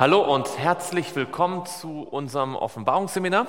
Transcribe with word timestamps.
Hallo 0.00 0.20
und 0.22 0.56
herzlich 0.56 1.14
willkommen 1.14 1.66
zu 1.66 2.04
unserem 2.04 2.56
Offenbarungsseminar. 2.56 3.46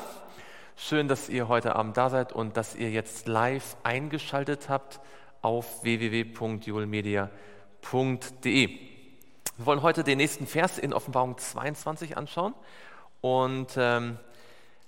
Schön, 0.75 1.07
dass 1.07 1.29
ihr 1.29 1.47
heute 1.47 1.77
Abend 1.77 1.95
da 1.95 2.09
seid 2.09 2.33
und 2.33 2.57
dass 2.57 2.75
ihr 2.75 2.91
jetzt 2.91 3.29
live 3.29 3.77
eingeschaltet 3.83 4.67
habt 4.67 4.99
auf 5.41 5.81
www.julmedia.de. 5.83 8.67
Wir 8.67 9.65
wollen 9.65 9.81
heute 9.81 10.03
den 10.03 10.17
nächsten 10.17 10.45
Vers 10.45 10.77
in 10.77 10.93
Offenbarung 10.93 11.37
22 11.37 12.17
anschauen 12.17 12.53
und 13.21 13.75
ähm, 13.77 14.17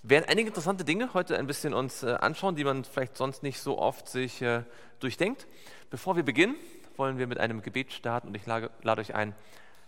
werden 0.01 0.25
einige 0.27 0.49
interessante 0.49 0.83
Dinge 0.83 1.13
heute 1.13 1.37
ein 1.37 1.47
bisschen 1.47 1.73
uns 1.73 2.03
äh, 2.03 2.15
anschauen, 2.15 2.57
die 2.57 2.65
man 2.65 2.83
vielleicht 2.83 3.15
sonst 3.15 3.41
nicht 3.41 3.61
so 3.61 3.79
oft 3.79 4.09
sich 4.09 4.41
äh, 4.41 4.63
durchdenkt. 4.99 5.47
Bevor 5.89 6.17
wir 6.17 6.23
beginnen, 6.23 6.57
wollen 6.97 7.19
wir 7.19 7.27
mit 7.27 7.39
einem 7.39 7.61
Gebet 7.61 7.93
starten 7.93 8.27
und 8.27 8.35
ich 8.35 8.45
lade, 8.45 8.69
lade 8.81 8.99
euch 8.99 9.15
ein, 9.15 9.33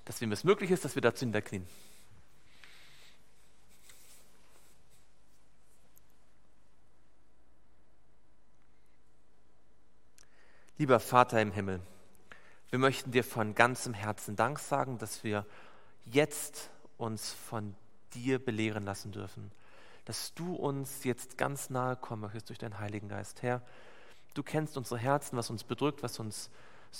dass 0.05 0.21
wem 0.21 0.31
es 0.31 0.43
möglich 0.43 0.71
ist, 0.71 0.85
dass 0.85 0.95
wir 0.95 1.01
dazu 1.01 1.25
niederknien. 1.25 1.67
Lieber 10.77 10.99
Vater 10.99 11.41
im 11.41 11.51
Himmel, 11.51 11.79
wir 12.69 12.79
möchten 12.79 13.11
dir 13.11 13.23
von 13.23 13.55
ganzem 13.55 13.93
Herzen 13.93 14.35
Dank 14.35 14.59
sagen, 14.59 14.97
dass 14.97 15.23
wir 15.23 15.45
jetzt 16.03 16.69
uns 16.97 17.31
von 17.31 17.75
dir 18.13 18.43
belehren 18.43 18.83
lassen 18.83 19.11
dürfen, 19.11 19.51
dass 20.03 20.33
du 20.33 20.53
uns 20.53 21.03
jetzt 21.05 21.37
ganz 21.37 21.69
nahe 21.69 21.95
kommen 21.95 22.23
möchtest 22.23 22.49
durch 22.49 22.59
deinen 22.59 22.79
Heiligen 22.79 23.07
Geist. 23.07 23.41
Herr, 23.41 23.61
du 24.33 24.43
kennst 24.43 24.77
unsere 24.77 24.99
Herzen, 24.99 25.37
was 25.37 25.49
uns 25.49 25.63
bedrückt, 25.63 26.03
was 26.03 26.19
uns 26.19 26.49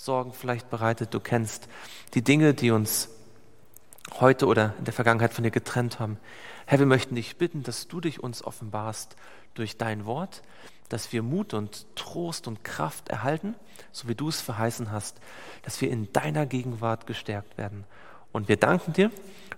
Sorgen 0.04 0.32
vielleicht 0.32 0.68
bereitet. 0.68 1.14
Du 1.14 1.20
kennst 1.20 1.68
die 2.14 2.22
Dinge, 2.22 2.54
die 2.54 2.70
uns 2.70 3.08
heute 4.20 4.46
oder 4.46 4.74
in 4.78 4.84
der 4.84 4.92
Vergangenheit 4.92 5.32
von 5.32 5.42
dir 5.42 5.50
getrennt 5.50 5.98
haben. 5.98 6.18
Herr, 6.66 6.78
wir 6.78 6.86
möchten 6.86 7.14
dich 7.14 7.38
bitten, 7.38 7.62
dass 7.62 7.88
du 7.88 8.00
dich 8.00 8.22
uns 8.22 8.44
offenbarst 8.44 9.16
durch 9.54 9.78
dein 9.78 10.04
Wort, 10.04 10.42
dass 10.90 11.12
wir 11.12 11.22
Mut 11.22 11.54
und 11.54 11.86
Trost 11.96 12.46
und 12.46 12.62
Kraft 12.62 13.08
erhalten, 13.08 13.54
so 13.90 14.06
wie 14.06 14.14
du 14.14 14.28
es 14.28 14.40
verheißen 14.40 14.92
hast, 14.92 15.18
dass 15.62 15.80
wir 15.80 15.90
in 15.90 16.12
deiner 16.12 16.46
Gegenwart 16.46 17.06
gestärkt 17.06 17.56
werden. 17.58 17.84
Und 18.32 18.48
wir 18.48 18.58
danken 18.58 18.92
dir, 18.92 19.10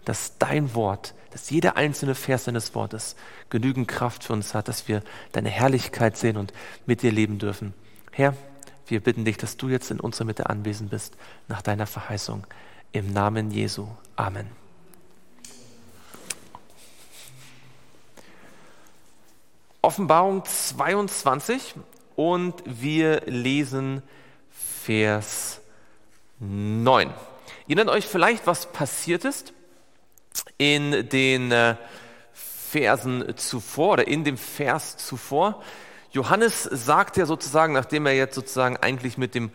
dass 0.05 0.39
dein 0.39 0.75
Wort, 0.75 1.15
dass 1.33 1.51
jeder 1.51 1.77
einzelne 1.77 2.15
Vers 2.15 2.45
deines 2.45 2.75
Wortes 2.75 3.17
genügend 3.51 3.89
Kraft 3.89 4.25
für 4.25 4.33
uns 4.33 4.55
hat, 4.55 4.69
dass 4.69 4.87
wir 4.89 5.03
deine 5.33 5.51
Herrlichkeit 5.51 6.17
sehen 6.17 6.37
und 6.37 6.53
mit 6.87 7.03
dir 7.03 7.11
leben 7.11 7.39
dürfen. 7.39 7.75
Herr, 8.13 8.35
wir 8.91 9.01
bitten 9.01 9.25
dich, 9.25 9.37
dass 9.37 9.57
du 9.57 9.69
jetzt 9.69 9.91
in 9.91 10.01
unserer 10.01 10.27
Mitte 10.27 10.49
anwesend 10.49 10.91
bist, 10.91 11.17
nach 11.47 11.63
deiner 11.63 11.87
Verheißung. 11.87 12.47
Im 12.93 13.13
Namen 13.13 13.51
Jesu. 13.51 13.87
Amen. 14.17 14.49
Offenbarung 19.83 20.45
22 20.45 21.75
und 22.17 22.63
wir 22.67 23.23
lesen 23.27 24.03
Vers 24.51 25.61
9. 26.41 27.09
Ihr 27.09 27.77
erinnert 27.77 27.95
euch 27.95 28.07
vielleicht, 28.07 28.47
was 28.47 28.73
passiert 28.73 29.25
ist 29.25 29.53
in 30.57 31.09
den 31.09 31.53
äh, 31.53 31.77
Versen 32.33 33.37
zuvor 33.37 33.95
oder 33.95 34.09
in 34.09 34.25
dem 34.25 34.37
Vers 34.37 34.97
zuvor. 34.97 35.63
Johannes 36.13 36.63
sagt 36.63 37.17
ja 37.17 37.27
sozusagen, 37.27 37.75
nachdem 37.75 38.07
er 38.07 38.15
jetzt 38.15 38.35
sozusagen 38.35 38.77
eigentlich 38.77 39.19
mit, 39.19 39.35
dem, 39.35 39.51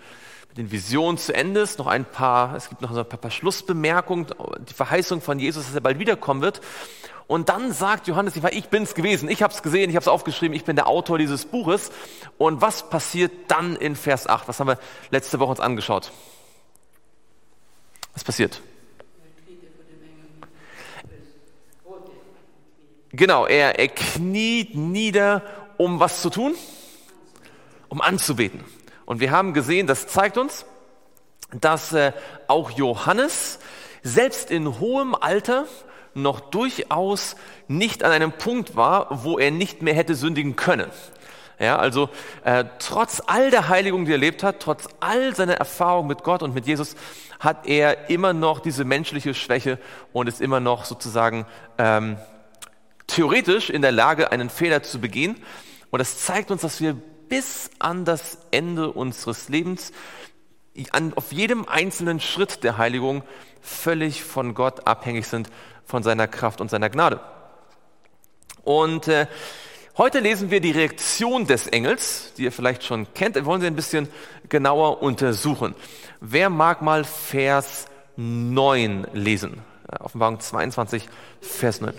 mit 0.49 0.57
den 0.57 0.71
Visionen 0.71 1.17
zu 1.17 1.33
Ende 1.33 1.61
ist, 1.61 1.79
noch 1.79 1.87
ein 1.87 2.05
paar, 2.05 2.55
es 2.55 2.69
gibt 2.69 2.81
noch 2.81 2.95
ein 2.95 3.05
paar, 3.05 3.31
Schlussbemerkungen, 3.31 4.27
die 4.69 4.73
Verheißung 4.73 5.21
von 5.21 5.39
Jesus, 5.39 5.65
dass 5.65 5.75
er 5.75 5.81
bald 5.81 5.99
wiederkommen 5.99 6.41
wird. 6.41 6.61
Und 7.25 7.49
dann 7.49 7.71
sagt 7.71 8.07
Johannes, 8.07 8.35
ich 8.35 8.69
bin's 8.69 8.93
gewesen, 8.93 9.29
ich 9.29 9.41
habe 9.41 9.53
es 9.53 9.63
gesehen, 9.63 9.89
ich 9.89 9.95
habe 9.95 10.03
es 10.03 10.07
aufgeschrieben, 10.07 10.55
ich 10.55 10.65
bin 10.65 10.75
der 10.75 10.87
Autor 10.87 11.17
dieses 11.17 11.45
Buches. 11.45 11.91
Und 12.37 12.61
was 12.61 12.89
passiert 12.89 13.31
dann 13.47 13.75
in 13.75 13.95
Vers 13.95 14.27
8? 14.27 14.47
Was 14.47 14.59
haben 14.59 14.67
wir 14.67 14.77
letzte 15.09 15.39
Woche 15.39 15.51
uns 15.51 15.59
angeschaut? 15.59 16.11
Was 18.13 18.23
passiert? 18.23 18.61
Genau, 23.15 23.45
er, 23.45 23.79
er 23.79 23.87
kniet 23.89 24.75
nieder 24.75 25.43
um 25.83 25.99
was 25.99 26.21
zu 26.21 26.29
tun? 26.29 26.55
Um 27.89 28.01
anzubeten. 28.01 28.63
Und 29.05 29.19
wir 29.19 29.31
haben 29.31 29.53
gesehen, 29.53 29.85
das 29.85 30.07
zeigt 30.07 30.37
uns, 30.37 30.65
dass 31.51 31.91
äh, 31.93 32.13
auch 32.47 32.71
Johannes 32.71 33.59
selbst 34.01 34.49
in 34.49 34.79
hohem 34.79 35.13
Alter 35.13 35.65
noch 36.13 36.39
durchaus 36.39 37.35
nicht 37.67 38.03
an 38.03 38.11
einem 38.11 38.31
Punkt 38.31 38.75
war, 38.75 39.23
wo 39.23 39.37
er 39.37 39.51
nicht 39.51 39.81
mehr 39.81 39.93
hätte 39.93 40.15
sündigen 40.15 40.55
können. 40.55 40.89
Ja, 41.59 41.77
also 41.77 42.09
äh, 42.43 42.65
trotz 42.79 43.21
all 43.25 43.51
der 43.51 43.69
Heiligung, 43.69 44.05
die 44.05 44.11
er 44.11 44.15
erlebt 44.15 44.41
hat, 44.41 44.59
trotz 44.59 44.87
all 44.99 45.35
seiner 45.35 45.55
Erfahrung 45.55 46.07
mit 46.07 46.23
Gott 46.23 46.43
und 46.43 46.53
mit 46.53 46.65
Jesus, 46.65 46.95
hat 47.39 47.67
er 47.67 48.09
immer 48.09 48.33
noch 48.33 48.59
diese 48.59 48.85
menschliche 48.85 49.33
Schwäche 49.33 49.77
und 50.13 50.27
ist 50.27 50.41
immer 50.41 50.59
noch 50.59 50.85
sozusagen 50.85 51.45
ähm, 51.77 52.17
theoretisch 53.07 53.69
in 53.69 53.81
der 53.81 53.91
Lage, 53.91 54.31
einen 54.31 54.49
Fehler 54.49 54.81
zu 54.81 54.99
begehen. 54.99 55.35
Und 55.93 55.99
das 55.99 56.17
zeigt 56.17 56.49
uns, 56.49 56.61
dass 56.61 56.81
wir 56.81 56.95
bis 57.29 57.69
an 57.77 58.03
das 58.03 58.39
Ende 58.49 58.91
unseres 58.91 59.47
Lebens, 59.47 59.91
an, 60.91 61.13
auf 61.13 61.31
jedem 61.31 61.67
einzelnen 61.69 62.19
Schritt 62.19 62.63
der 62.63 62.79
Heiligung 62.79 63.21
völlig 63.61 64.23
von 64.23 64.55
Gott 64.55 64.87
abhängig 64.87 65.27
sind, 65.27 65.51
von 65.85 66.01
seiner 66.01 66.27
Kraft 66.27 66.61
und 66.61 66.71
seiner 66.71 66.89
Gnade. 66.89 67.19
Und 68.63 69.07
äh, 69.07 69.27
heute 69.95 70.17
lesen 70.17 70.49
wir 70.49 70.61
die 70.61 70.71
Reaktion 70.71 71.45
des 71.45 71.67
Engels, 71.67 72.33
die 72.37 72.45
ihr 72.45 72.51
vielleicht 72.51 72.83
schon 72.83 73.13
kennt. 73.13 73.35
Wir 73.35 73.45
wollen 73.45 73.61
sie 73.61 73.67
ein 73.67 73.75
bisschen 73.75 74.09
genauer 74.49 75.03
untersuchen. 75.03 75.75
Wer 76.21 76.49
mag 76.49 76.81
mal 76.81 77.03
Vers 77.03 77.85
9 78.15 79.09
lesen? 79.13 79.61
Offenbarung 79.99 80.39
22, 80.39 81.07
Vers 81.39 81.81
9. 81.81 81.93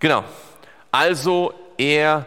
Genau. 0.00 0.24
Also 0.90 1.52
er 1.76 2.26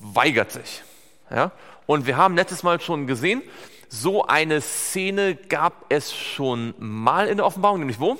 weigert 0.00 0.50
sich. 0.50 0.82
Ja? 1.30 1.52
Und 1.86 2.06
wir 2.06 2.16
haben 2.16 2.34
letztes 2.34 2.62
Mal 2.62 2.80
schon 2.80 3.06
gesehen, 3.06 3.42
so 3.88 4.26
eine 4.26 4.60
Szene 4.60 5.36
gab 5.36 5.84
es 5.90 6.12
schon 6.12 6.74
mal 6.78 7.28
in 7.28 7.36
der 7.36 7.46
Offenbarung, 7.46 7.78
nämlich 7.78 8.00
wo? 8.00 8.18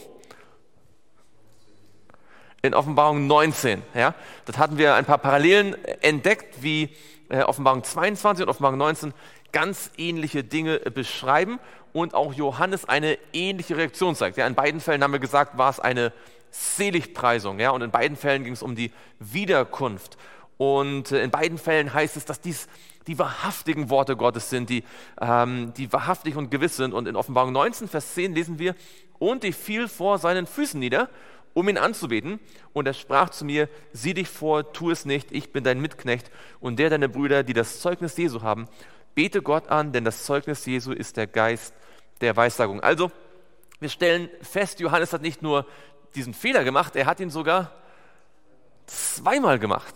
In 2.63 2.75
Offenbarung 2.75 3.27
19. 3.27 3.83
Ja? 3.95 4.15
Dort 4.45 4.59
hatten 4.59 4.79
wir 4.79 4.95
ein 4.95 5.05
paar 5.05 5.19
Parallelen 5.19 5.75
entdeckt, 6.03 6.63
wie 6.63 6.91
äh, 7.29 7.43
Offenbarung 7.43 7.83
22 7.83 8.45
und 8.45 8.51
Offenbarung 8.51 8.79
19 8.79 9.15
ganz 9.53 9.91
ähnliche 9.97 10.45
Dinge 10.45 10.79
beschreiben 10.79 11.59
und 11.93 12.15
auch 12.15 12.35
Johannes 12.35 12.85
eine 12.85 13.17
ähnliche 13.33 13.77
Reaktion 13.77 14.15
zeigt. 14.15 14.37
Ja, 14.37 14.47
in 14.47 14.55
beiden 14.55 14.81
Fällen 14.81 15.03
haben 15.03 15.13
wir 15.13 15.19
gesagt, 15.19 15.57
war 15.57 15.71
es 15.71 15.81
eine 15.81 16.13
Seligpreisung. 16.51 17.59
Ja? 17.59 17.71
Und 17.71 17.83
in 17.83 17.91
beiden 17.91 18.17
Fällen 18.17 18.45
ging 18.45 18.53
es 18.53 18.63
um 18.63 18.75
die 18.75 18.93
Wiederkunft. 19.19 20.17
Und 20.57 21.13
äh, 21.13 21.23
in 21.23 21.31
beiden 21.31 21.59
Fällen 21.59 21.93
heißt 21.93 22.17
es, 22.17 22.25
dass 22.25 22.41
dies 22.41 22.69
die 23.07 23.19
wahrhaftigen 23.19 23.89
Worte 23.89 24.17
Gottes 24.17 24.51
sind, 24.51 24.69
die, 24.69 24.83
ähm, 25.21 25.73
die 25.77 25.93
wahrhaftig 25.93 26.37
und 26.37 26.51
gewiss 26.51 26.77
sind. 26.77 26.93
Und 26.93 27.07
in 27.07 27.17
Offenbarung 27.17 27.53
19, 27.53 27.89
Vers 27.89 28.15
10 28.15 28.35
lesen 28.35 28.59
wir, 28.59 28.75
und 29.19 29.45
ich 29.45 29.55
fiel 29.55 29.89
vor 29.89 30.19
seinen 30.19 30.47
Füßen 30.47 30.79
nieder, 30.79 31.09
um 31.55 31.69
ihn 31.69 31.79
anzubeten. 31.79 32.41
Und 32.73 32.87
er 32.87 32.95
sprach 32.95 33.31
zu 33.31 33.45
mir, 33.45 33.69
sieh 33.93 34.15
dich 34.15 34.29
vor, 34.29 34.73
tu 34.73 34.91
es 34.91 35.05
nicht, 35.05 35.33
ich 35.33 35.53
bin 35.53 35.65
dein 35.65 35.81
Mitknecht 35.81 36.31
und 36.61 36.79
der 36.79 36.91
deine 36.91 37.09
Brüder, 37.09 37.43
die 37.43 37.55
das 37.55 37.81
Zeugnis 37.81 38.17
Jesu 38.17 38.43
haben. 38.43 38.69
Bete 39.15 39.41
Gott 39.41 39.69
an, 39.69 39.93
denn 39.93 40.05
das 40.05 40.25
Zeugnis 40.25 40.67
Jesu 40.67 40.93
ist 40.93 41.17
der 41.17 41.27
Geist 41.27 41.75
der 42.21 42.37
Weissagung. 42.37 42.81
Also, 42.81 43.11
wir 43.81 43.89
stellen 43.89 44.29
fest, 44.43 44.81
Johannes 44.81 45.13
hat 45.13 45.23
nicht 45.23 45.43
nur 45.43 45.67
diesen 46.17 46.35
Fehler 46.35 46.65
gemacht, 46.65 46.97
er 46.97 47.07
hat 47.07 47.21
ihn 47.21 47.31
sogar 47.31 47.73
zweimal 48.87 49.59
gemacht. 49.59 49.95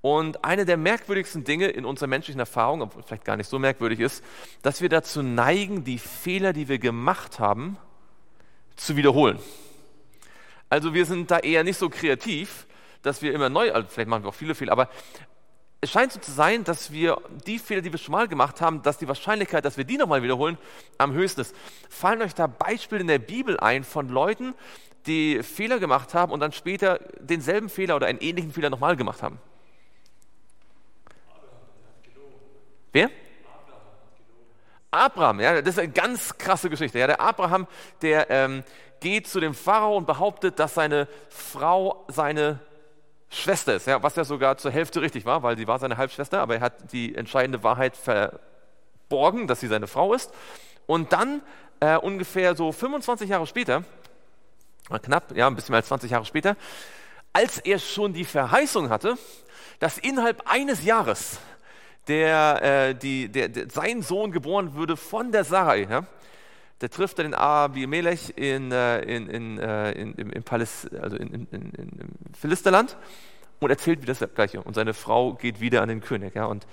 Und 0.00 0.44
eine 0.44 0.66
der 0.66 0.76
merkwürdigsten 0.76 1.44
Dinge 1.44 1.68
in 1.68 1.86
unserer 1.86 2.08
menschlichen 2.08 2.38
Erfahrung, 2.38 2.82
obwohl 2.82 3.02
vielleicht 3.02 3.24
gar 3.24 3.38
nicht 3.38 3.48
so 3.48 3.58
merkwürdig 3.58 4.00
ist, 4.00 4.22
dass 4.60 4.82
wir 4.82 4.90
dazu 4.90 5.22
neigen, 5.22 5.82
die 5.82 5.98
Fehler, 5.98 6.52
die 6.52 6.68
wir 6.68 6.78
gemacht 6.78 7.38
haben, 7.38 7.78
zu 8.76 8.96
wiederholen. 8.96 9.38
Also 10.68 10.92
wir 10.92 11.06
sind 11.06 11.30
da 11.30 11.38
eher 11.38 11.64
nicht 11.64 11.78
so 11.78 11.88
kreativ, 11.88 12.66
dass 13.00 13.22
wir 13.22 13.32
immer 13.32 13.48
neu, 13.48 13.72
also 13.72 13.88
vielleicht 13.88 14.08
machen 14.08 14.24
wir 14.24 14.28
auch 14.28 14.34
viele 14.34 14.54
Fehler, 14.54 14.72
aber 14.72 14.90
es 15.80 15.90
scheint 15.90 16.12
so 16.12 16.18
zu 16.18 16.32
sein, 16.32 16.64
dass 16.64 16.92
wir 16.92 17.18
die 17.46 17.58
Fehler, 17.58 17.82
die 17.82 17.92
wir 17.92 17.98
schon 17.98 18.12
mal 18.12 18.26
gemacht 18.26 18.60
haben, 18.60 18.82
dass 18.82 18.98
die 18.98 19.06
Wahrscheinlichkeit, 19.06 19.64
dass 19.64 19.76
wir 19.76 19.84
die 19.84 19.98
nochmal 19.98 20.22
wiederholen, 20.22 20.58
am 20.98 21.12
höchsten 21.12 21.42
ist. 21.42 21.54
Fallen 21.90 22.22
euch 22.22 22.34
da 22.34 22.46
Beispiele 22.46 23.02
in 23.02 23.06
der 23.06 23.18
Bibel 23.18 23.60
ein 23.60 23.84
von 23.84 24.08
Leuten, 24.08 24.54
die 25.06 25.42
Fehler 25.42 25.78
gemacht 25.78 26.14
haben 26.14 26.32
und 26.32 26.40
dann 26.40 26.52
später 26.52 27.00
denselben 27.18 27.68
Fehler 27.68 27.96
oder 27.96 28.06
einen 28.06 28.20
ähnlichen 28.20 28.52
Fehler 28.52 28.70
nochmal 28.70 28.96
gemacht 28.96 29.22
haben? 29.22 29.38
Wer? 32.92 33.10
Abraham, 34.90 35.40
ja, 35.40 35.60
das 35.60 35.74
ist 35.74 35.80
eine 35.80 35.92
ganz 35.92 36.38
krasse 36.38 36.70
Geschichte. 36.70 36.98
Ja, 36.98 37.08
der 37.08 37.20
Abraham, 37.20 37.66
der 38.00 38.30
ähm, 38.30 38.62
geht 39.00 39.26
zu 39.26 39.40
dem 39.40 39.52
Pharao 39.52 39.96
und 39.96 40.06
behauptet, 40.06 40.58
dass 40.58 40.74
seine 40.74 41.08
Frau 41.28 42.04
seine 42.08 42.60
Schwester 43.28 43.74
ist, 43.74 43.88
ja, 43.88 44.02
was 44.02 44.14
ja 44.14 44.24
sogar 44.24 44.56
zur 44.56 44.70
Hälfte 44.70 45.02
richtig 45.02 45.24
war, 45.24 45.42
weil 45.42 45.56
sie 45.56 45.66
war 45.66 45.80
seine 45.80 45.96
Halbschwester, 45.96 46.40
aber 46.40 46.54
er 46.54 46.60
hat 46.60 46.92
die 46.92 47.16
entscheidende 47.16 47.64
Wahrheit 47.64 47.96
verborgen, 47.96 49.48
dass 49.48 49.58
sie 49.58 49.66
seine 49.66 49.88
Frau 49.88 50.14
ist. 50.14 50.32
Und 50.86 51.12
dann 51.12 51.42
äh, 51.80 51.96
ungefähr 51.96 52.54
so 52.54 52.70
25 52.70 53.28
Jahre 53.28 53.46
später, 53.46 53.82
knapp, 54.88 55.36
ja, 55.36 55.46
ein 55.46 55.54
bisschen 55.54 55.72
mehr 55.72 55.78
als 55.78 55.88
20 55.88 56.10
Jahre 56.10 56.24
später, 56.24 56.56
als 57.32 57.58
er 57.58 57.78
schon 57.78 58.12
die 58.12 58.24
Verheißung 58.24 58.90
hatte, 58.90 59.16
dass 59.78 59.98
innerhalb 59.98 60.42
eines 60.50 60.84
Jahres 60.84 61.38
der, 62.06 62.62
äh, 62.62 62.94
die, 62.94 63.28
der, 63.28 63.48
der, 63.48 63.70
sein 63.70 64.02
Sohn 64.02 64.30
geboren 64.30 64.74
würde 64.74 64.96
von 64.96 65.32
der 65.32 65.44
Sarai, 65.44 65.86
ja, 65.90 66.06
der 66.80 66.90
trifft 66.90 67.18
den 67.18 67.34
Abimelech 67.34 68.34
in, 68.36 68.70
äh, 68.72 69.00
in, 69.00 69.28
in, 69.28 69.58
äh, 69.58 69.92
in, 69.92 70.14
in, 70.14 70.30
in, 70.30 70.42
Paläst, 70.42 70.94
also 70.94 71.16
in 71.16 71.46
Philisterland 72.38 72.96
und 73.60 73.70
erzählt 73.70 74.02
wieder 74.02 74.14
das 74.14 74.34
Gleiche. 74.34 74.60
Und 74.60 74.74
seine 74.74 74.92
Frau 74.92 75.34
geht 75.34 75.60
wieder 75.60 75.82
an 75.82 75.88
den 75.88 76.00
König. 76.00 76.34
Ja. 76.34 76.46
Und 76.46 76.66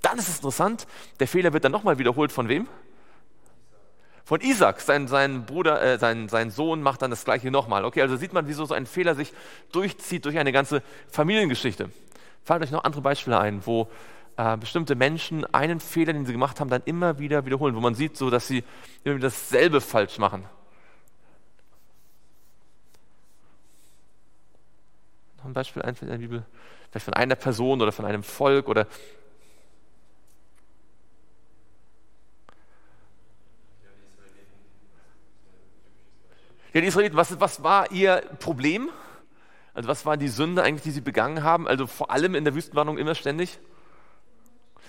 dann 0.00 0.18
ist 0.18 0.28
es 0.28 0.36
interessant, 0.36 0.86
der 1.20 1.28
Fehler 1.28 1.52
wird 1.52 1.64
dann 1.64 1.72
nochmal 1.72 1.98
wiederholt 1.98 2.32
von 2.32 2.48
wem? 2.48 2.68
Von 4.24 4.40
Isaac, 4.40 4.80
sein, 4.80 5.08
sein 5.08 5.46
Bruder, 5.46 5.82
äh, 5.82 5.98
sein, 5.98 6.28
sein 6.28 6.50
Sohn 6.50 6.80
macht 6.80 7.02
dann 7.02 7.10
das 7.10 7.24
Gleiche 7.24 7.50
nochmal. 7.50 7.84
Okay, 7.84 8.02
also 8.02 8.16
sieht 8.16 8.32
man, 8.32 8.46
wieso 8.46 8.64
so 8.64 8.74
ein 8.74 8.86
Fehler 8.86 9.14
sich 9.14 9.32
durchzieht 9.72 10.24
durch 10.24 10.38
eine 10.38 10.52
ganze 10.52 10.82
Familiengeschichte. 11.10 11.90
Fallen 12.44 12.62
euch 12.62 12.70
noch 12.70 12.84
andere 12.84 13.02
Beispiele 13.02 13.38
ein, 13.38 13.66
wo 13.66 13.88
äh, 14.36 14.56
bestimmte 14.56 14.94
Menschen 14.94 15.44
einen 15.52 15.80
Fehler, 15.80 16.12
den 16.12 16.24
sie 16.24 16.32
gemacht 16.32 16.60
haben, 16.60 16.70
dann 16.70 16.82
immer 16.84 17.18
wieder 17.18 17.44
wiederholen, 17.44 17.74
wo 17.74 17.80
man 17.80 17.94
sieht, 17.94 18.16
so, 18.16 18.30
dass 18.30 18.46
sie 18.46 18.64
immer 19.04 19.16
wieder 19.16 19.26
dasselbe 19.26 19.80
falsch 19.80 20.18
machen. 20.18 20.44
Noch 25.38 25.44
ein 25.44 25.52
Beispiel 25.52 25.82
einfällt 25.82 26.10
in 26.10 26.20
der 26.20 26.26
Bibel, 26.26 26.44
vielleicht 26.90 27.04
von 27.04 27.14
einer 27.14 27.34
Person 27.34 27.82
oder 27.82 27.90
von 27.90 28.04
einem 28.04 28.22
Volk 28.22 28.68
oder 28.68 28.86
Ja, 36.72 36.80
die 36.80 36.86
Israeliten, 36.86 37.16
was, 37.16 37.38
was 37.38 37.62
war 37.62 37.90
ihr 37.90 38.22
Problem? 38.38 38.90
Also 39.74 39.88
was 39.88 40.06
war 40.06 40.16
die 40.16 40.28
Sünde 40.28 40.62
eigentlich, 40.62 40.82
die 40.82 40.90
sie 40.90 41.00
begangen 41.00 41.42
haben? 41.42 41.68
Also 41.68 41.86
vor 41.86 42.10
allem 42.10 42.34
in 42.34 42.44
der 42.44 42.54
Wüstenwarnung 42.54 42.98
immer 42.98 43.14
ständig? 43.14 43.58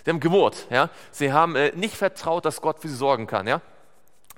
Sie 0.03 0.09
haben 0.09 0.19
gemurrt, 0.19 0.67
ja. 0.69 0.89
Sie 1.11 1.31
haben 1.31 1.55
äh, 1.55 1.71
nicht 1.75 1.95
vertraut, 1.95 2.45
dass 2.45 2.61
Gott 2.61 2.79
für 2.79 2.89
sie 2.89 2.95
sorgen 2.95 3.27
kann, 3.27 3.47
ja. 3.47 3.61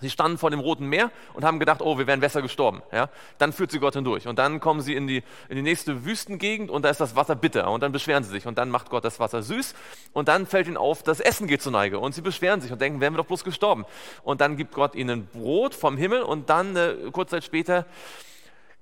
Sie 0.01 0.09
standen 0.09 0.38
vor 0.38 0.51
dem 0.51 0.59
Roten 0.59 0.88
Meer 0.88 1.09
und 1.33 1.45
haben 1.45 1.57
gedacht, 1.57 1.81
oh, 1.81 1.97
wir 1.97 2.06
wären 2.06 2.19
besser 2.19 2.42
gestorben. 2.42 2.81
Ja? 2.92 3.09
Dann 3.38 3.53
führt 3.53 3.71
sie 3.71 3.80
Gott 3.80 3.94
hindurch. 3.94 4.27
Und 4.27 4.38
dann 4.38 4.59
kommen 4.59 4.81
sie 4.81 4.94
in 4.94 5.07
die, 5.07 5.24
in 5.47 5.56
die 5.56 5.62
nächste 5.62 6.03
Wüstengegend 6.03 6.69
und 6.69 6.83
da 6.83 6.89
ist 6.89 7.00
das 7.00 7.15
Wasser 7.15 7.36
bitter. 7.36 7.71
Und 7.71 7.81
dann 7.81 7.94
beschweren 7.94 8.24
sie 8.24 8.30
sich. 8.30 8.45
Und 8.45 8.57
dann 8.57 8.69
macht 8.69 8.89
Gott 8.89 9.06
das 9.06 9.21
Wasser 9.21 9.42
süß. 9.42 9.74
Und 10.12 10.27
dann 10.27 10.47
fällt 10.47 10.68
ihnen 10.68 10.75
auf, 10.75 11.01
das 11.01 11.21
Essen 11.21 11.47
geht 11.47 11.62
zur 11.62 11.71
Neige. 11.71 12.00
Und 12.00 12.13
sie 12.13 12.21
beschweren 12.21 12.59
sich 12.59 12.74
und 12.74 12.81
denken, 12.81 13.00
wären 13.00 13.13
wir 13.13 13.19
doch 13.19 13.25
bloß 13.25 13.45
gestorben. 13.45 13.86
Und 14.24 14.42
dann 14.42 14.57
gibt 14.57 14.74
Gott 14.74 14.95
ihnen 14.95 15.27
Brot 15.27 15.74
vom 15.74 15.95
Himmel. 15.95 16.24
Und 16.24 16.50
dann, 16.50 16.75
äh, 16.75 16.95
kurz 17.13 17.30
Zeit 17.30 17.45
später, 17.45 17.86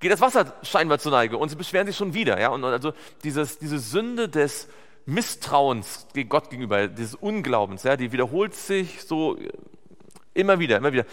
geht 0.00 0.10
das 0.10 0.20
Wasser 0.20 0.54
scheinbar 0.62 0.98
zur 0.98 1.12
Neige. 1.12 1.38
Und 1.38 1.48
sie 1.48 1.56
beschweren 1.56 1.86
sich 1.86 1.96
schon 1.96 2.12
wieder. 2.12 2.40
Ja? 2.40 2.48
Und 2.48 2.64
also 2.64 2.92
dieses, 3.22 3.58
diese 3.58 3.78
Sünde 3.78 4.28
des, 4.28 4.68
Misstrauens 5.06 6.06
gegen 6.14 6.30
Gott 6.30 6.48
gegenüber, 6.48 6.88
dieses 6.88 7.14
Unglaubens, 7.14 7.82
ja, 7.82 7.94
die 7.96 8.12
wiederholt 8.12 8.54
sich 8.54 9.02
so 9.04 9.36
immer 10.34 10.58
wieder, 10.58 10.76
immer 10.76 10.92
wieder. 10.92 11.04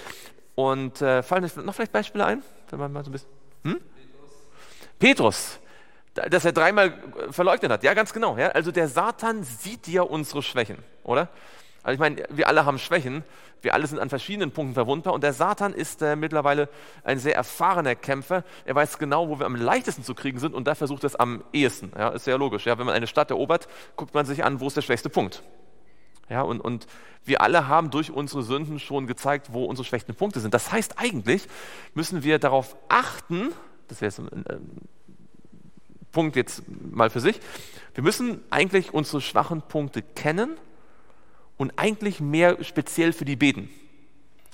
Und 0.55 1.01
äh, 1.01 1.23
fallen 1.23 1.45
euch 1.45 1.55
noch 1.55 1.73
vielleicht 1.73 1.91
Beispiele 1.91 2.25
ein, 2.25 2.43
wenn 2.69 2.79
man 2.79 2.91
mal 2.91 3.03
so 3.03 3.09
ein 3.09 3.13
bisschen. 3.13 3.29
Hm? 3.63 3.79
Petrus, 4.99 5.59
dass 6.13 6.45
er 6.45 6.51
dreimal 6.51 6.93
verleugnet 7.31 7.71
hat. 7.71 7.83
Ja, 7.83 7.93
ganz 7.93 8.13
genau. 8.13 8.37
Ja? 8.37 8.49
Also 8.49 8.71
der 8.71 8.87
Satan 8.87 9.43
sieht 9.43 9.87
ja 9.87 10.01
unsere 10.01 10.43
Schwächen, 10.43 10.77
oder? 11.03 11.29
Also 11.83 11.93
ich 11.93 11.99
meine, 11.99 12.23
wir 12.29 12.47
alle 12.47 12.65
haben 12.65 12.77
Schwächen, 12.77 13.23
wir 13.61 13.73
alle 13.73 13.87
sind 13.87 13.99
an 13.99 14.09
verschiedenen 14.09 14.51
Punkten 14.51 14.73
verwundbar 14.73 15.13
und 15.13 15.23
der 15.23 15.33
Satan 15.33 15.73
ist 15.73 16.01
äh, 16.01 16.15
mittlerweile 16.15 16.69
ein 17.03 17.17
sehr 17.17 17.35
erfahrener 17.35 17.95
Kämpfer. 17.95 18.43
Er 18.65 18.75
weiß 18.75 18.99
genau, 18.99 19.29
wo 19.29 19.39
wir 19.39 19.45
am 19.45 19.55
leichtesten 19.55 20.03
zu 20.03 20.13
kriegen 20.13 20.39
sind 20.39 20.53
und 20.53 20.67
da 20.67 20.75
versucht 20.75 21.03
er 21.03 21.07
es 21.07 21.15
am 21.15 21.43
ehesten. 21.53 21.91
Ja, 21.97 22.09
ist 22.09 22.25
sehr 22.25 22.37
logisch. 22.37 22.65
Ja, 22.65 22.77
wenn 22.77 22.85
man 22.85 22.95
eine 22.95 23.07
Stadt 23.07 23.31
erobert, 23.31 23.67
guckt 23.95 24.13
man 24.13 24.25
sich 24.25 24.43
an, 24.43 24.59
wo 24.59 24.67
ist 24.67 24.77
der 24.77 24.81
schwächste 24.81 25.09
Punkt. 25.09 25.41
Ja, 26.31 26.43
und, 26.43 26.61
und 26.61 26.87
wir 27.25 27.41
alle 27.41 27.67
haben 27.67 27.91
durch 27.91 28.09
unsere 28.09 28.41
Sünden 28.41 28.79
schon 28.79 29.05
gezeigt, 29.05 29.51
wo 29.51 29.65
unsere 29.65 29.85
schwächsten 29.85 30.15
Punkte 30.15 30.39
sind. 30.39 30.53
Das 30.53 30.71
heißt, 30.71 30.97
eigentlich 30.97 31.45
müssen 31.93 32.23
wir 32.23 32.39
darauf 32.39 32.77
achten, 32.87 33.49
das 33.89 33.99
wäre 33.99 34.09
jetzt 34.09 34.19
ein, 34.19 34.45
ein 34.47 34.87
Punkt 36.13 36.37
jetzt 36.37 36.63
mal 36.89 37.09
für 37.09 37.19
sich, 37.19 37.41
wir 37.95 38.03
müssen 38.03 38.41
eigentlich 38.49 38.93
unsere 38.93 39.19
schwachen 39.19 39.61
Punkte 39.61 40.01
kennen 40.01 40.55
und 41.57 41.73
eigentlich 41.75 42.21
mehr 42.21 42.63
speziell 42.63 43.11
für 43.11 43.25
die 43.25 43.35
beten. 43.35 43.69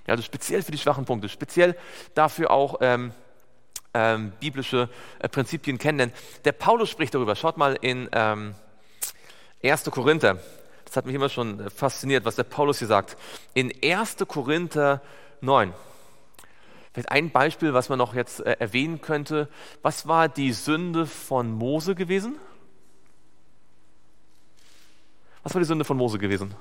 Ja, 0.07 0.13
also 0.13 0.23
speziell 0.23 0.63
für 0.63 0.71
die 0.71 0.79
schwachen 0.79 1.05
Punkte, 1.05 1.29
speziell 1.29 1.77
dafür 2.15 2.49
auch 2.49 2.77
ähm, 2.81 3.11
ähm, 3.93 4.31
biblische 4.39 4.89
äh, 5.19 5.29
Prinzipien 5.29 5.77
kennen. 5.77 5.99
Denn 5.99 6.11
der 6.43 6.53
Paulus 6.53 6.89
spricht 6.89 7.13
darüber. 7.13 7.35
Schaut 7.35 7.57
mal 7.57 7.77
in 7.81 8.09
ähm, 8.13 8.55
1. 9.63 9.83
Korinther. 9.91 10.39
Das 10.87 10.95
hat 10.95 11.05
mich 11.05 11.15
immer 11.15 11.27
schon 11.27 11.59
äh, 11.59 11.69
fasziniert, 11.69 12.23
was 12.23 12.37
der 12.37 12.45
Paulus 12.45 12.79
hier 12.79 12.87
sagt. 12.87 13.17
In 13.53 13.73
1. 13.83 14.15
Korinther 14.25 15.01
9. 15.41 15.73
Vielleicht 16.93 17.11
ein 17.11 17.29
Beispiel, 17.29 17.73
was 17.73 17.89
man 17.89 17.99
noch 17.99 18.13
jetzt 18.13 18.39
äh, 18.39 18.53
erwähnen 18.53 19.01
könnte. 19.01 19.49
Was 19.81 20.07
war 20.07 20.29
die 20.29 20.53
Sünde 20.53 21.05
von 21.05 21.51
Mose 21.51 21.93
gewesen? 21.93 22.39
Was 25.43 25.53
war 25.53 25.59
die 25.59 25.67
Sünde 25.67 25.83
von 25.83 25.97
Mose 25.97 26.19
gewesen? 26.19 26.55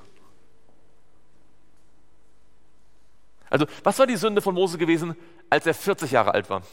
Also, 3.49 3.65
was 3.83 3.97
war 3.97 4.07
die 4.07 4.17
Sünde 4.17 4.41
von 4.41 4.53
Mose 4.53 4.77
gewesen, 4.77 5.15
als 5.49 5.65
er 5.65 5.73
40 5.73 6.11
Jahre 6.11 6.33
alt 6.33 6.49
war? 6.49 6.63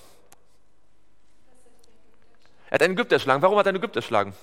Er 2.69 2.75
hat 2.75 2.83
einen 2.83 2.95
Ägypter 2.95 3.15
erschlagen. 3.15 3.43
Warum 3.43 3.57
hat 3.59 3.67
er 3.67 3.69
einen 3.69 3.79
Ägypter 3.79 3.99
erschlagen? 3.99 4.35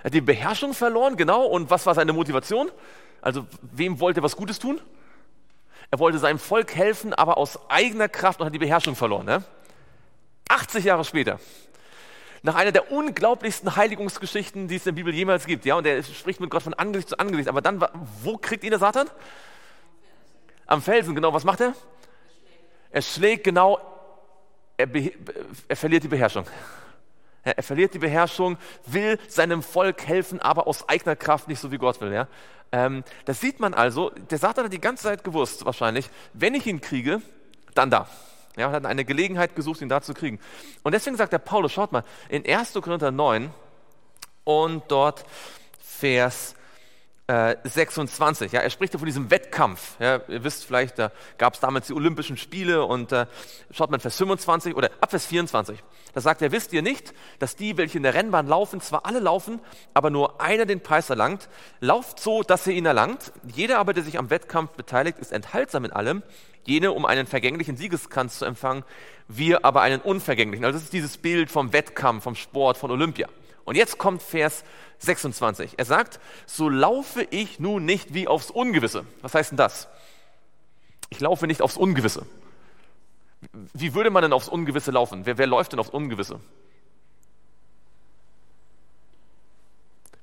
Er 0.00 0.04
hat 0.04 0.14
die 0.14 0.20
Beherrschung 0.20 0.74
verloren, 0.74 1.16
genau. 1.16 1.44
Und 1.44 1.70
was 1.70 1.86
war 1.86 1.94
seine 1.94 2.12
Motivation? 2.12 2.70
Also, 3.20 3.46
wem 3.60 4.00
wollte 4.00 4.20
er 4.20 4.22
was 4.22 4.36
Gutes 4.36 4.58
tun? 4.58 4.80
Er 5.90 5.98
wollte 5.98 6.18
seinem 6.18 6.38
Volk 6.38 6.74
helfen, 6.74 7.14
aber 7.14 7.36
aus 7.36 7.58
eigener 7.68 8.08
Kraft 8.08 8.40
und 8.40 8.46
hat 8.46 8.54
die 8.54 8.58
Beherrschung 8.58 8.96
verloren. 8.96 9.26
Ne? 9.26 9.42
80 10.48 10.84
Jahre 10.84 11.04
später 11.04 11.38
nach 12.42 12.54
einer 12.54 12.72
der 12.72 12.90
unglaublichsten 12.90 13.76
Heiligungsgeschichten, 13.76 14.68
die 14.68 14.76
es 14.76 14.86
in 14.86 14.94
der 14.94 15.02
Bibel 15.02 15.14
jemals 15.14 15.46
gibt. 15.46 15.64
Ja, 15.64 15.76
und 15.76 15.86
er 15.86 16.02
spricht 16.02 16.40
mit 16.40 16.50
Gott 16.50 16.62
von 16.62 16.74
Angesicht 16.74 17.10
zu 17.10 17.18
Angesicht. 17.18 17.48
Aber 17.48 17.60
dann, 17.60 17.84
wo 18.22 18.38
kriegt 18.38 18.64
ihn 18.64 18.70
der 18.70 18.78
Satan? 18.78 19.08
Am 20.66 20.80
Felsen, 20.80 21.14
genau. 21.14 21.34
Was 21.34 21.44
macht 21.44 21.60
er? 21.60 21.74
Er 22.90 23.02
schlägt 23.02 23.44
genau, 23.44 23.78
er, 24.76 24.88
er 25.68 25.76
verliert 25.76 26.02
die 26.02 26.08
Beherrschung. 26.08 26.46
Er, 27.42 27.56
er, 27.56 27.62
verliert 27.62 27.94
die 27.94 27.98
Beherrschung, 27.98 28.58
will 28.86 29.18
seinem 29.28 29.62
Volk 29.62 30.06
helfen, 30.06 30.40
aber 30.40 30.66
aus 30.66 30.88
eigener 30.88 31.16
Kraft, 31.16 31.48
nicht 31.48 31.60
so 31.60 31.72
wie 31.72 31.78
Gott 31.78 32.00
will. 32.00 32.12
Ja? 32.12 32.28
Ähm, 32.72 33.04
das 33.24 33.40
sieht 33.40 33.60
man 33.60 33.74
also, 33.74 34.10
der 34.30 34.38
Satan 34.38 34.64
hat 34.64 34.72
die 34.72 34.80
ganze 34.80 35.04
Zeit 35.04 35.24
gewusst, 35.24 35.64
wahrscheinlich, 35.64 36.08
wenn 36.32 36.54
ich 36.54 36.66
ihn 36.66 36.80
kriege, 36.80 37.22
dann 37.74 37.90
da. 37.90 38.06
Ja, 38.56 38.66
und 38.66 38.72
hat 38.72 38.86
eine 38.86 39.04
Gelegenheit 39.04 39.54
gesucht, 39.54 39.80
ihn 39.80 39.88
da 39.88 40.02
zu 40.02 40.12
kriegen. 40.12 40.38
Und 40.82 40.92
deswegen 40.92 41.16
sagt 41.16 41.32
der 41.32 41.38
Paulus, 41.38 41.72
schaut 41.72 41.92
mal, 41.92 42.04
in 42.28 42.44
1. 42.44 42.74
Korinther 42.74 43.10
9 43.10 43.50
und 44.44 44.82
dort 44.88 45.24
Vers 45.80 46.54
26. 47.64 48.52
Äh, 48.52 48.56
ja, 48.56 48.62
er 48.62 48.70
spricht 48.70 48.92
ja 48.92 48.98
von 48.98 49.06
diesem 49.06 49.30
Wettkampf. 49.30 49.96
Ja, 50.00 50.20
ihr 50.28 50.42
wisst 50.44 50.64
vielleicht, 50.64 50.98
da 50.98 51.12
gab 51.38 51.54
es 51.54 51.60
damals 51.60 51.86
die 51.86 51.92
Olympischen 51.92 52.36
Spiele 52.36 52.84
und 52.84 53.12
äh, 53.12 53.26
schaut 53.70 53.90
mal 53.90 54.00
Vers 54.00 54.16
25 54.16 54.74
oder 54.74 54.90
ab 55.00 55.10
Vers 55.10 55.26
24. 55.26 55.82
Da 56.12 56.20
sagt 56.20 56.42
er, 56.42 56.50
wisst 56.50 56.72
ihr 56.72 56.82
nicht, 56.82 57.14
dass 57.38 57.56
die, 57.56 57.76
welche 57.76 57.98
in 57.98 58.02
der 58.02 58.14
Rennbahn 58.14 58.48
laufen, 58.48 58.80
zwar 58.80 59.06
alle 59.06 59.20
laufen, 59.20 59.60
aber 59.94 60.10
nur 60.10 60.40
einer 60.40 60.66
den 60.66 60.80
Preis 60.80 61.10
erlangt. 61.10 61.48
Lauft 61.80 62.18
so, 62.18 62.42
dass 62.42 62.66
ihr 62.66 62.74
ihn 62.74 62.86
erlangt. 62.86 63.32
Jeder 63.54 63.78
aber, 63.78 63.92
der 63.92 64.02
sich 64.02 64.18
am 64.18 64.30
Wettkampf 64.30 64.72
beteiligt, 64.72 65.18
ist 65.18 65.32
enthaltsam 65.32 65.84
in 65.84 65.92
allem. 65.92 66.22
Jene, 66.64 66.92
um 66.92 67.06
einen 67.06 67.26
vergänglichen 67.26 67.76
Siegeskranz 67.76 68.38
zu 68.38 68.44
empfangen, 68.44 68.84
wir 69.28 69.64
aber 69.64 69.82
einen 69.82 70.00
unvergänglichen. 70.00 70.64
Also 70.64 70.76
das 70.76 70.84
ist 70.84 70.92
dieses 70.92 71.16
Bild 71.16 71.50
vom 71.50 71.72
Wettkampf, 71.72 72.24
vom 72.24 72.34
Sport, 72.34 72.76
von 72.76 72.90
Olympia. 72.90 73.28
Und 73.70 73.76
jetzt 73.76 73.98
kommt 73.98 74.20
Vers 74.20 74.64
26. 74.98 75.78
Er 75.78 75.84
sagt, 75.84 76.18
so 76.44 76.68
laufe 76.68 77.22
ich 77.30 77.60
nun 77.60 77.84
nicht 77.84 78.12
wie 78.14 78.26
aufs 78.26 78.50
Ungewisse. 78.50 79.06
Was 79.22 79.32
heißt 79.32 79.52
denn 79.52 79.58
das? 79.58 79.86
Ich 81.08 81.20
laufe 81.20 81.46
nicht 81.46 81.62
aufs 81.62 81.76
Ungewisse. 81.76 82.26
Wie 83.72 83.94
würde 83.94 84.10
man 84.10 84.22
denn 84.22 84.32
aufs 84.32 84.48
Ungewisse 84.48 84.90
laufen? 84.90 85.24
Wer, 85.24 85.38
wer 85.38 85.46
läuft 85.46 85.70
denn 85.70 85.78
aufs 85.78 85.90
Ungewisse? 85.90 86.40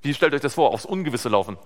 Wie 0.01 0.13
stellt 0.13 0.33
euch 0.33 0.41
das 0.41 0.55
vor, 0.55 0.71
aufs 0.71 0.83
Ungewisse 0.85 1.29
laufen? 1.29 1.57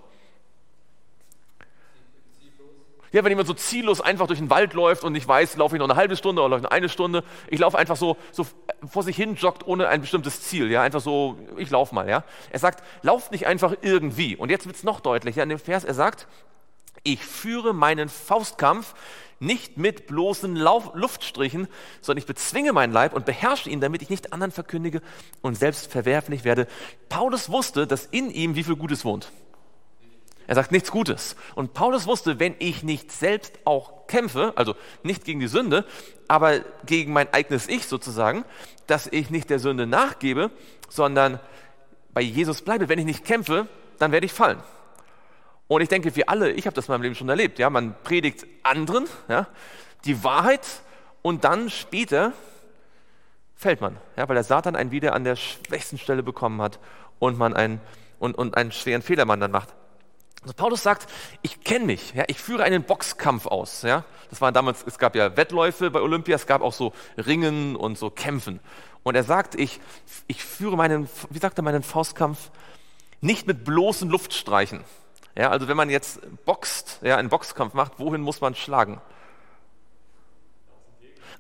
Ja, 3.11 3.23
wenn 3.23 3.31
jemand 3.31 3.47
so 3.47 3.53
ziellos 3.53 3.99
einfach 3.99 4.27
durch 4.27 4.39
den 4.39 4.49
Wald 4.49 4.73
läuft 4.73 5.03
und 5.03 5.11
nicht 5.11 5.27
weiß, 5.27 5.57
laufe 5.57 5.75
ich 5.75 5.79
noch 5.79 5.89
eine 5.89 5.97
halbe 5.97 6.15
Stunde 6.15 6.41
oder 6.41 6.71
eine 6.71 6.87
Stunde. 6.87 7.23
Ich 7.49 7.59
laufe 7.59 7.77
einfach 7.77 7.97
so, 7.97 8.15
so 8.31 8.45
vor 8.87 9.03
sich 9.03 9.17
hin 9.17 9.35
joggt 9.35 9.67
ohne 9.67 9.89
ein 9.89 10.01
bestimmtes 10.01 10.41
Ziel. 10.43 10.71
Ja, 10.71 10.81
einfach 10.81 11.01
so, 11.01 11.37
ich 11.57 11.69
laufe 11.69 11.93
mal. 11.93 12.07
Ja, 12.07 12.23
er 12.51 12.59
sagt, 12.59 12.83
lauft 13.01 13.31
nicht 13.31 13.47
einfach 13.47 13.75
irgendwie. 13.81 14.37
Und 14.37 14.49
jetzt 14.49 14.65
wird 14.65 14.77
es 14.77 14.83
noch 14.83 15.01
deutlicher 15.01 15.43
in 15.43 15.49
dem 15.49 15.59
Vers. 15.59 15.83
Er 15.83 15.93
sagt, 15.93 16.27
ich 17.03 17.25
führe 17.25 17.73
meinen 17.73 18.07
Faustkampf 18.07 18.93
nicht 19.39 19.77
mit 19.77 20.07
bloßen 20.07 20.55
Lauf 20.55 20.91
Luftstrichen, 20.93 21.67
sondern 21.99 22.19
ich 22.19 22.27
bezwinge 22.27 22.73
meinen 22.73 22.93
Leib 22.93 23.13
und 23.13 23.25
beherrsche 23.25 23.69
ihn, 23.69 23.81
damit 23.81 24.03
ich 24.03 24.09
nicht 24.09 24.33
anderen 24.33 24.51
verkündige 24.51 25.01
und 25.41 25.55
selbst 25.55 25.91
verwerflich 25.91 26.43
werde. 26.43 26.67
Paulus 27.09 27.49
wusste, 27.49 27.87
dass 27.87 28.05
in 28.05 28.29
ihm 28.29 28.55
wie 28.55 28.63
viel 28.63 28.75
Gutes 28.75 29.03
wohnt. 29.03 29.31
Er 30.51 30.55
sagt 30.55 30.73
nichts 30.73 30.91
Gutes. 30.91 31.37
Und 31.55 31.73
Paulus 31.73 32.07
wusste, 32.07 32.37
wenn 32.37 32.55
ich 32.59 32.83
nicht 32.83 33.09
selbst 33.09 33.57
auch 33.63 34.05
kämpfe, 34.07 34.51
also 34.57 34.75
nicht 35.01 35.23
gegen 35.23 35.39
die 35.39 35.47
Sünde, 35.47 35.85
aber 36.27 36.59
gegen 36.85 37.13
mein 37.13 37.33
eigenes 37.33 37.69
Ich 37.69 37.87
sozusagen, 37.87 38.43
dass 38.85 39.07
ich 39.07 39.29
nicht 39.29 39.49
der 39.49 39.59
Sünde 39.59 39.87
nachgebe, 39.87 40.51
sondern 40.89 41.39
bei 42.13 42.19
Jesus 42.19 42.63
bleibe. 42.63 42.89
Wenn 42.89 42.99
ich 42.99 43.05
nicht 43.05 43.23
kämpfe, 43.23 43.69
dann 43.97 44.11
werde 44.11 44.25
ich 44.25 44.33
fallen. 44.33 44.61
Und 45.69 45.79
ich 45.79 45.87
denke, 45.87 46.13
wir 46.17 46.27
alle, 46.27 46.51
ich 46.51 46.65
habe 46.65 46.75
das 46.75 46.89
in 46.89 46.91
meinem 46.95 47.03
Leben 47.03 47.15
schon 47.15 47.29
erlebt, 47.29 47.57
ja, 47.57 47.69
man 47.69 47.95
predigt 48.03 48.45
anderen 48.61 49.05
ja, 49.29 49.47
die 50.03 50.21
Wahrheit 50.21 50.67
und 51.21 51.45
dann 51.45 51.69
später 51.69 52.33
fällt 53.55 53.79
man, 53.79 53.95
ja, 54.17 54.27
weil 54.27 54.35
der 54.35 54.43
Satan 54.43 54.75
einen 54.75 54.91
wieder 54.91 55.13
an 55.13 55.23
der 55.23 55.37
schwächsten 55.37 55.97
Stelle 55.97 56.23
bekommen 56.23 56.61
hat 56.61 56.77
und 57.19 57.37
man 57.37 57.53
einen, 57.53 57.79
und, 58.19 58.37
und 58.37 58.57
einen 58.57 58.73
schweren 58.73 59.01
Fehler 59.01 59.23
man 59.23 59.39
dann 59.39 59.51
macht. 59.51 59.73
Also 60.41 60.55
Paulus 60.55 60.81
sagt, 60.81 61.07
ich 61.43 61.63
kenne 61.63 61.85
mich, 61.85 62.13
ja, 62.15 62.23
ich 62.27 62.39
führe 62.39 62.63
einen 62.63 62.83
Boxkampf 62.83 63.45
aus. 63.45 63.83
Ja. 63.83 64.03
Das 64.31 64.41
war 64.41 64.51
damals, 64.51 64.83
es 64.87 64.97
gab 64.97 65.15
ja 65.15 65.37
Wettläufe 65.37 65.91
bei 65.91 66.01
Olympia, 66.01 66.35
es 66.35 66.47
gab 66.47 66.61
auch 66.61 66.73
so 66.73 66.93
Ringen 67.17 67.75
und 67.75 67.97
so 67.97 68.09
Kämpfen. 68.09 68.59
Und 69.03 69.15
er 69.15 69.23
sagt, 69.23 69.55
ich, 69.55 69.79
ich 70.27 70.43
führe 70.43 70.77
meinen, 70.77 71.07
wie 71.29 71.39
sagt 71.39 71.59
er, 71.59 71.63
meinen 71.63 71.83
Faustkampf 71.83 72.51
nicht 73.19 73.45
mit 73.45 73.63
bloßen 73.63 74.09
Luftstreichen. 74.09 74.83
Ja, 75.37 75.49
also 75.49 75.67
wenn 75.67 75.77
man 75.77 75.89
jetzt 75.89 76.19
boxt, 76.45 76.99
ja, 77.03 77.17
einen 77.17 77.29
Boxkampf 77.29 77.73
macht, 77.73 77.99
wohin 77.99 78.21
muss 78.21 78.41
man 78.41 78.55
schlagen? 78.55 78.99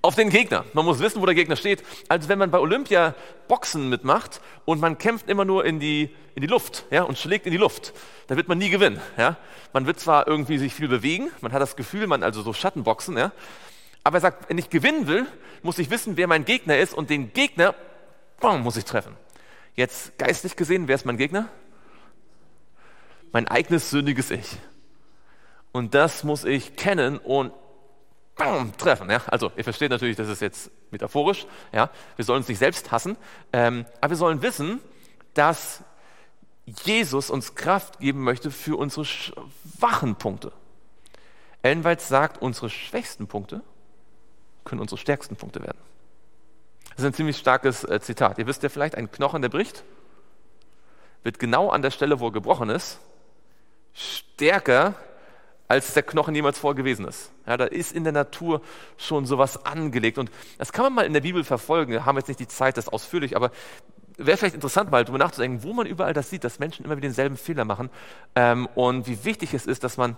Auf 0.03 0.15
den 0.15 0.29
Gegner. 0.29 0.65
Man 0.73 0.85
muss 0.85 0.99
wissen, 0.99 1.21
wo 1.21 1.25
der 1.25 1.35
Gegner 1.35 1.55
steht. 1.55 1.83
Also 2.07 2.27
wenn 2.27 2.39
man 2.39 2.49
bei 2.49 2.57
Olympia 2.57 3.13
Boxen 3.47 3.89
mitmacht 3.89 4.41
und 4.65 4.81
man 4.81 4.97
kämpft 4.97 5.29
immer 5.29 5.45
nur 5.45 5.65
in 5.65 5.79
die, 5.79 6.09
in 6.33 6.41
die 6.41 6.47
Luft 6.47 6.85
ja, 6.89 7.03
und 7.03 7.17
schlägt 7.17 7.45
in 7.45 7.51
die 7.51 7.57
Luft, 7.57 7.93
dann 8.27 8.37
wird 8.37 8.47
man 8.47 8.57
nie 8.57 8.69
gewinnen. 8.69 8.99
Ja. 9.17 9.37
Man 9.73 9.85
wird 9.85 9.99
zwar 9.99 10.27
irgendwie 10.27 10.57
sich 10.57 10.73
viel 10.73 10.87
bewegen, 10.87 11.29
man 11.41 11.53
hat 11.53 11.61
das 11.61 11.75
Gefühl, 11.75 12.07
man 12.07 12.23
also 12.23 12.41
so 12.41 12.53
Schattenboxen, 12.53 13.17
ja, 13.17 13.31
aber 14.03 14.17
er 14.17 14.21
sagt, 14.21 14.49
wenn 14.49 14.57
ich 14.57 14.71
gewinnen 14.71 15.05
will, 15.05 15.27
muss 15.61 15.77
ich 15.77 15.91
wissen, 15.91 16.17
wer 16.17 16.27
mein 16.27 16.45
Gegner 16.45 16.79
ist 16.79 16.93
und 16.95 17.11
den 17.11 17.33
Gegner 17.33 17.75
boom, 18.39 18.61
muss 18.61 18.77
ich 18.77 18.85
treffen. 18.85 19.15
Jetzt 19.75 20.17
geistlich 20.17 20.55
gesehen, 20.55 20.87
wer 20.87 20.95
ist 20.95 21.05
mein 21.05 21.17
Gegner? 21.17 21.49
mein 23.31 23.47
eigenes 23.47 23.89
sündiges 23.89 24.31
Ich. 24.31 24.57
Und 25.71 25.95
das 25.95 26.23
muss 26.23 26.43
ich 26.43 26.75
kennen 26.75 27.17
und 27.17 27.53
bam, 28.43 28.77
treffen. 28.77 29.09
Ja? 29.09 29.21
Also 29.27 29.51
ihr 29.55 29.63
versteht 29.63 29.91
natürlich, 29.91 30.17
das 30.17 30.27
ist 30.27 30.41
jetzt 30.41 30.71
metaphorisch. 30.91 31.45
Ja? 31.71 31.89
Wir 32.15 32.25
sollen 32.25 32.39
uns 32.39 32.47
nicht 32.47 32.59
selbst 32.59 32.91
hassen, 32.91 33.17
ähm, 33.53 33.85
aber 33.99 34.11
wir 34.11 34.17
sollen 34.17 34.41
wissen, 34.41 34.79
dass 35.33 35.83
Jesus 36.65 37.29
uns 37.29 37.55
Kraft 37.55 37.99
geben 37.99 38.23
möchte 38.23 38.51
für 38.51 38.77
unsere 38.77 39.05
schwachen 39.05 40.15
Punkte. 40.15 40.51
Ellen 41.63 41.83
sagt, 41.99 42.41
unsere 42.41 42.69
schwächsten 42.69 43.27
Punkte 43.27 43.61
können 44.63 44.81
unsere 44.81 44.97
stärksten 44.97 45.35
Punkte 45.35 45.61
werden. 45.61 45.77
Das 46.91 46.99
ist 46.99 47.05
ein 47.05 47.13
ziemlich 47.13 47.37
starkes 47.37 47.83
äh, 47.83 47.99
Zitat. 48.01 48.37
Ihr 48.37 48.47
wisst 48.47 48.63
ja 48.63 48.69
vielleicht, 48.69 48.95
ein 48.95 49.11
Knochen, 49.11 49.41
der 49.41 49.49
bricht, 49.49 49.83
wird 51.23 51.39
genau 51.39 51.69
an 51.69 51.81
der 51.81 51.91
Stelle, 51.91 52.19
wo 52.19 52.27
er 52.27 52.31
gebrochen 52.31 52.69
ist, 52.69 52.99
stärker, 53.93 54.95
als 55.71 55.93
der 55.93 56.03
Knochen 56.03 56.35
jemals 56.35 56.59
vorher 56.59 56.75
gewesen 56.75 57.07
ist. 57.07 57.31
Ja, 57.47 57.55
da 57.55 57.63
ist 57.63 57.93
in 57.93 58.03
der 58.03 58.11
Natur 58.11 58.61
schon 58.97 59.25
sowas 59.25 59.65
angelegt. 59.65 60.17
Und 60.17 60.29
das 60.57 60.73
kann 60.73 60.83
man 60.83 60.93
mal 60.93 61.05
in 61.05 61.13
der 61.13 61.21
Bibel 61.21 61.45
verfolgen. 61.45 61.93
Wir 61.93 62.05
haben 62.05 62.17
jetzt 62.17 62.27
nicht 62.27 62.41
die 62.41 62.47
Zeit, 62.47 62.75
das 62.75 62.89
ausführlich, 62.89 63.37
aber 63.37 63.51
wäre 64.17 64.37
vielleicht 64.37 64.55
interessant, 64.55 64.91
mal 64.91 65.05
darüber 65.05 65.17
nachzudenken, 65.17 65.63
wo 65.63 65.71
man 65.71 65.87
überall 65.87 66.13
das 66.13 66.29
sieht, 66.29 66.43
dass 66.43 66.59
Menschen 66.59 66.83
immer 66.83 66.97
wieder 66.97 67.07
denselben 67.07 67.37
Fehler 67.37 67.63
machen 67.63 67.89
ähm, 68.35 68.67
und 68.75 69.07
wie 69.07 69.23
wichtig 69.23 69.53
es 69.53 69.65
ist, 69.65 69.85
dass 69.85 69.95
man 69.95 70.17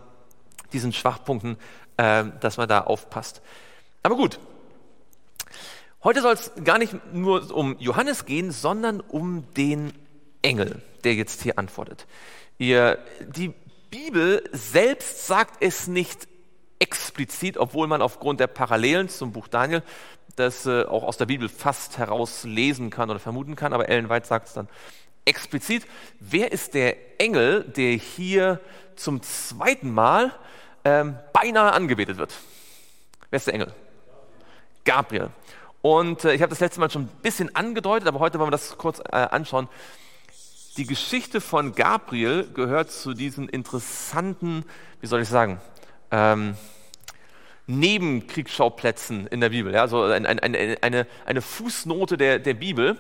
diesen 0.74 0.92
Schwachpunkten, 0.92 1.58
ähm, 2.00 2.34
dass 2.40 2.58
man 2.58 2.68
da 2.68 2.82
aufpasst. 2.82 3.44
Aber 4.02 4.16
gut, 4.16 4.40
heute 6.04 6.22
soll 6.24 6.34
es 6.34 6.52
gar 6.64 6.80
nicht 6.80 6.96
nur 7.14 7.56
um 7.56 7.78
Johannes 7.78 8.26
gehen, 8.26 8.52
sondern 8.52 9.02
um 9.02 9.46
den 9.54 9.94
Engel, 10.42 10.82
der 11.04 11.14
jetzt 11.14 11.44
hier 11.44 11.60
antwortet. 11.60 12.08
Ihr, 12.58 12.98
die 13.22 13.54
Bibel 13.94 14.44
selbst 14.52 15.28
sagt 15.28 15.58
es 15.60 15.86
nicht 15.86 16.28
explizit, 16.80 17.60
obwohl 17.60 17.86
man 17.86 18.02
aufgrund 18.02 18.40
der 18.40 18.48
Parallelen 18.48 19.08
zum 19.08 19.32
Buch 19.32 19.48
Daniel 19.48 19.84
das 20.36 20.66
äh, 20.66 20.84
auch 20.86 21.04
aus 21.04 21.18
der 21.18 21.28
Bibel 21.28 21.48
fast 21.48 22.00
herauslesen 22.00 22.90
kann 22.90 23.12
oder 23.12 23.20
vermuten 23.20 23.56
kann, 23.56 23.72
aber 23.72 23.88
Ellen 23.90 24.10
White 24.10 24.26
sagt 24.26 24.48
es 24.48 24.54
dann 24.54 24.68
explizit. 25.26 25.86
Wer 26.20 26.52
ist 26.52 26.74
der 26.74 27.22
Engel, 27.22 27.66
der 27.66 27.92
hier 27.92 28.60
zum 28.96 29.22
zweiten 29.22 29.94
Mal 29.94 30.34
ähm, 30.86 31.20
beinahe 31.32 31.74
angebetet 31.74 32.18
wird? 32.18 32.34
Wer 33.30 33.38
ist 33.38 33.46
der 33.46 33.54
Engel? 33.54 33.74
Gabriel. 34.86 35.30
Und 35.84 36.26
äh, 36.26 36.34
ich 36.34 36.42
habe 36.42 36.50
das 36.50 36.62
letzte 36.62 36.80
Mal 36.80 36.90
schon 36.90 37.04
ein 37.04 37.22
bisschen 37.22 37.56
angedeutet, 37.56 38.08
aber 38.08 38.20
heute 38.20 38.40
wollen 38.40 38.48
wir 38.48 38.58
das 38.58 38.76
kurz 38.76 39.02
äh, 39.02 39.18
anschauen. 39.18 39.70
Die 40.78 40.88
Geschichte 40.88 41.40
von 41.40 41.76
Gabriel 41.76 42.50
gehört 42.52 42.92
zu 42.92 43.14
diesen 43.14 43.48
interessanten, 43.48 44.66
wie 45.02 45.08
soll 45.08 45.22
ich 45.22 45.30
sagen, 45.30 45.62
ähm, 46.10 46.56
Nebenkriegsschauplätzen 47.68 49.28
in 49.28 49.40
der 49.40 49.50
Bibel. 49.50 49.72
Ja? 49.72 49.82
Also 49.82 50.02
ein, 50.02 50.26
ein, 50.26 50.40
eine, 50.40 50.78
eine, 50.82 51.08
eine 51.26 51.42
Fußnote 51.44 52.18
der, 52.18 52.40
der 52.40 52.56
Bibel, 52.56 52.98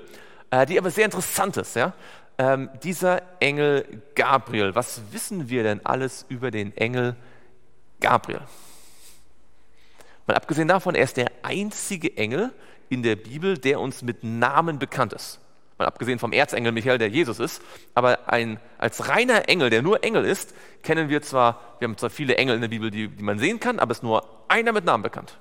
äh, 0.51 0.67
die 0.67 0.77
aber 0.77 0.91
sehr 0.91 1.05
interessant 1.05 1.57
ist. 1.57 1.75
Ja? 1.75 1.93
Ähm, 2.37 2.69
dieser 2.83 3.23
Engel 3.39 4.03
Gabriel, 4.13 4.75
was 4.75 5.01
wissen 5.11 5.49
wir 5.49 5.63
denn 5.63 5.83
alles 5.83 6.27
über 6.29 6.51
den 6.51 6.77
Engel 6.77 7.15
Gabriel? 7.99 8.41
Mal 10.27 10.35
abgesehen 10.35 10.67
davon, 10.67 10.93
er 10.93 11.05
ist 11.05 11.17
der 11.17 11.31
einzige 11.41 12.15
Engel 12.17 12.53
in 12.89 13.01
der 13.01 13.15
Bibel, 13.15 13.57
der 13.57 13.79
uns 13.79 14.03
mit 14.03 14.23
Namen 14.23 14.77
bekannt 14.77 15.13
ist 15.13 15.39
mal 15.77 15.85
abgesehen 15.85 16.19
vom 16.19 16.33
Erzengel 16.33 16.71
Michael, 16.71 16.97
der 16.97 17.09
Jesus 17.09 17.39
ist, 17.39 17.61
aber 17.93 18.29
ein, 18.29 18.59
als 18.77 19.09
reiner 19.09 19.49
Engel, 19.49 19.69
der 19.69 19.81
nur 19.81 20.03
Engel 20.03 20.25
ist, 20.25 20.53
kennen 20.83 21.09
wir 21.09 21.21
zwar, 21.21 21.75
wir 21.79 21.87
haben 21.87 21.97
zwar 21.97 22.09
viele 22.09 22.37
Engel 22.37 22.55
in 22.55 22.61
der 22.61 22.67
Bibel, 22.67 22.91
die, 22.91 23.07
die 23.07 23.23
man 23.23 23.39
sehen 23.39 23.59
kann, 23.59 23.79
aber 23.79 23.91
es 23.91 23.99
ist 23.99 24.03
nur 24.03 24.27
einer 24.47 24.71
mit 24.71 24.85
Namen 24.85 25.03
bekannt. 25.03 25.37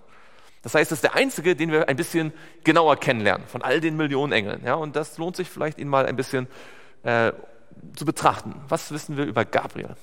Das 0.63 0.75
heißt, 0.75 0.93
es 0.93 0.99
ist 0.99 1.05
der 1.05 1.17
einzige, 1.17 1.57
den 1.57 1.73
wir 1.73 1.89
ein 1.89 1.97
bisschen 1.97 2.33
genauer 2.63 2.97
kennenlernen 2.97 3.47
von 3.49 3.63
all 3.63 3.81
den 3.81 3.97
Millionen 3.97 4.33
Engeln. 4.33 4.63
Ja, 4.65 4.75
und 4.75 4.95
das 4.95 5.19
lohnt 5.19 5.37
sich 5.37 5.51
vielleicht, 5.51 5.79
ihn 5.79 5.89
mal 5.89 6.07
ein 6.07 6.15
bisschen 6.15 6.47
äh, 7.03 7.33
zu 7.97 8.05
betrachten. 8.05 8.55
Was 8.69 8.93
wissen 8.93 9.17
wir 9.17 9.25
über 9.25 9.45
Gabriel? 9.45 9.97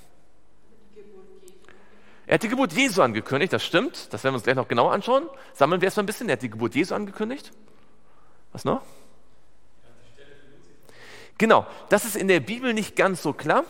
Er 2.27 2.35
hat 2.35 2.43
die 2.43 2.49
Geburt 2.49 2.73
Jesu 2.73 3.01
angekündigt, 3.01 3.53
das 3.53 3.63
stimmt. 3.63 4.13
Das 4.13 4.23
werden 4.23 4.33
wir 4.33 4.35
uns 4.35 4.43
gleich 4.43 4.55
noch 4.55 4.67
genauer 4.67 4.91
anschauen. 4.91 5.23
Sammeln 5.53 5.81
wir 5.81 5.87
erstmal 5.87 6.03
ein 6.03 6.05
bisschen. 6.05 6.29
Er 6.29 6.33
hat 6.33 6.43
die 6.43 6.49
Geburt 6.49 6.75
Jesu 6.75 6.93
angekündigt. 6.93 7.51
Was 8.51 8.65
noch? 8.65 8.83
Genau, 11.39 11.65
das 11.87 12.03
ist 12.03 12.17
in 12.17 12.27
der 12.27 12.41
Bibel 12.41 12.73
nicht 12.73 12.97
ganz 12.97 13.23
so 13.23 13.31
klar. 13.31 13.63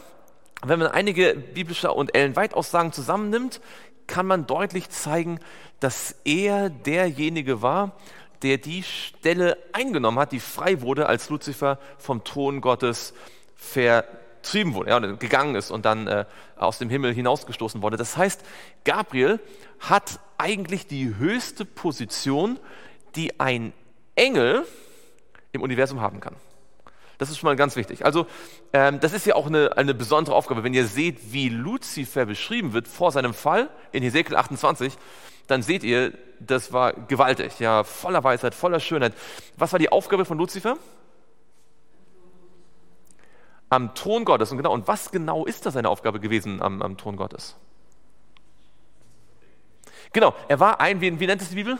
Wenn 0.65 0.79
man 0.79 0.87
einige 0.87 1.35
biblische 1.35 1.93
und 1.93 2.15
Ellen 2.15 2.35
White 2.35 2.55
Aussagen 2.55 2.91
zusammennimmt, 2.91 3.61
kann 4.07 4.25
man 4.25 4.47
deutlich 4.47 4.89
zeigen, 4.89 5.39
dass 5.79 6.15
er 6.25 6.71
derjenige 6.71 7.61
war, 7.61 7.95
der 8.41 8.57
die 8.57 8.81
Stelle 8.81 9.55
eingenommen 9.71 10.17
hat, 10.17 10.31
die 10.31 10.39
frei 10.39 10.81
wurde, 10.81 11.05
als 11.05 11.29
Luzifer 11.29 11.77
vom 11.99 12.23
Thron 12.23 12.59
Gottes 12.59 13.13
vertrieben 13.55 14.73
wurde, 14.73 14.89
ja, 14.89 14.99
gegangen 14.99 15.53
ist 15.53 15.69
und 15.69 15.85
dann 15.85 16.07
äh, 16.07 16.25
aus 16.57 16.79
dem 16.79 16.89
Himmel 16.89 17.13
hinausgestoßen 17.13 17.83
wurde. 17.83 17.97
Das 17.97 18.17
heißt, 18.17 18.43
Gabriel 18.83 19.39
hat 19.79 20.19
eigentlich 20.39 20.87
die 20.87 21.15
höchste 21.17 21.65
Position, 21.65 22.57
die 23.15 23.39
ein 23.39 23.73
Engel 24.15 24.65
im 25.51 25.61
Universum 25.61 26.01
haben 26.01 26.19
kann. 26.19 26.35
Das 27.19 27.29
ist 27.29 27.37
schon 27.37 27.47
mal 27.47 27.57
ganz 27.57 27.75
wichtig. 27.75 28.05
Also 28.05 28.25
ähm, 28.71 29.01
das 29.01 29.11
ist 29.11 29.25
ja 29.25 29.35
auch 29.35 29.47
eine, 29.47 29.77
eine 29.77 29.93
besondere 29.93 30.33
Aufgabe. 30.33 30.63
Wenn 30.63 30.73
ihr 30.73 30.87
seht, 30.87 31.33
wie 31.33 31.49
Luzifer 31.49 32.25
beschrieben 32.25 32.71
wird 32.71 32.87
vor 32.87 33.11
seinem 33.11 33.33
Fall 33.33 33.69
in 33.91 34.01
Hesekiel 34.01 34.37
28, 34.37 34.97
dann 35.47 35.61
seht 35.61 35.83
ihr, 35.83 36.13
das 36.39 36.71
war 36.71 36.93
gewaltig, 36.93 37.59
ja, 37.59 37.83
voller 37.83 38.23
Weisheit, 38.23 38.55
voller 38.55 38.79
Schönheit. 38.79 39.13
Was 39.57 39.73
war 39.73 39.79
die 39.79 39.91
Aufgabe 39.91 40.23
von 40.23 40.37
Luzifer? 40.37 40.77
Am 43.67 43.93
Thron 43.95 44.23
Gottes. 44.23 44.51
Und 44.51 44.57
genau, 44.57 44.71
und 44.71 44.87
was 44.87 45.11
genau 45.11 45.45
ist 45.45 45.65
da 45.65 45.71
seine 45.71 45.89
Aufgabe 45.89 46.21
gewesen 46.21 46.61
am, 46.61 46.81
am 46.81 46.95
Thron 46.95 47.17
Gottes? 47.17 47.57
Genau, 50.13 50.33
er 50.47 50.61
war 50.61 50.79
ein, 50.79 51.01
wie, 51.01 51.19
wie 51.19 51.27
nennt 51.27 51.41
es 51.41 51.49
die 51.49 51.55
Bibel? 51.55 51.77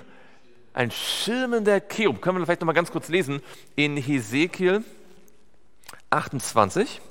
Ein 0.73 0.91
schirmender 0.91 1.79
Cherub. 1.79 2.21
Können 2.21 2.39
wir 2.39 2.45
vielleicht 2.45 2.59
noch 2.59 2.67
mal 2.67 2.73
ganz 2.73 2.91
kurz 2.91 3.07
lesen 3.07 3.41
in 3.77 3.95
Hesekiel 3.95 4.83
28. 6.09 7.01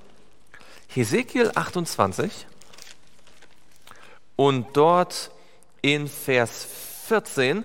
Hesekiel 0.89 1.53
28 1.55 2.47
und 4.37 4.77
dort 4.77 5.31
in 5.83 6.09
Vers 6.09 6.67
14, 7.07 7.65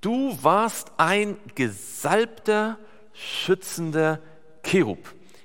du 0.00 0.38
warst 0.42 0.92
ein 0.98 1.38
gesalbter, 1.54 2.78
schützender 3.14 4.20
Cherub. 4.62 4.98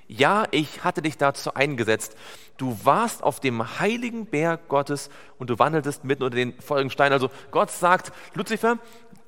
Ja, 0.06 0.44
ich 0.50 0.84
hatte 0.84 1.00
dich 1.00 1.16
dazu 1.16 1.54
eingesetzt. 1.54 2.16
Du 2.58 2.78
warst 2.84 3.22
auf 3.22 3.40
dem 3.40 3.80
heiligen 3.80 4.26
Berg 4.26 4.68
Gottes 4.68 5.08
und 5.38 5.48
du 5.48 5.58
wandeltest 5.58 6.04
mitten 6.04 6.22
unter 6.22 6.36
den 6.36 6.60
folgenden 6.60 6.90
Steinen. 6.90 7.14
Also 7.14 7.30
Gott 7.50 7.70
sagt, 7.70 8.12
Luzifer, 8.34 8.78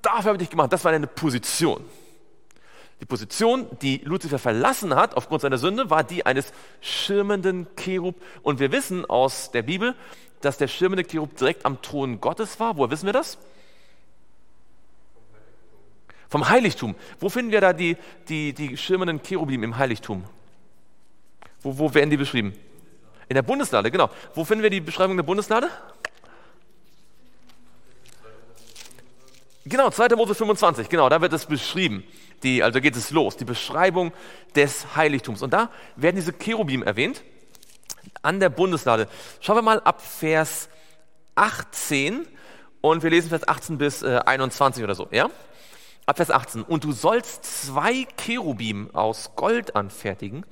dafür 0.02 0.26
habe 0.26 0.34
ich 0.34 0.40
dich 0.40 0.50
gemacht. 0.50 0.72
Das 0.72 0.84
war 0.84 0.92
deine 0.92 1.06
Position. 1.06 1.84
Die 3.00 3.06
Position, 3.06 3.66
die 3.82 3.98
Luzifer 4.04 4.38
verlassen 4.38 4.94
hat 4.94 5.16
aufgrund 5.16 5.42
seiner 5.42 5.58
Sünde, 5.58 5.90
war 5.90 6.04
die 6.04 6.24
eines 6.24 6.52
schirmenden 6.80 7.66
Cherub. 7.76 8.14
Und 8.42 8.60
wir 8.60 8.72
wissen 8.72 9.04
aus 9.04 9.50
der 9.50 9.62
Bibel, 9.62 9.94
dass 10.40 10.58
der 10.58 10.68
schirmende 10.68 11.04
Cherub 11.04 11.36
direkt 11.36 11.66
am 11.66 11.82
Thron 11.82 12.20
Gottes 12.20 12.60
war. 12.60 12.76
Woher 12.76 12.90
wissen 12.90 13.06
wir 13.06 13.12
das? 13.12 13.38
Vom 16.28 16.48
Heiligtum. 16.48 16.94
Wo 17.20 17.28
finden 17.28 17.52
wir 17.52 17.60
da 17.60 17.72
die, 17.72 17.96
die, 18.28 18.52
die 18.52 18.76
schirmenden 18.76 19.22
Cherubim 19.22 19.62
im 19.62 19.76
Heiligtum? 19.76 20.24
Wo, 21.62 21.78
wo 21.78 21.94
werden 21.94 22.10
die 22.10 22.16
beschrieben? 22.16 22.54
In 23.28 23.34
der 23.34 23.42
Bundeslade, 23.42 23.90
genau. 23.90 24.10
Wo 24.34 24.44
finden 24.44 24.62
wir 24.62 24.70
die 24.70 24.80
Beschreibung 24.80 25.16
der 25.16 25.24
Bundeslade? 25.24 25.68
Genau, 29.66 29.88
2. 29.88 30.08
Mose 30.16 30.34
25, 30.34 30.90
genau, 30.90 31.08
da 31.08 31.22
wird 31.22 31.32
es 31.32 31.46
beschrieben. 31.46 32.04
Die, 32.44 32.62
also 32.62 32.80
geht 32.80 32.94
es 32.94 33.10
los, 33.10 33.36
die 33.36 33.44
Beschreibung 33.44 34.12
des 34.54 34.94
Heiligtums. 34.94 35.42
Und 35.42 35.52
da 35.52 35.70
werden 35.96 36.16
diese 36.16 36.32
Cherubim 36.32 36.82
erwähnt 36.82 37.22
an 38.22 38.38
der 38.38 38.50
Bundeslade. 38.50 39.08
Schauen 39.40 39.56
wir 39.56 39.62
mal 39.62 39.80
ab 39.80 40.00
Vers 40.00 40.68
18 41.34 42.26
und 42.80 43.02
wir 43.02 43.10
lesen 43.10 43.30
Vers 43.30 43.48
18 43.48 43.78
bis 43.78 44.02
äh, 44.02 44.20
21 44.24 44.84
oder 44.84 44.94
so, 44.94 45.08
ja? 45.10 45.30
Ab 46.06 46.18
Vers 46.18 46.30
18. 46.30 46.62
Und 46.62 46.84
du 46.84 46.92
sollst 46.92 47.44
zwei 47.66 48.06
Cherubim 48.18 48.94
aus 48.94 49.32
Gold 49.36 49.74
anfertigen. 49.74 50.44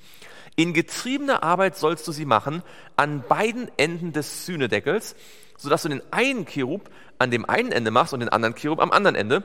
In 0.56 0.72
getriebener 0.72 1.42
Arbeit 1.42 1.76
sollst 1.76 2.08
du 2.08 2.12
sie 2.12 2.24
machen 2.24 2.62
an 2.96 3.22
beiden 3.26 3.70
Enden 3.76 4.12
des 4.12 4.46
Sühnedeckels, 4.46 5.14
sodass 5.58 5.82
du 5.82 5.90
den 5.90 6.02
einen 6.10 6.46
Cherub 6.46 6.90
an 7.18 7.30
dem 7.30 7.48
einen 7.48 7.72
Ende 7.72 7.90
machst 7.90 8.12
und 8.14 8.20
den 8.20 8.28
anderen 8.30 8.54
Cherub 8.54 8.80
am 8.80 8.90
anderen 8.90 9.14
Ende. 9.14 9.44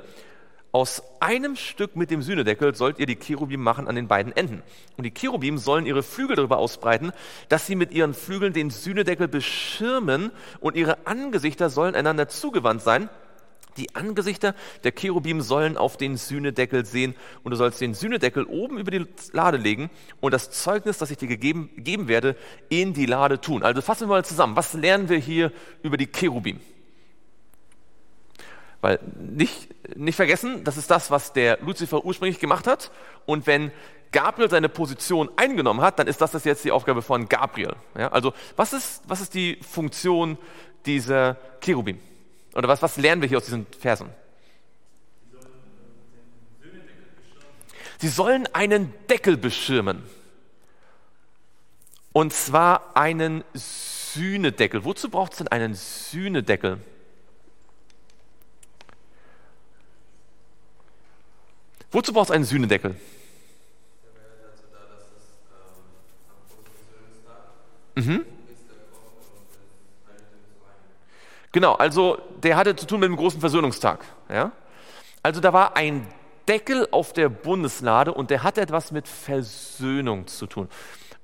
Aus 0.71 1.01
einem 1.21 1.55
Stück 1.55 1.95
mit 1.95 2.11
dem 2.11 2.21
Sühnedeckel 2.21 2.75
sollt 2.75 2.99
ihr 2.99 3.05
die 3.05 3.15
Cherubim 3.15 3.63
machen 3.63 3.87
an 3.87 3.95
den 3.95 4.07
beiden 4.07 4.35
Enden. 4.35 4.61
Und 4.97 5.05
die 5.05 5.13
Cherubim 5.13 5.57
sollen 5.57 5.85
ihre 5.85 6.03
Flügel 6.03 6.35
darüber 6.35 6.57
ausbreiten, 6.57 7.13
dass 7.47 7.65
sie 7.65 7.75
mit 7.75 7.91
ihren 7.91 8.13
Flügeln 8.13 8.53
den 8.53 8.69
Sühnedeckel 8.69 9.27
beschirmen 9.27 10.31
und 10.59 10.75
ihre 10.75 11.07
Angesichter 11.07 11.69
sollen 11.69 11.95
einander 11.95 12.27
zugewandt 12.27 12.81
sein. 12.81 13.09
Die 13.77 13.95
Angesichter 13.95 14.55
der 14.83 14.91
Cherubim 14.91 15.41
sollen 15.41 15.77
auf 15.77 15.97
den 15.97 16.17
Sühnedeckel 16.17 16.83
sehen 16.85 17.15
und 17.43 17.51
du 17.51 17.57
sollst 17.57 17.79
den 17.79 17.93
Sühnedeckel 17.93 18.43
oben 18.43 18.77
über 18.77 18.91
die 18.91 19.05
Lade 19.31 19.57
legen 19.57 19.89
und 20.19 20.33
das 20.33 20.51
Zeugnis, 20.51 20.97
das 20.97 21.11
ich 21.11 21.17
dir 21.17 21.27
gegeben, 21.27 21.69
geben 21.77 22.07
werde, 22.07 22.35
in 22.69 22.93
die 22.93 23.05
Lade 23.05 23.39
tun. 23.39 23.63
Also 23.63 23.81
fassen 23.81 24.01
wir 24.09 24.15
mal 24.15 24.25
zusammen. 24.25 24.55
Was 24.55 24.73
lernen 24.73 25.09
wir 25.09 25.17
hier 25.17 25.51
über 25.83 25.95
die 25.95 26.07
Cherubim? 26.07 26.59
Weil 28.81 28.99
nicht, 29.19 29.69
nicht 29.97 30.15
vergessen, 30.15 30.63
das 30.63 30.77
ist 30.77 30.91
das, 30.91 31.09
was 31.09 31.33
der 31.33 31.59
Luzifer 31.61 32.05
ursprünglich 32.05 32.39
gemacht 32.39 32.67
hat. 32.67 32.91
Und 33.25 33.47
wenn 33.47 33.71
Gabriel 34.11 34.49
seine 34.49 34.69
Position 34.69 35.29
eingenommen 35.35 35.81
hat, 35.81 35.99
dann 35.99 36.07
ist 36.07 36.21
das, 36.21 36.31
das 36.31 36.45
jetzt 36.45 36.63
die 36.63 36.71
Aufgabe 36.71 37.01
von 37.01 37.27
Gabriel. 37.27 37.75
Ja, 37.97 38.09
also 38.09 38.33
was 38.55 38.73
ist, 38.73 39.01
was 39.07 39.21
ist 39.21 39.33
die 39.33 39.57
Funktion 39.61 40.37
dieser 40.85 41.37
Cherubim? 41.61 41.99
Oder 42.53 42.67
was, 42.67 42.81
was 42.81 42.97
lernen 42.97 43.21
wir 43.21 43.29
hier 43.29 43.37
aus 43.37 43.45
diesen 43.45 43.65
Versen? 43.79 44.09
Sie 47.99 48.09
sollen 48.09 48.47
einen 48.53 48.93
Deckel 49.09 49.37
beschirmen. 49.37 50.03
Und 52.13 52.33
zwar 52.33 52.95
einen 52.95 53.43
Sühnedeckel. 53.53 54.85
Wozu 54.85 55.09
braucht 55.09 55.33
es 55.33 55.37
denn 55.39 55.47
einen 55.47 55.73
Sühnedeckel? 55.73 56.79
Wozu 61.91 62.13
brauchst 62.13 62.29
du 62.29 62.33
einen 62.33 62.43
Sühnedeckel? 62.43 62.95
Mhm. 67.95 68.25
Genau, 71.51 71.73
also 71.73 72.19
der 72.43 72.55
hatte 72.55 72.75
zu 72.75 72.85
tun 72.85 72.99
mit 72.99 73.09
dem 73.09 73.15
großen 73.15 73.39
Versöhnungstag. 73.39 74.05
Ja? 74.29 74.51
Also 75.23 75.41
da 75.41 75.53
war 75.53 75.75
ein 75.75 76.05
Deckel 76.47 76.87
auf 76.91 77.13
der 77.13 77.29
Bundeslade 77.29 78.13
und 78.13 78.29
der 78.29 78.43
hat 78.43 78.57
etwas 78.57 78.91
mit 78.91 79.07
Versöhnung 79.07 80.27
zu 80.27 80.45
tun. 80.45 80.69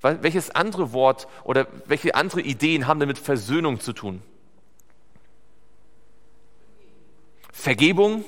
Welches 0.01 0.49
andere 0.49 0.91
Wort 0.91 1.27
oder 1.43 1.67
welche 1.85 2.15
andere 2.15 2.41
Ideen 2.41 2.87
haben 2.87 2.99
denn 2.99 3.07
mit 3.07 3.19
Versöhnung 3.19 3.79
zu 3.79 3.93
tun? 3.93 4.21
Vergebung, 7.53 8.25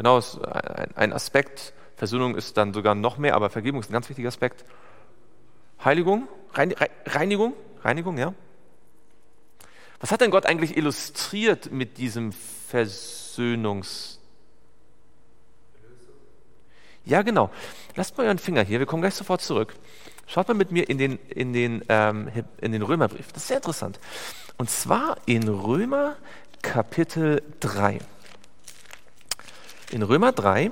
Genau, 0.00 0.16
ist 0.16 0.38
ein 0.94 1.12
Aspekt. 1.12 1.74
Versöhnung 1.94 2.34
ist 2.34 2.56
dann 2.56 2.72
sogar 2.72 2.94
noch 2.94 3.18
mehr, 3.18 3.34
aber 3.34 3.50
Vergebung 3.50 3.82
ist 3.82 3.90
ein 3.90 3.92
ganz 3.92 4.08
wichtiger 4.08 4.28
Aspekt. 4.28 4.64
Heiligung, 5.84 6.26
Reinigung, 6.54 7.52
Reinigung, 7.82 8.16
ja. 8.16 8.32
Was 10.00 10.10
hat 10.10 10.22
denn 10.22 10.30
Gott 10.30 10.46
eigentlich 10.46 10.78
illustriert 10.78 11.70
mit 11.70 11.98
diesem 11.98 12.32
Versöhnungs... 12.32 14.18
Ja, 17.04 17.20
genau. 17.20 17.50
Lasst 17.94 18.16
mal 18.16 18.24
euren 18.24 18.38
Finger 18.38 18.62
hier, 18.62 18.78
wir 18.78 18.86
kommen 18.86 19.02
gleich 19.02 19.16
sofort 19.16 19.42
zurück. 19.42 19.74
Schaut 20.26 20.48
mal 20.48 20.54
mit 20.54 20.72
mir 20.72 20.88
in 20.88 20.96
den, 20.96 21.18
in 21.28 21.52
den, 21.52 21.84
ähm, 21.90 22.30
in 22.62 22.72
den 22.72 22.80
Römerbrief. 22.80 23.32
Das 23.34 23.42
ist 23.42 23.48
sehr 23.48 23.58
interessant. 23.58 24.00
Und 24.56 24.70
zwar 24.70 25.18
in 25.26 25.46
Römer 25.46 26.16
Kapitel 26.62 27.42
3 27.60 27.98
in 29.90 30.02
Römer 30.02 30.32
3 30.32 30.70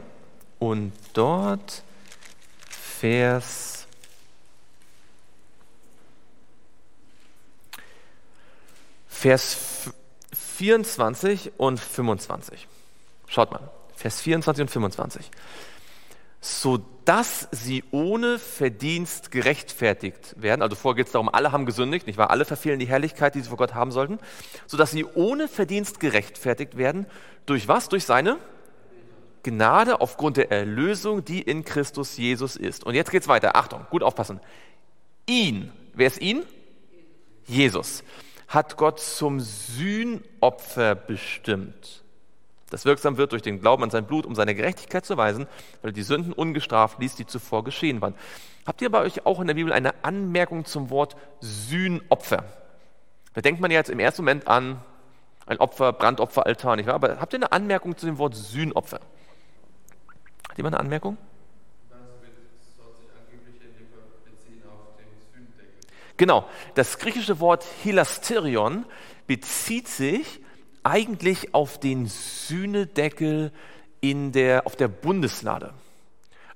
und 0.59 0.93
dort 1.13 1.83
Vers 2.69 3.87
Vers 9.09 9.91
24 10.33 11.53
und 11.57 11.81
25. 11.81 12.69
Schaut 13.27 13.51
mal, 13.51 13.71
Vers 13.97 14.21
24 14.21 14.63
und 14.63 14.69
25. 14.71 15.31
So 16.41 16.79
dass 17.05 17.49
sie 17.51 17.83
ohne 17.91 18.39
Verdienst 18.39 19.31
gerechtfertigt 19.31 20.35
werden. 20.37 20.63
Also 20.63 20.77
vorher 20.77 20.97
geht 20.97 21.07
es 21.07 21.13
darum, 21.13 21.29
alle 21.29 21.53
haben 21.53 21.67
gesündigt, 21.67 22.07
nicht 22.07 22.19
wahr? 22.19 22.31
Alle 22.31 22.45
verfehlen 22.45 22.79
die 22.79 22.87
Herrlichkeit, 22.87 23.35
die 23.35 23.41
sie 23.41 23.49
vor 23.49 23.57
Gott 23.57 23.75
haben 23.75 23.91
sollten. 23.91 24.19
So 24.67 24.77
dass 24.77 24.91
sie 24.93 25.05
ohne 25.05 25.49
Verdienst 25.49 26.01
gerechtfertigt 26.01 26.77
werden. 26.77 27.07
Durch 27.47 27.67
was? 27.67 27.89
Durch 27.89 28.05
seine 28.05 28.37
Gnade 29.43 30.01
aufgrund 30.01 30.37
der 30.37 30.51
Erlösung, 30.51 31.25
die 31.25 31.41
in 31.41 31.65
Christus 31.65 32.17
Jesus 32.17 32.57
ist. 32.57 32.85
Und 32.85 32.95
jetzt 32.95 33.11
geht's 33.11 33.29
weiter. 33.29 33.57
Achtung, 33.57 33.87
gut 33.91 34.03
aufpassen. 34.03 34.41
Ihn, 35.27 35.73
wer 35.95 36.07
ist 36.07 36.21
ihn? 36.21 36.45
Jesus 37.47 38.03
hat 38.49 38.79
Gott 38.79 38.99
zum 38.99 39.41
Sühnopfer 39.41 40.95
bestimmt, 40.95 42.03
das 42.71 42.85
wirksam 42.85 43.17
wird 43.17 43.33
durch 43.33 43.43
den 43.43 43.61
Glauben 43.61 43.83
an 43.83 43.91
sein 43.91 44.07
Blut, 44.07 44.27
um 44.27 44.35
seine 44.35 44.55
Gerechtigkeit 44.55 45.05
zu 45.05 45.17
weisen, 45.17 45.47
weil 45.81 45.91
er 45.91 45.93
die 45.93 46.03
Sünden 46.03 46.33
ungestraft 46.33 46.99
ließ, 46.99 47.15
die 47.15 47.27
zuvor 47.27 47.65
geschehen 47.65 48.01
waren. 48.01 48.15
Habt 48.67 48.83
ihr 48.83 48.91
bei 48.91 49.01
euch 49.01 49.25
auch 49.25 49.41
in 49.41 49.47
der 49.47 49.55
Bibel 49.55 49.73
eine 49.73 49.93
Anmerkung 50.05 50.67
zum 50.67 50.91
Wort 50.91 51.17
Sühnopfer? 51.41 52.45
Da 53.33 53.41
denkt 53.41 53.61
man 53.61 53.71
jetzt 53.71 53.89
im 53.89 53.99
ersten 53.99 54.23
Moment 54.23 54.49
an 54.49 54.83
ein 55.47 55.59
Opfer, 55.59 55.95
Brandopferaltar, 55.95 56.77
nicht 56.77 56.87
wahr? 56.87 56.97
Aber 56.97 57.21
habt 57.21 57.33
ihr 57.33 57.39
eine 57.39 57.53
Anmerkung 57.53 57.97
zu 57.97 58.05
dem 58.05 58.19
Wort 58.19 58.35
Sühnopfer? 58.35 59.01
Hat 60.59 60.61
jemand 60.61 60.75
eine 60.75 60.81
Anmerkung? 60.81 61.17
Genau, 66.17 66.49
das 66.75 66.99
griechische 66.99 67.39
Wort 67.39 67.65
Hilasterion 67.85 68.85
bezieht 69.29 69.87
sich 69.87 70.41
eigentlich 70.83 71.55
auf 71.55 71.79
den 71.79 72.07
Sühnedeckel 72.07 73.53
in 74.01 74.33
der, 74.33 74.67
auf 74.67 74.75
der 74.75 74.89
Bundeslade. 74.89 75.75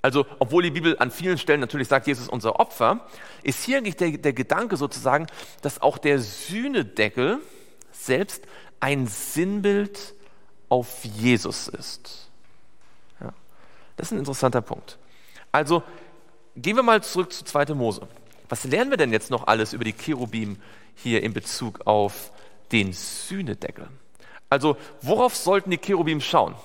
Also, 0.01 0.27
obwohl 0.41 0.65
die 0.65 0.73
Bibel 0.73 0.99
an 0.99 1.13
vielen 1.13 1.39
Stellen 1.39 1.61
natürlich 1.61 1.87
sagt, 1.87 2.09
Jesus 2.09 2.25
ist 2.25 2.33
unser 2.33 2.59
Opfer, 2.59 3.07
ist 3.45 3.63
hier 3.63 3.79
eigentlich 3.79 3.95
der, 3.95 4.19
der 4.19 4.33
Gedanke 4.33 4.77
sozusagen, 4.77 5.29
dass 5.61 5.81
auch 5.81 5.97
der 5.97 6.19
Sühnedeckel 6.19 7.39
selbst 7.93 8.49
ein 8.81 9.07
Sinnbild 9.07 10.17
auf 10.69 11.05
Jesus 11.05 11.69
ist. 11.69 12.32
Das 14.03 14.09
ist 14.09 14.17
ein 14.17 14.19
interessanter 14.19 14.63
Punkt. 14.63 14.99
Also, 15.53 15.85
gehen 16.57 16.75
wir 16.75 16.83
mal 16.83 17.05
zurück 17.05 17.33
zu 17.33 17.45
2. 17.45 17.73
Mose. 17.75 18.09
Was 18.49 18.65
lernen 18.65 18.91
wir 18.91 18.97
denn 18.97 19.13
jetzt 19.13 19.31
noch 19.31 19.47
alles 19.47 19.75
über 19.75 19.85
die 19.85 19.93
Cherubim 19.93 20.61
hier 20.97 21.23
in 21.23 21.33
Bezug 21.33 21.87
auf 21.87 22.33
den 22.73 22.93
Sühnedeckel? 22.93 23.87
Also, 24.51 24.77
worauf 25.03 25.37
sollten 25.37 25.71
die 25.71 25.79
Cherubim 25.79 26.21
schauen? 26.21 26.57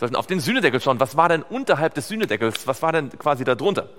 sollten 0.00 0.16
auf 0.16 0.26
den 0.26 0.40
Sühnedeckel 0.40 0.80
schauen. 0.80 0.98
Was 0.98 1.16
war 1.16 1.28
denn 1.28 1.44
unterhalb 1.44 1.94
des 1.94 2.08
Sühnedeckels? 2.08 2.66
Was 2.66 2.82
war 2.82 2.90
denn 2.90 3.16
quasi 3.16 3.44
da 3.44 3.54
drunter? 3.54 3.90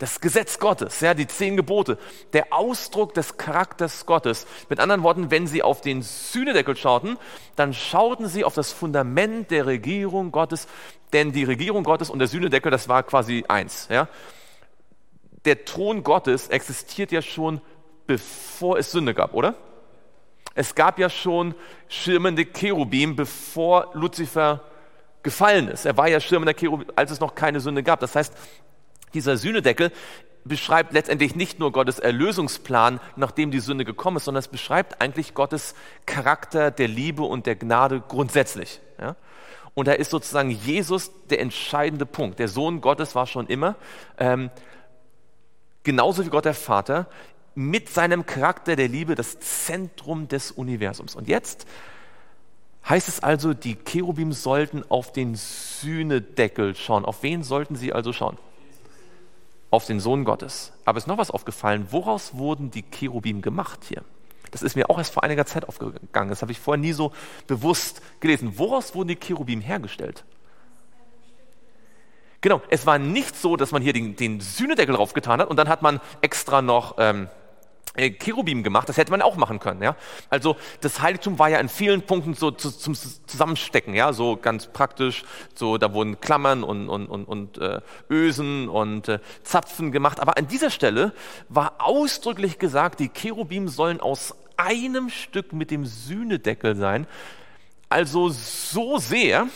Das 0.00 0.22
Gesetz 0.22 0.58
Gottes, 0.58 1.00
ja, 1.00 1.12
die 1.12 1.26
zehn 1.26 1.58
Gebote, 1.58 1.98
der 2.32 2.54
Ausdruck 2.54 3.12
des 3.12 3.36
Charakters 3.36 4.06
Gottes. 4.06 4.46
Mit 4.70 4.80
anderen 4.80 5.02
Worten, 5.02 5.30
wenn 5.30 5.46
sie 5.46 5.62
auf 5.62 5.82
den 5.82 6.00
Sühnedeckel 6.00 6.74
schauten, 6.74 7.18
dann 7.54 7.74
schauten 7.74 8.26
sie 8.26 8.42
auf 8.42 8.54
das 8.54 8.72
Fundament 8.72 9.50
der 9.50 9.66
Regierung 9.66 10.32
Gottes, 10.32 10.68
denn 11.12 11.32
die 11.32 11.44
Regierung 11.44 11.84
Gottes 11.84 12.08
und 12.08 12.18
der 12.18 12.28
Sühnedeckel, 12.28 12.70
das 12.70 12.88
war 12.88 13.02
quasi 13.02 13.44
eins, 13.46 13.88
ja. 13.90 14.08
Der 15.44 15.66
Thron 15.66 16.02
Gottes 16.02 16.48
existiert 16.48 17.12
ja 17.12 17.20
schon 17.20 17.60
bevor 18.06 18.78
es 18.78 18.90
Sünde 18.92 19.12
gab, 19.12 19.34
oder? 19.34 19.54
Es 20.54 20.74
gab 20.74 20.98
ja 20.98 21.10
schon 21.10 21.54
schirmende 21.88 22.46
Cherubim, 22.46 23.16
bevor 23.16 23.90
Luzifer 23.92 24.62
gefallen 25.22 25.68
ist. 25.68 25.84
Er 25.84 25.98
war 25.98 26.08
ja 26.08 26.20
schirmender 26.20 26.54
Cherub, 26.54 26.90
als 26.96 27.10
es 27.10 27.20
noch 27.20 27.34
keine 27.34 27.60
Sünde 27.60 27.82
gab. 27.82 28.00
Das 28.00 28.16
heißt, 28.16 28.34
dieser 29.14 29.36
Sühnedeckel 29.36 29.92
beschreibt 30.44 30.92
letztendlich 30.92 31.34
nicht 31.34 31.58
nur 31.58 31.72
Gottes 31.72 31.98
Erlösungsplan, 31.98 33.00
nachdem 33.16 33.50
die 33.50 33.60
Sünde 33.60 33.84
gekommen 33.84 34.16
ist, 34.16 34.24
sondern 34.24 34.40
es 34.40 34.48
beschreibt 34.48 35.00
eigentlich 35.00 35.34
Gottes 35.34 35.74
Charakter 36.06 36.70
der 36.70 36.88
Liebe 36.88 37.22
und 37.22 37.46
der 37.46 37.56
Gnade 37.56 38.02
grundsätzlich. 38.06 38.80
Ja? 38.98 39.16
Und 39.74 39.86
da 39.86 39.92
ist 39.92 40.10
sozusagen 40.10 40.50
Jesus 40.50 41.10
der 41.28 41.40
entscheidende 41.40 42.06
Punkt. 42.06 42.38
Der 42.38 42.48
Sohn 42.48 42.80
Gottes 42.80 43.14
war 43.14 43.26
schon 43.26 43.46
immer, 43.46 43.76
ähm, 44.18 44.50
genauso 45.82 46.24
wie 46.24 46.30
Gott 46.30 46.46
der 46.46 46.54
Vater, 46.54 47.06
mit 47.54 47.88
seinem 47.88 48.24
Charakter 48.26 48.76
der 48.76 48.88
Liebe 48.88 49.14
das 49.14 49.38
Zentrum 49.40 50.28
des 50.28 50.50
Universums. 50.52 51.14
Und 51.14 51.28
jetzt 51.28 51.66
Heißt 52.88 53.08
es 53.08 53.22
also, 53.22 53.52
die 53.52 53.76
Cherubim 53.76 54.32
sollten 54.32 54.82
auf 54.88 55.12
den 55.12 55.34
Sühnedeckel 55.34 56.74
schauen. 56.74 57.04
Auf 57.04 57.22
wen 57.22 57.42
sollten 57.42 57.76
sie 57.76 57.92
also 57.92 58.12
schauen? 58.12 58.38
Auf 59.70 59.86
den 59.86 60.00
Sohn 60.00 60.24
Gottes. 60.24 60.72
Aber 60.84 60.98
ist 60.98 61.06
noch 61.06 61.18
was 61.18 61.30
aufgefallen? 61.30 61.86
Woraus 61.90 62.34
wurden 62.34 62.70
die 62.70 62.82
Cherubim 62.82 63.40
gemacht 63.40 63.80
hier? 63.88 64.02
Das 64.50 64.62
ist 64.62 64.74
mir 64.74 64.90
auch 64.90 64.98
erst 64.98 65.12
vor 65.12 65.22
einiger 65.22 65.46
Zeit 65.46 65.68
aufgegangen. 65.68 66.28
Das 66.28 66.42
habe 66.42 66.52
ich 66.52 66.58
vorher 66.58 66.80
nie 66.80 66.92
so 66.92 67.12
bewusst 67.46 68.02
gelesen. 68.20 68.58
Woraus 68.58 68.94
wurden 68.94 69.08
die 69.08 69.16
Cherubim 69.16 69.60
hergestellt? 69.60 70.24
Genau, 72.40 72.62
es 72.70 72.86
war 72.86 72.98
nicht 72.98 73.36
so, 73.36 73.56
dass 73.56 73.70
man 73.70 73.82
hier 73.82 73.92
den, 73.92 74.16
den 74.16 74.40
Sühnedeckel 74.40 74.96
draufgetan 74.96 75.40
hat 75.40 75.50
und 75.50 75.56
dann 75.56 75.68
hat 75.68 75.82
man 75.82 76.00
extra 76.22 76.62
noch 76.62 76.94
ähm, 76.98 77.24
äh, 77.24 77.28
Cherubim 78.08 78.62
gemacht, 78.62 78.88
das 78.88 78.96
hätte 78.96 79.10
man 79.10 79.22
auch 79.22 79.36
machen 79.36 79.58
können. 79.58 79.82
Ja? 79.82 79.96
Also 80.28 80.56
das 80.80 81.00
Heiligtum 81.00 81.38
war 81.38 81.48
ja 81.48 81.58
in 81.58 81.68
vielen 81.68 82.02
Punkten 82.02 82.34
so 82.34 82.50
zu, 82.50 82.70
zum 82.70 82.94
Zusammenstecken, 82.94 83.94
ja, 83.94 84.12
so 84.12 84.36
ganz 84.36 84.66
praktisch. 84.66 85.24
So 85.54 85.78
da 85.78 85.92
wurden 85.92 86.20
Klammern 86.20 86.64
und, 86.64 86.88
und, 86.88 87.06
und, 87.06 87.24
und 87.24 87.58
äh, 87.58 87.80
Ösen 88.08 88.68
und 88.68 89.08
äh, 89.08 89.18
Zapfen 89.42 89.92
gemacht. 89.92 90.20
Aber 90.20 90.38
an 90.38 90.48
dieser 90.48 90.70
Stelle 90.70 91.12
war 91.48 91.74
ausdrücklich 91.78 92.58
gesagt, 92.58 93.00
die 93.00 93.08
Cherubim 93.08 93.68
sollen 93.68 94.00
aus 94.00 94.34
einem 94.56 95.08
Stück 95.10 95.52
mit 95.52 95.70
dem 95.70 95.86
Sühnedeckel 95.86 96.76
sein. 96.76 97.06
Also 97.88 98.28
so 98.28 98.98
sehr, 98.98 99.48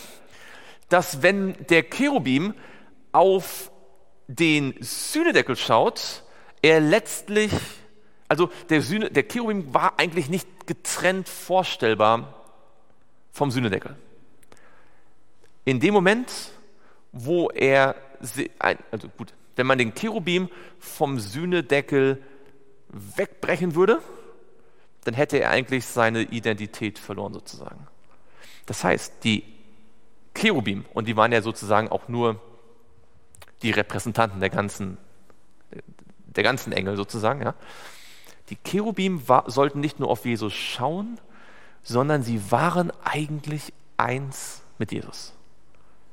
dass 0.89 1.23
wenn 1.23 1.55
der 1.69 1.83
Cherubim 1.83 2.55
auf 3.13 3.71
den 4.27 4.75
Sühnedeckel 4.81 5.57
schaut, 5.57 6.23
er 6.63 6.81
letztlich 6.81 7.53
also 8.29 8.51
der, 8.69 8.83
Sühne, 8.83 9.11
der 9.11 9.25
Cherubim 9.29 9.73
war 9.75 9.99
eigentlich 9.99 10.29
nicht 10.29 10.67
getrennt 10.67 11.29
vorstellbar 11.29 12.35
vom 13.33 13.51
Sühnedeckel. 13.51 13.97
In 15.65 15.81
dem 15.81 15.95
Moment, 15.95 16.31
wo 17.13 17.49
er, 17.51 17.95
also 18.59 19.09
gut, 19.17 19.33
wenn 19.57 19.67
man 19.67 19.79
den 19.79 19.95
Cherubim 19.95 20.49
vom 20.79 21.19
Sühnedeckel 21.19 22.23
wegbrechen 22.89 23.75
würde, 23.75 24.01
dann 25.05 25.15
hätte 25.15 25.39
er 25.39 25.51
eigentlich 25.51 25.85
seine 25.85 26.23
Identität 26.23 26.99
verloren 26.99 27.35
sozusagen. 27.35 27.87
Das 28.67 28.85
heißt, 28.85 29.25
die 29.25 29.45
Cherubim, 30.35 30.85
und 30.95 31.07
die 31.07 31.17
waren 31.17 31.33
ja 31.33 31.43
sozusagen 31.43 31.89
auch 31.89 32.09
nur 32.09 32.41
die 33.63 33.71
Repräsentanten 33.71 34.41
der 34.41 34.51
ganzen, 34.51 34.97
der 36.27 36.43
ganzen 36.43 36.73
Engel 36.73 36.97
sozusagen, 36.97 37.43
ja, 37.43 37.55
die 38.55 38.71
Cherubim 38.71 39.29
war, 39.29 39.51
sollten 39.51 39.81
nicht 39.81 39.99
nur 39.99 40.09
auf 40.09 40.25
Jesus 40.25 40.53
schauen, 40.53 41.19
sondern 41.83 42.23
sie 42.23 42.51
waren 42.53 42.93
eigentlich 43.03 43.73
eins 43.97 44.63
mit 44.79 44.93
Jesus. 44.93 45.33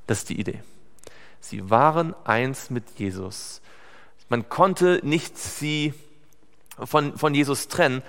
Das 0.07 0.19
ist 0.19 0.29
die 0.29 0.39
Idee. 0.39 0.63
Sie 1.39 1.69
waren 1.69 2.15
eins 2.25 2.69
mit 2.69 2.83
Jesus. 2.97 3.61
Man 4.29 4.49
konnte 4.49 5.01
nicht 5.03 5.37
sie 5.37 5.93
von, 6.83 7.17
von 7.17 7.35
Jesus 7.35 7.67
trennen, 7.67 8.01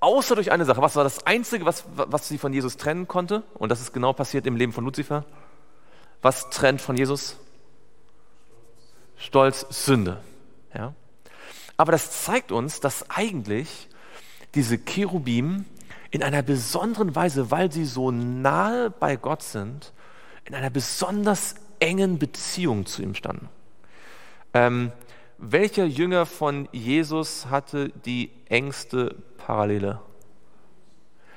außer 0.00 0.34
durch 0.34 0.52
eine 0.52 0.64
Sache. 0.64 0.82
Was 0.82 0.96
war 0.96 1.04
das 1.04 1.26
Einzige, 1.26 1.64
was, 1.64 1.84
was 1.94 2.28
sie 2.28 2.38
von 2.38 2.52
Jesus 2.52 2.76
trennen 2.76 3.08
konnte? 3.08 3.42
Und 3.54 3.70
das 3.70 3.80
ist 3.80 3.92
genau 3.92 4.12
passiert 4.12 4.46
im 4.46 4.56
Leben 4.56 4.72
von 4.72 4.84
Luzifer. 4.84 5.24
Was 6.22 6.50
trennt 6.50 6.80
von 6.80 6.96
Jesus? 6.96 7.36
Stolz, 9.16 9.66
Sünde. 9.70 10.20
Ja? 10.74 10.94
Aber 11.80 11.92
das 11.92 12.24
zeigt 12.24 12.52
uns, 12.52 12.80
dass 12.80 13.08
eigentlich 13.08 13.88
diese 14.54 14.76
Cherubim 14.76 15.64
in 16.10 16.22
einer 16.22 16.42
besonderen 16.42 17.16
Weise, 17.16 17.50
weil 17.50 17.72
sie 17.72 17.86
so 17.86 18.10
nahe 18.10 18.90
bei 18.90 19.16
Gott 19.16 19.42
sind, 19.42 19.94
in 20.44 20.54
einer 20.54 20.68
besonders 20.68 21.54
engen 21.78 22.18
Beziehung 22.18 22.84
zu 22.84 23.00
ihm 23.00 23.14
standen. 23.14 23.48
Ähm, 24.52 24.92
welcher 25.38 25.86
Jünger 25.86 26.26
von 26.26 26.68
Jesus 26.70 27.46
hatte 27.46 27.88
die 28.04 28.30
engste 28.50 29.16
Parallele? 29.38 30.02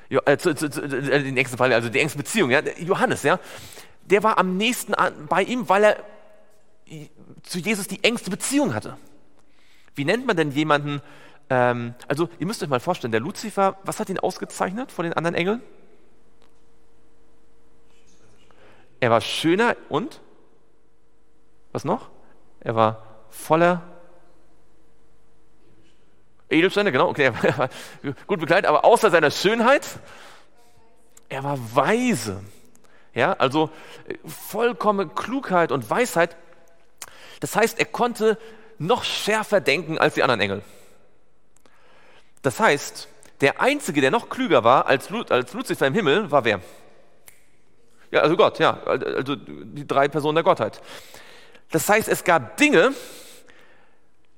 Jo, 0.10 0.20
äh, 0.26 0.38
zu, 0.38 0.54
zu, 0.56 0.70
zu, 0.70 0.82
äh, 0.82 1.24
die 1.24 1.38
engste 1.38 1.56
Parallele, 1.56 1.78
also 1.78 1.88
die 1.88 2.02
engste 2.02 2.18
Beziehung, 2.18 2.52
ja? 2.52 2.60
Johannes, 2.80 3.24
ja? 3.24 3.40
Der 4.02 4.24
war 4.24 4.38
am 4.38 4.58
nächsten 4.58 4.94
bei 5.30 5.44
ihm, 5.44 5.70
weil 5.70 5.84
er 5.86 6.04
zu 7.44 7.60
Jesus 7.60 7.88
die 7.88 8.04
engste 8.04 8.30
Beziehung 8.30 8.74
hatte. 8.74 8.98
Wie 9.96 10.06
nennt 10.06 10.26
man 10.26 10.36
denn 10.36 10.52
jemanden, 10.52 11.02
ähm, 11.50 11.94
also 12.08 12.30
ihr 12.40 12.48
müsst 12.48 12.64
euch 12.64 12.70
mal 12.70 12.80
vorstellen, 12.80 13.12
der 13.12 13.22
Luzifer, 13.22 13.78
was 13.84 14.00
hat 14.00 14.10
ihn 14.10 14.20
ausgezeichnet 14.20 14.92
von 14.92 15.04
den 15.04 15.14
anderen 15.14 15.36
Engeln? 15.36 15.62
Er 19.00 19.12
war 19.12 19.22
schöner 19.22 19.76
und? 19.90 20.22
Was 21.72 21.84
noch? 21.84 22.10
Er 22.62 22.76
war 22.76 23.06
voller 23.30 23.82
Edelsteine, 26.50 26.92
genau, 26.92 27.10
okay, 27.10 27.32
er 27.44 27.58
war 27.58 27.70
gut 28.28 28.40
bekleidet, 28.40 28.66
aber 28.66 28.86
außer 28.86 29.10
seiner 29.10 29.32
Schönheit, 29.32 29.88
er 31.30 31.44
war 31.44 31.58
weise. 31.76 32.44
Ja, 33.14 33.34
also 33.34 33.70
vollkommene 34.26 35.10
Klugheit 35.10 35.72
und 35.72 35.90
Weisheit. 35.90 36.36
Das 37.42 37.56
heißt, 37.56 37.80
er 37.80 37.86
konnte 37.86 38.38
noch 38.78 39.04
schärfer 39.04 39.62
denken 39.62 39.98
als 39.98 40.16
die 40.16 40.24
anderen 40.24 40.42
Engel. 40.42 40.62
Das 42.42 42.60
heißt, 42.60 43.08
der 43.42 43.62
Einzige, 43.62 44.02
der 44.02 44.12
noch 44.12 44.30
klüger 44.30 44.64
war 44.64 44.86
als, 44.86 45.10
als 45.30 45.54
Luzifer 45.54 45.88
im 45.88 45.94
Himmel, 45.94 46.32
war 46.32 46.46
wer? 46.46 46.62
Ja, 48.12 48.22
also 48.22 48.38
Gott, 48.38 48.60
ja, 48.60 48.80
also 48.84 49.36
die 49.36 49.88
drei 49.88 50.08
Personen 50.08 50.36
der 50.36 50.44
Gottheit. 50.44 50.82
Das 51.72 51.90
heißt, 51.90 52.08
es 52.08 52.24
gab 52.24 52.58
Dinge, 52.58 52.94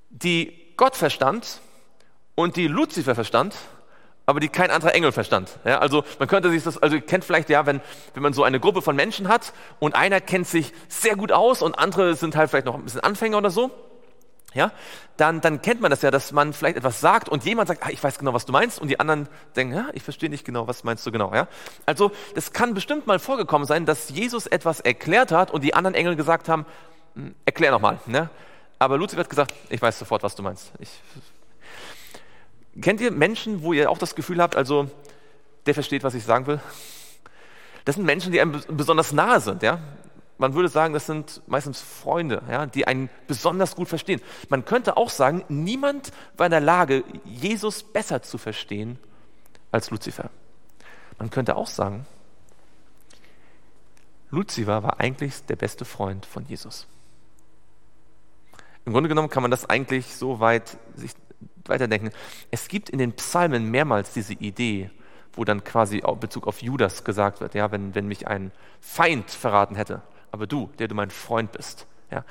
die 0.10 0.74
Gott 0.78 0.96
verstand 0.96 1.60
und 2.36 2.56
die 2.56 2.68
Luzifer 2.68 3.16
verstand, 3.16 3.56
aber 4.26 4.40
die 4.40 4.50
kein 4.50 4.72
anderer 4.72 4.96
Engel 4.96 5.12
verstand. 5.12 5.60
Ja, 5.66 5.80
also 5.80 6.04
man 6.20 6.28
könnte 6.28 6.50
sich 6.50 6.64
das, 6.64 6.82
also 6.82 7.00
kennt 7.02 7.26
vielleicht 7.26 7.50
ja, 7.50 7.66
wenn, 7.66 7.82
wenn 8.14 8.24
man 8.24 8.34
so 8.34 8.44
eine 8.44 8.60
Gruppe 8.60 8.82
von 8.82 8.96
Menschen 8.96 9.28
hat 9.28 9.54
und 9.80 9.96
einer 9.96 10.22
kennt 10.22 10.48
sich 10.48 10.72
sehr 10.88 11.16
gut 11.16 11.32
aus 11.32 11.62
und 11.62 11.78
andere 11.78 12.16
sind 12.16 12.36
halt 12.36 12.50
vielleicht 12.50 12.66
noch 12.66 12.76
ein 12.76 12.84
bisschen 12.84 13.02
Anfänger 13.02 13.38
oder 13.38 13.50
so 13.50 13.72
ja, 14.56 14.72
dann, 15.18 15.42
dann 15.42 15.62
kennt 15.62 15.82
man 15.82 15.92
das 15.92 16.02
ja, 16.02 16.12
dass 16.12 16.32
man 16.32 16.54
vielleicht 16.54 16.78
etwas 16.78 17.02
sagt 17.02 17.28
und 17.28 17.44
jemand 17.44 17.68
sagt, 17.68 17.86
ah, 17.86 17.90
ich 17.92 18.02
weiß 18.02 18.18
genau, 18.18 18.34
was 18.34 18.46
du 18.46 18.54
meinst, 18.54 18.80
und 18.80 18.88
die 18.88 19.00
anderen 19.00 19.28
denken, 19.56 19.76
ja, 19.76 19.88
ich 19.94 20.02
verstehe 20.02 20.30
nicht 20.30 20.46
genau, 20.46 20.68
was 20.68 20.86
meinst 20.86 21.06
du 21.06 21.12
genau. 21.12 21.34
Ja? 21.34 21.48
Also 21.86 22.12
das 22.34 22.54
kann 22.54 22.74
bestimmt 22.74 23.06
mal 23.06 23.20
vorgekommen 23.20 23.68
sein, 23.68 23.86
dass 23.86 24.10
Jesus 24.10 24.48
etwas 24.48 24.80
erklärt 24.80 25.32
hat 25.34 25.52
und 25.52 25.64
die 25.64 25.74
anderen 25.74 25.94
Engel 25.94 26.16
gesagt 26.16 26.48
haben, 26.48 26.66
hm, 27.16 27.36
erklär 27.44 27.72
nochmal. 27.72 28.00
Ne? 28.06 28.30
Aber 28.80 28.98
Luzifer 28.98 29.20
hat 29.20 29.30
gesagt, 29.30 29.54
ich 29.70 29.82
weiß 29.82 30.00
sofort, 30.00 30.24
was 30.24 30.36
du 30.36 30.44
meinst. 30.44 30.72
Ich, 30.80 30.90
kennt 32.82 33.02
ihr 33.02 33.12
Menschen, 33.12 33.62
wo 33.62 33.74
ihr 33.74 33.92
auch 33.92 33.98
das 33.98 34.16
Gefühl 34.16 34.42
habt, 34.42 34.56
also 34.56 34.90
der 35.66 35.74
versteht, 35.74 36.04
was 36.04 36.14
ich 36.14 36.24
sagen 36.24 36.48
will? 36.48 36.62
Das 37.84 37.96
sind 37.96 38.06
Menschen, 38.06 38.32
die 38.32 38.40
einem 38.40 38.62
besonders 38.70 39.12
nahe 39.12 39.42
sind. 39.42 39.64
Ja? 39.64 39.80
Man 40.38 40.54
würde 40.54 40.70
sagen, 40.70 40.94
das 40.94 41.06
sind 41.06 41.42
meistens 41.48 41.82
Freunde, 41.82 42.44
ja, 42.50 42.66
die 42.66 42.88
einen 42.88 43.10
besonders 43.28 43.76
gut 43.76 43.88
verstehen. 43.88 44.22
Man 44.50 44.66
könnte 44.66 44.98
auch 44.98 45.10
sagen, 45.10 45.44
niemand 45.48 46.12
war 46.38 46.48
in 46.48 46.52
der 46.52 46.62
Lage, 46.62 47.04
Jesus 47.24 47.84
besser 47.84 48.22
zu 48.22 48.38
verstehen 48.38 49.00
als 49.72 49.92
Luzifer. 49.92 50.30
Man 51.18 51.30
könnte 51.30 51.56
auch 51.56 51.68
sagen, 51.68 52.06
Luzifer 54.30 54.84
war 54.84 55.00
eigentlich 55.00 55.46
der 55.46 55.56
beste 55.56 55.86
Freund 55.86 56.26
von 56.26 56.46
Jesus. 56.46 56.88
Im 58.84 58.94
Grunde 58.94 59.10
genommen 59.10 59.30
kann 59.30 59.42
man 59.42 59.52
das 59.52 59.70
eigentlich 59.70 60.16
so 60.16 60.40
weit 60.40 60.78
sich 60.96 61.12
weiterdenken. 61.66 62.12
Es 62.52 62.68
gibt 62.68 62.90
in 62.90 63.00
den 63.00 63.14
Psalmen 63.14 63.72
mehrmals 63.72 64.14
diese 64.14 64.34
Idee, 64.34 64.92
wo 65.34 65.44
dann 65.44 65.64
quasi 65.64 66.00
in 66.00 66.20
Bezug 66.20 66.48
auf 66.48 66.62
Judas 66.62 67.04
gesagt 67.04 67.42
wird, 67.42 67.56
ja, 67.56 67.72
wenn, 67.72 67.96
wenn 67.96 68.08
mich 68.08 68.28
ein 68.28 68.52
Feind 68.80 69.32
verraten 69.32 69.76
hätte, 69.76 70.02
aber 70.36 70.48
du, 70.48 70.70
der 70.80 70.88
du 70.90 70.96
mein 70.96 71.10
Freund 71.10 71.52
bist. 71.54 71.88
Ja, 72.12 72.24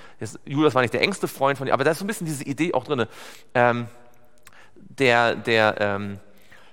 Judas 0.44 0.74
war 0.74 0.82
nicht 0.82 0.94
der 0.94 1.00
engste 1.00 1.26
Freund 1.26 1.58
von 1.58 1.66
dir, 1.66 1.72
aber 1.72 1.84
da 1.84 1.90
ist 1.90 1.98
so 1.98 2.04
ein 2.04 2.06
bisschen 2.06 2.26
diese 2.26 2.44
Idee 2.44 2.74
auch 2.74 2.84
drin. 2.84 3.06
Ähm, 3.54 3.88
der, 4.76 5.34
der, 5.34 5.80
ähm, 5.80 6.20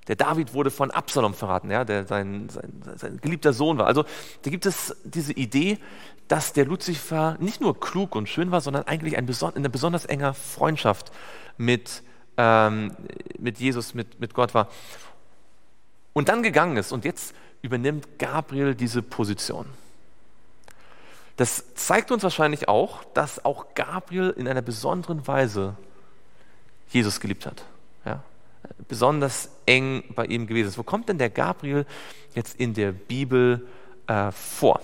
der 0.08 0.18
David 0.18 0.54
wurde 0.54 0.72
von 0.72 0.92
Absalom 0.92 1.34
verraten, 1.34 1.72
ja, 1.72 1.86
der 1.86 2.06
sein, 2.06 2.50
sein, 2.50 2.84
sein 2.98 3.18
geliebter 3.22 3.54
Sohn 3.54 3.78
war. 3.78 3.88
Also 3.88 4.04
da 4.44 4.52
gibt 4.52 4.66
es 4.66 4.96
diese 5.04 5.34
Idee, 5.34 5.80
dass 6.28 6.54
der 6.54 6.66
Luzifer 6.66 7.38
nicht 7.40 7.62
nur 7.62 7.80
klug 7.80 8.16
und 8.16 8.30
schön 8.30 8.52
war, 8.52 8.62
sondern 8.62 8.84
eigentlich 8.84 9.18
ein 9.18 9.26
beson 9.26 9.56
eine 9.56 9.70
besonders 9.70 10.06
enger 10.06 10.34
Freundschaft 10.34 11.12
mit, 11.58 12.04
ähm, 12.38 12.96
mit 13.40 13.58
Jesus, 13.58 13.94
mit, 13.94 14.20
mit 14.20 14.34
Gott 14.34 14.54
war. 14.54 14.68
Und 16.14 16.30
dann 16.30 16.44
gegangen 16.44 16.78
ist. 16.78 16.92
Und 16.92 17.06
jetzt 17.06 17.34
übernimmt 17.62 18.20
Gabriel 18.20 18.76
diese 18.76 19.02
Position. 19.02 19.66
Das 21.38 21.74
zeigt 21.76 22.12
uns 22.12 22.24
wahrscheinlich 22.24 22.68
auch, 22.68 23.04
dass 23.14 23.44
auch 23.46 23.74
Gabriel 23.74 24.32
in 24.32 24.48
einer 24.48 24.62
besonderen 24.62 25.26
Weise 25.28 25.76
Jesus 26.90 27.20
geliebt 27.20 27.46
hat. 27.46 27.66
Ja? 28.06 28.24
Besonders 28.88 29.50
eng 29.66 30.04
bei 30.16 30.26
ihm 30.26 30.48
gewesen 30.48 30.68
ist. 30.68 30.78
Wo 30.78 30.84
kommt 30.84 31.10
denn 31.10 31.18
der 31.18 31.30
Gabriel 31.30 31.86
jetzt 32.36 32.60
in 32.60 32.74
der 32.74 32.92
Bibel 32.92 33.68
äh, 34.08 34.32
vor? 34.32 34.82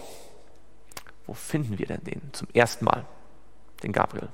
Wo 1.25 1.33
finden 1.33 1.77
wir 1.77 1.85
denn 1.85 2.03
den 2.03 2.21
zum 2.31 2.47
ersten 2.53 2.85
Mal, 2.85 3.05
den 3.83 3.91
Gabriel? 3.91 4.29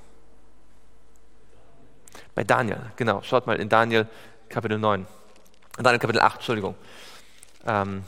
Bei 2.34 2.44
Daniel, 2.44 2.80
genau. 2.96 3.22
Schaut 3.22 3.46
mal 3.46 3.60
in 3.60 3.68
Daniel 3.68 4.06
Kapitel 4.48 4.78
9. 4.78 5.06
Daniel 5.76 5.98
Kapitel 5.98 6.20
8, 6.20 6.36
Entschuldigung. 6.36 6.74
Ähm, 7.66 8.04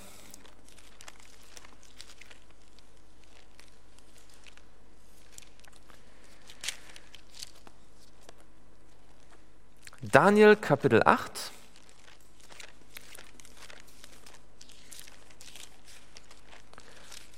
Daniel 10.12 10.54
Kapitel 10.54 11.02
8. 11.04 11.50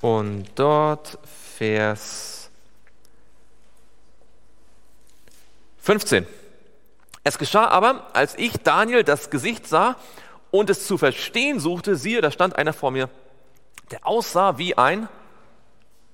Und 0.02 0.50
dort 0.54 1.18
Vers 1.56 2.50
15. 5.78 6.26
Es 7.24 7.38
geschah 7.38 7.68
aber, 7.68 8.10
als 8.12 8.36
ich 8.36 8.58
Daniel 8.58 9.02
das 9.02 9.30
Gesicht 9.30 9.66
sah 9.66 9.96
und 10.50 10.68
es 10.68 10.86
zu 10.86 10.98
verstehen 10.98 11.60
suchte, 11.60 11.96
siehe, 11.96 12.20
da 12.20 12.30
stand 12.30 12.56
einer 12.56 12.74
vor 12.74 12.90
mir, 12.90 13.08
der 13.90 14.06
aussah 14.06 14.58
wie 14.58 14.76
ein 14.76 15.08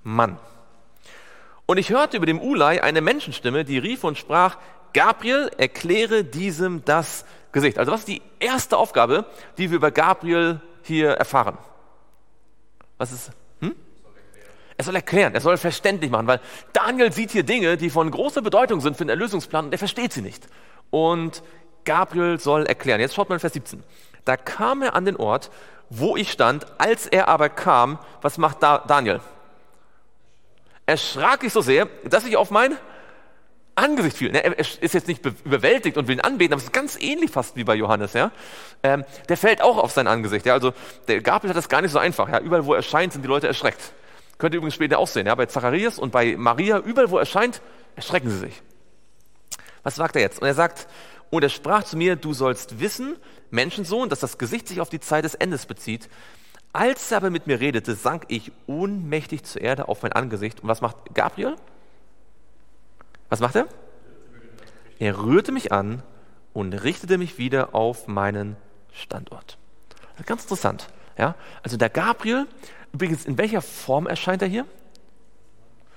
Mann. 0.04 0.38
Und 1.66 1.78
ich 1.78 1.90
hörte 1.90 2.16
über 2.16 2.26
dem 2.26 2.40
Ulai 2.40 2.82
eine 2.82 3.00
Menschenstimme, 3.00 3.64
die 3.64 3.78
rief 3.78 4.04
und 4.04 4.18
sprach, 4.18 4.58
Gabriel, 4.94 5.50
erkläre 5.59 6.24
diesem 6.24 6.85
das 6.85 7.26
Gesicht. 7.52 7.78
Also 7.78 7.92
was 7.92 8.00
ist 8.00 8.09
die 8.09 8.22
erste 8.40 8.78
Aufgabe, 8.78 9.26
die 9.59 9.70
wir 9.70 9.76
über 9.76 9.90
Gabriel 9.90 10.61
hier 10.83 11.11
erfahren? 11.11 11.59
Was 12.96 13.12
ist? 13.12 13.30
Hm? 13.61 13.74
Er 14.76 14.85
soll 14.85 14.94
erklären, 14.94 15.35
er 15.35 15.40
soll 15.40 15.57
verständlich 15.59 16.11
machen, 16.11 16.26
weil 16.26 16.40
Daniel 16.72 17.12
sieht 17.12 17.33
hier 17.33 17.42
Dinge, 17.42 17.76
die 17.76 17.90
von 17.90 18.11
großer 18.11 18.40
Bedeutung 18.40 18.80
sind 18.80 18.96
für 18.96 19.04
den 19.04 19.11
Erlösungsplan 19.11 19.66
und 19.66 19.72
er 19.72 19.78
versteht 19.78 20.12
sie 20.12 20.22
nicht. 20.22 20.46
Und 20.90 21.42
Gabriel 21.85 22.38
soll 22.40 22.66
erklären. 22.66 23.00
Jetzt 23.00 23.14
schaut 23.14 23.28
mal 23.28 23.37
in 23.37 23.40
Vers 23.40 23.52
17. 23.52 23.83
Da 24.24 24.37
kam 24.37 24.83
er 24.83 24.94
an 24.94 25.04
den 25.04 25.16
Ort, 25.16 25.50
wo 25.90 26.16
ich 26.16 26.30
stand. 26.30 26.66
Als 26.78 27.07
er 27.07 27.28
aber 27.28 27.48
kam, 27.48 27.98
was 28.22 28.38
macht 28.38 28.62
Daniel? 28.62 29.20
Erschrak 30.87 31.44
ich 31.44 31.52
so 31.52 31.61
sehr, 31.61 31.88
dass 32.04 32.24
ich 32.24 32.37
auf 32.37 32.50
mein 32.50 32.76
Angesicht 33.76 34.16
fiel. 34.16 34.34
Er 34.34 34.58
ist 34.58 34.94
jetzt 34.94 35.08
nicht 35.08 35.24
überwältigt 35.44 35.96
und 35.96 36.06
will 36.06 36.16
ihn 36.16 36.20
anbeten, 36.20 36.52
aber 36.52 36.58
es 36.58 36.64
ist 36.64 36.72
ganz 36.72 36.96
ähnlich 37.00 37.30
fast 37.30 37.56
wie 37.56 37.64
bei 37.64 37.74
Johannes. 37.74 38.12
Ja? 38.12 38.30
Ähm, 38.82 39.04
der 39.28 39.37
fällt 39.37 39.62
auch 39.62 39.78
auf 39.78 39.90
sein 39.90 40.06
Angesicht. 40.06 40.46
Ja? 40.46 40.54
Also 40.54 40.72
der 41.08 41.20
Gabriel 41.20 41.50
hat 41.50 41.56
das 41.56 41.68
gar 41.68 41.82
nicht 41.82 41.90
so 41.90 41.98
einfach. 41.98 42.28
Ja? 42.28 42.38
Überall, 42.38 42.64
wo 42.66 42.74
er 42.74 42.78
erscheint, 42.78 43.12
sind 43.12 43.22
die 43.22 43.28
Leute 43.28 43.48
erschreckt. 43.48 43.92
Könnt 44.38 44.54
ihr 44.54 44.58
übrigens 44.58 44.74
später 44.74 44.98
auch 44.98 45.08
sehen. 45.08 45.26
Ja? 45.26 45.34
Bei 45.34 45.46
Zacharias 45.46 45.98
und 45.98 46.12
bei 46.12 46.37
Maria, 46.37 46.78
überall, 46.78 47.10
wo 47.10 47.16
er 47.16 47.20
erscheint, 47.20 47.60
erschrecken 47.96 48.30
sie 48.30 48.38
sich. 48.38 48.62
Was 49.82 49.96
sagt 49.96 50.16
er 50.16 50.22
jetzt? 50.22 50.40
Und 50.40 50.46
er 50.46 50.54
sagt, 50.54 50.87
und 51.30 51.42
er 51.42 51.48
sprach 51.48 51.82
zu 51.82 51.96
mir, 51.96 52.14
du 52.14 52.32
sollst 52.32 52.78
wissen, 52.78 53.16
Menschensohn, 53.50 54.08
dass 54.08 54.20
das 54.20 54.38
Gesicht 54.38 54.68
sich 54.68 54.80
auf 54.80 54.88
die 54.88 55.00
Zeit 55.00 55.24
des 55.24 55.34
Endes 55.34 55.66
bezieht. 55.66 56.08
Als 56.72 57.10
er 57.10 57.18
aber 57.18 57.30
mit 57.30 57.46
mir 57.46 57.60
redete, 57.60 57.94
sank 57.94 58.24
ich 58.28 58.52
ohnmächtig 58.66 59.44
zur 59.44 59.62
Erde 59.62 59.88
auf 59.88 60.02
mein 60.02 60.12
Angesicht. 60.12 60.60
Und 60.60 60.68
was 60.68 60.80
macht 60.80 60.96
Gabriel? 61.14 61.56
Was 63.28 63.40
macht 63.40 63.56
er? 63.56 63.66
Er 64.98 65.18
rührte 65.18 65.52
mich 65.52 65.72
an 65.72 66.02
und 66.52 66.72
richtete 66.72 67.18
mich 67.18 67.38
wieder 67.38 67.74
auf 67.74 68.06
meinen 68.06 68.56
Standort. 68.92 69.58
Ganz 70.26 70.42
interessant. 70.42 70.88
Ja? 71.18 71.34
Also 71.62 71.76
der 71.76 71.90
Gabriel, 71.90 72.46
übrigens, 72.92 73.24
in 73.24 73.37
welcher 73.38 73.60
Form 73.60 74.06
erscheint 74.06 74.42
er 74.42 74.48
hier? 74.48 74.66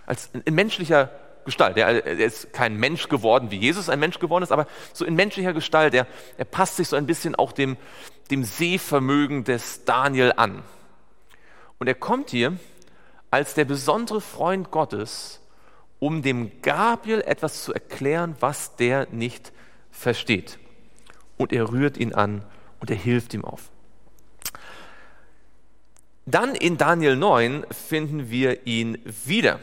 Als 0.06 0.30
in, 0.34 0.42
in 0.42 0.56
menschlicher 0.56 1.12
Gestalt. 1.46 1.78
Er, 1.78 2.06
er, 2.06 2.20
ist 2.20 2.52
kein 2.52 2.76
Mensch 2.76 3.08
geworden, 3.08 3.52
wie 3.52 3.58
Jesus 3.58 3.88
ein 3.88 4.00
Mensch 4.00 4.20
geworden 4.20 4.44
ist, 4.44 4.52
aber 4.52 4.68
so 4.92 5.06
in 5.06 5.16
menschlicher 5.16 5.54
Gestalt. 5.54 5.94
Er, 5.94 6.06
er 6.38 6.46
passt 6.46 6.76
sich 6.76 6.90
so 6.90 6.98
ein 6.98 7.06
bisschen 7.06 7.36
auch 7.36 7.54
dem, 7.54 7.78
dem 8.32 8.44
Sehvermögen 8.44 9.46
des 9.46 9.86
Daniel 9.86 10.34
an. 10.36 10.64
Und 11.78 11.88
er 11.88 11.96
kommt 11.96 12.32
hier 12.32 12.58
als 13.32 13.54
der 13.54 13.64
besondere 13.64 14.20
Freund 14.20 14.72
Gottes 14.72 15.40
um 16.00 16.22
dem 16.22 16.62
Gabriel 16.62 17.22
etwas 17.22 17.64
zu 17.64 17.74
erklären, 17.74 18.36
was 18.40 18.76
der 18.76 19.08
nicht 19.12 19.52
versteht. 19.92 20.60
Und 21.38 21.54
er 21.54 21.72
rührt 21.72 21.98
ihn 21.98 22.14
an 22.14 22.44
und 22.80 22.90
er 22.90 22.98
hilft 22.98 23.34
ihm 23.34 23.46
auf. 23.46 23.72
Dann 26.26 26.56
in 26.56 26.78
Daniel 26.78 27.16
9 27.16 27.66
finden 27.72 28.30
wir 28.30 28.68
ihn 28.68 28.98
wieder. 29.26 29.60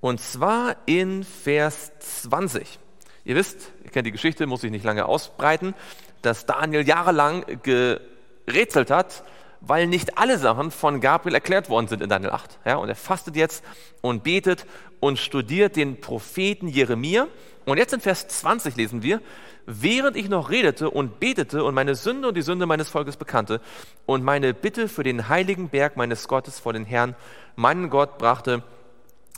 Und 0.00 0.20
zwar 0.20 0.76
in 0.86 1.24
Vers 1.24 1.92
20. 1.98 2.78
Ihr 3.24 3.36
wisst, 3.36 3.72
ihr 3.84 3.90
kennt 3.90 4.06
die 4.06 4.12
Geschichte, 4.12 4.46
muss 4.46 4.62
ich 4.64 4.70
nicht 4.70 4.84
lange 4.84 5.06
ausbreiten, 5.06 5.74
dass 6.22 6.46
Daniel 6.46 6.86
jahrelang 6.86 7.44
gerätselt 7.62 8.90
hat, 8.90 9.24
weil 9.60 9.86
nicht 9.86 10.18
alle 10.18 10.38
Sachen 10.38 10.70
von 10.70 11.00
Gabriel 11.00 11.34
erklärt 11.34 11.68
worden 11.68 11.88
sind 11.88 12.02
in 12.02 12.08
Daniel 12.08 12.30
8. 12.30 12.58
Ja, 12.64 12.76
und 12.76 12.88
er 12.88 12.94
fastet 12.94 13.36
jetzt 13.36 13.64
und 14.00 14.22
betet 14.22 14.66
und 15.00 15.18
studiert 15.18 15.76
den 15.76 16.00
Propheten 16.00 16.68
Jeremia. 16.68 17.26
Und 17.64 17.78
jetzt 17.78 17.92
in 17.92 18.00
Vers 18.00 18.28
20 18.28 18.76
lesen 18.76 19.02
wir, 19.02 19.20
während 19.66 20.16
ich 20.16 20.28
noch 20.28 20.50
redete 20.50 20.90
und 20.90 21.20
betete 21.20 21.62
und 21.62 21.74
meine 21.74 21.94
Sünde 21.94 22.28
und 22.28 22.36
die 22.36 22.42
Sünde 22.42 22.64
meines 22.66 22.88
Volkes 22.88 23.16
bekannte 23.16 23.60
und 24.06 24.24
meine 24.24 24.54
Bitte 24.54 24.88
für 24.88 25.02
den 25.02 25.28
heiligen 25.28 25.68
Berg 25.68 25.96
meines 25.96 26.28
Gottes 26.28 26.58
vor 26.58 26.72
den 26.72 26.86
Herrn, 26.86 27.14
meinen 27.56 27.90
Gott, 27.90 28.16
brachte, 28.16 28.62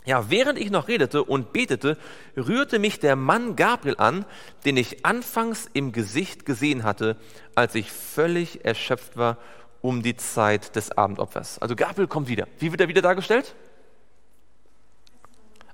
ja, 0.05 0.29
während 0.29 0.57
ich 0.57 0.71
noch 0.71 0.87
redete 0.87 1.23
und 1.23 1.53
betete, 1.53 1.97
rührte 2.35 2.79
mich 2.79 2.99
der 2.99 3.15
Mann 3.15 3.55
Gabriel 3.55 3.95
an, 3.97 4.25
den 4.65 4.77
ich 4.77 5.05
anfangs 5.05 5.69
im 5.73 5.91
Gesicht 5.91 6.45
gesehen 6.45 6.83
hatte, 6.83 7.17
als 7.53 7.75
ich 7.75 7.91
völlig 7.91 8.65
erschöpft 8.65 9.17
war 9.17 9.37
um 9.81 10.03
die 10.03 10.15
Zeit 10.15 10.75
des 10.75 10.91
Abendopfers. 10.91 11.59
Also 11.59 11.75
Gabriel 11.75 12.07
kommt 12.07 12.27
wieder. 12.27 12.47
Wie 12.59 12.71
wird 12.71 12.81
er 12.81 12.87
wieder 12.87 13.01
dargestellt? 13.01 13.55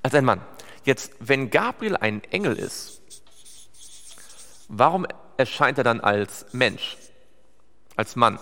Als 0.01 0.13
ein 0.15 0.25
Mann. 0.25 0.41
Jetzt, 0.83 1.11
wenn 1.19 1.49
Gabriel 1.49 1.97
ein 1.97 2.23
Engel 2.25 2.57
ist, 2.57 3.01
warum 4.69 5.05
erscheint 5.35 5.77
er 5.77 5.83
dann 5.83 5.99
als 5.99 6.45
Mensch, 6.53 6.97
als 7.97 8.15
Mann? 8.15 8.39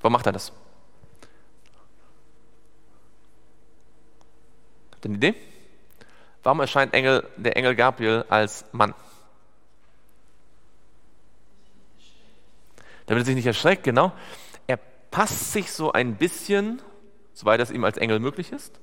Warum 0.00 0.12
macht 0.12 0.26
er 0.26 0.32
das? 0.32 0.52
Habt 4.92 5.04
ihr 5.04 5.08
eine 5.10 5.16
Idee? 5.16 5.34
Warum 6.42 6.60
erscheint 6.60 6.94
Engel, 6.94 7.28
der 7.36 7.56
Engel 7.56 7.74
Gabriel 7.74 8.24
als 8.28 8.64
Mann? 8.72 8.94
Damit 13.08 13.22
er 13.22 13.26
sich 13.26 13.34
nicht 13.34 13.46
erschreckt, 13.46 13.82
genau. 13.82 14.12
Er 14.66 14.78
passt 15.10 15.52
sich 15.52 15.72
so 15.72 15.92
ein 15.92 16.16
bisschen, 16.16 16.80
soweit 17.32 17.60
es 17.60 17.70
ihm 17.70 17.84
als 17.84 17.96
Engel 17.96 18.20
möglich 18.20 18.52
ist, 18.52 18.78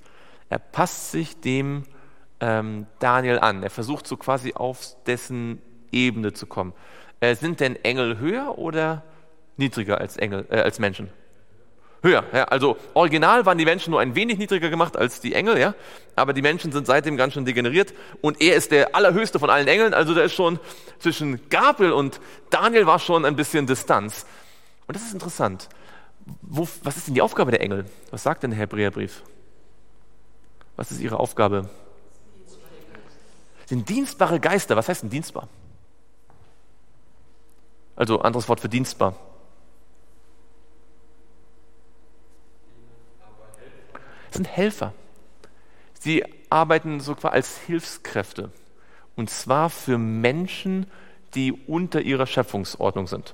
er 0.49 0.59
passt 0.59 1.11
sich 1.11 1.39
dem 1.39 1.83
ähm, 2.39 2.87
Daniel 2.99 3.39
an. 3.39 3.63
Er 3.63 3.69
versucht 3.69 4.07
so 4.07 4.17
quasi 4.17 4.53
auf 4.53 4.95
dessen 5.05 5.61
Ebene 5.91 6.33
zu 6.33 6.47
kommen. 6.47 6.73
Äh, 7.19 7.35
sind 7.35 7.59
denn 7.59 7.75
Engel 7.77 8.19
höher 8.19 8.57
oder 8.57 9.03
niedriger 9.57 9.99
als, 9.99 10.17
Engel, 10.17 10.45
äh, 10.49 10.59
als 10.59 10.79
Menschen? 10.79 11.09
Höher. 12.05 12.23
Ja, 12.31 12.45
also 12.45 12.77
original 12.93 13.45
waren 13.45 13.57
die 13.57 13.65
Menschen 13.65 13.91
nur 13.91 13.99
ein 13.99 14.15
wenig 14.15 14.37
niedriger 14.37 14.69
gemacht 14.69 14.95
als 14.95 15.19
die 15.19 15.33
Engel, 15.33 15.57
ja, 15.57 15.75
aber 16.15 16.31
die 16.31 16.41
Menschen 16.41 16.71
sind 16.71 16.87
seitdem 16.87 17.17
ganz 17.17 17.33
schön 17.33 17.43
degeneriert 17.43 17.93
und 18.21 18.41
er 18.41 18.55
ist 18.55 18.71
der 18.71 18.95
allerhöchste 18.95 19.39
von 19.39 19.49
allen 19.49 19.67
Engeln, 19.67 19.93
also 19.93 20.13
da 20.13 20.21
ist 20.21 20.33
schon 20.33 20.59
zwischen 20.99 21.49
Gabriel 21.49 21.91
und 21.91 22.21
Daniel 22.49 22.85
war 22.85 22.99
schon 22.99 23.25
ein 23.25 23.35
bisschen 23.35 23.67
Distanz. 23.67 24.25
Und 24.87 24.95
das 24.95 25.03
ist 25.03 25.13
interessant. 25.13 25.67
Wo, 26.41 26.67
was 26.83 26.97
ist 26.97 27.07
denn 27.07 27.15
die 27.15 27.21
Aufgabe 27.21 27.51
der 27.51 27.61
Engel? 27.61 27.85
Was 28.11 28.23
sagt 28.23 28.43
denn 28.43 28.51
der 28.51 28.59
Hebräerbrief? 28.59 29.21
Was 30.75 30.91
ist 30.91 30.99
ihre 30.99 31.19
Aufgabe? 31.19 31.69
Sind 33.65 33.89
dienstbare 33.89 34.39
Geister. 34.39 34.75
Was 34.75 34.89
heißt 34.89 35.03
denn 35.03 35.09
dienstbar? 35.09 35.47
Also 37.95 38.19
anderes 38.21 38.47
Wort 38.49 38.59
für 38.59 38.69
dienstbar. 38.69 39.15
Sind 44.35 44.47
Helfer. 44.47 44.93
Sie 45.93 46.23
arbeiten 46.49 46.99
sogar 46.99 47.33
als 47.33 47.57
Hilfskräfte. 47.57 48.51
Und 49.15 49.29
zwar 49.29 49.69
für 49.69 49.97
Menschen, 49.97 50.85
die 51.33 51.51
unter 51.51 52.01
ihrer 52.01 52.27
Schöpfungsordnung 52.27 53.07
sind. 53.07 53.33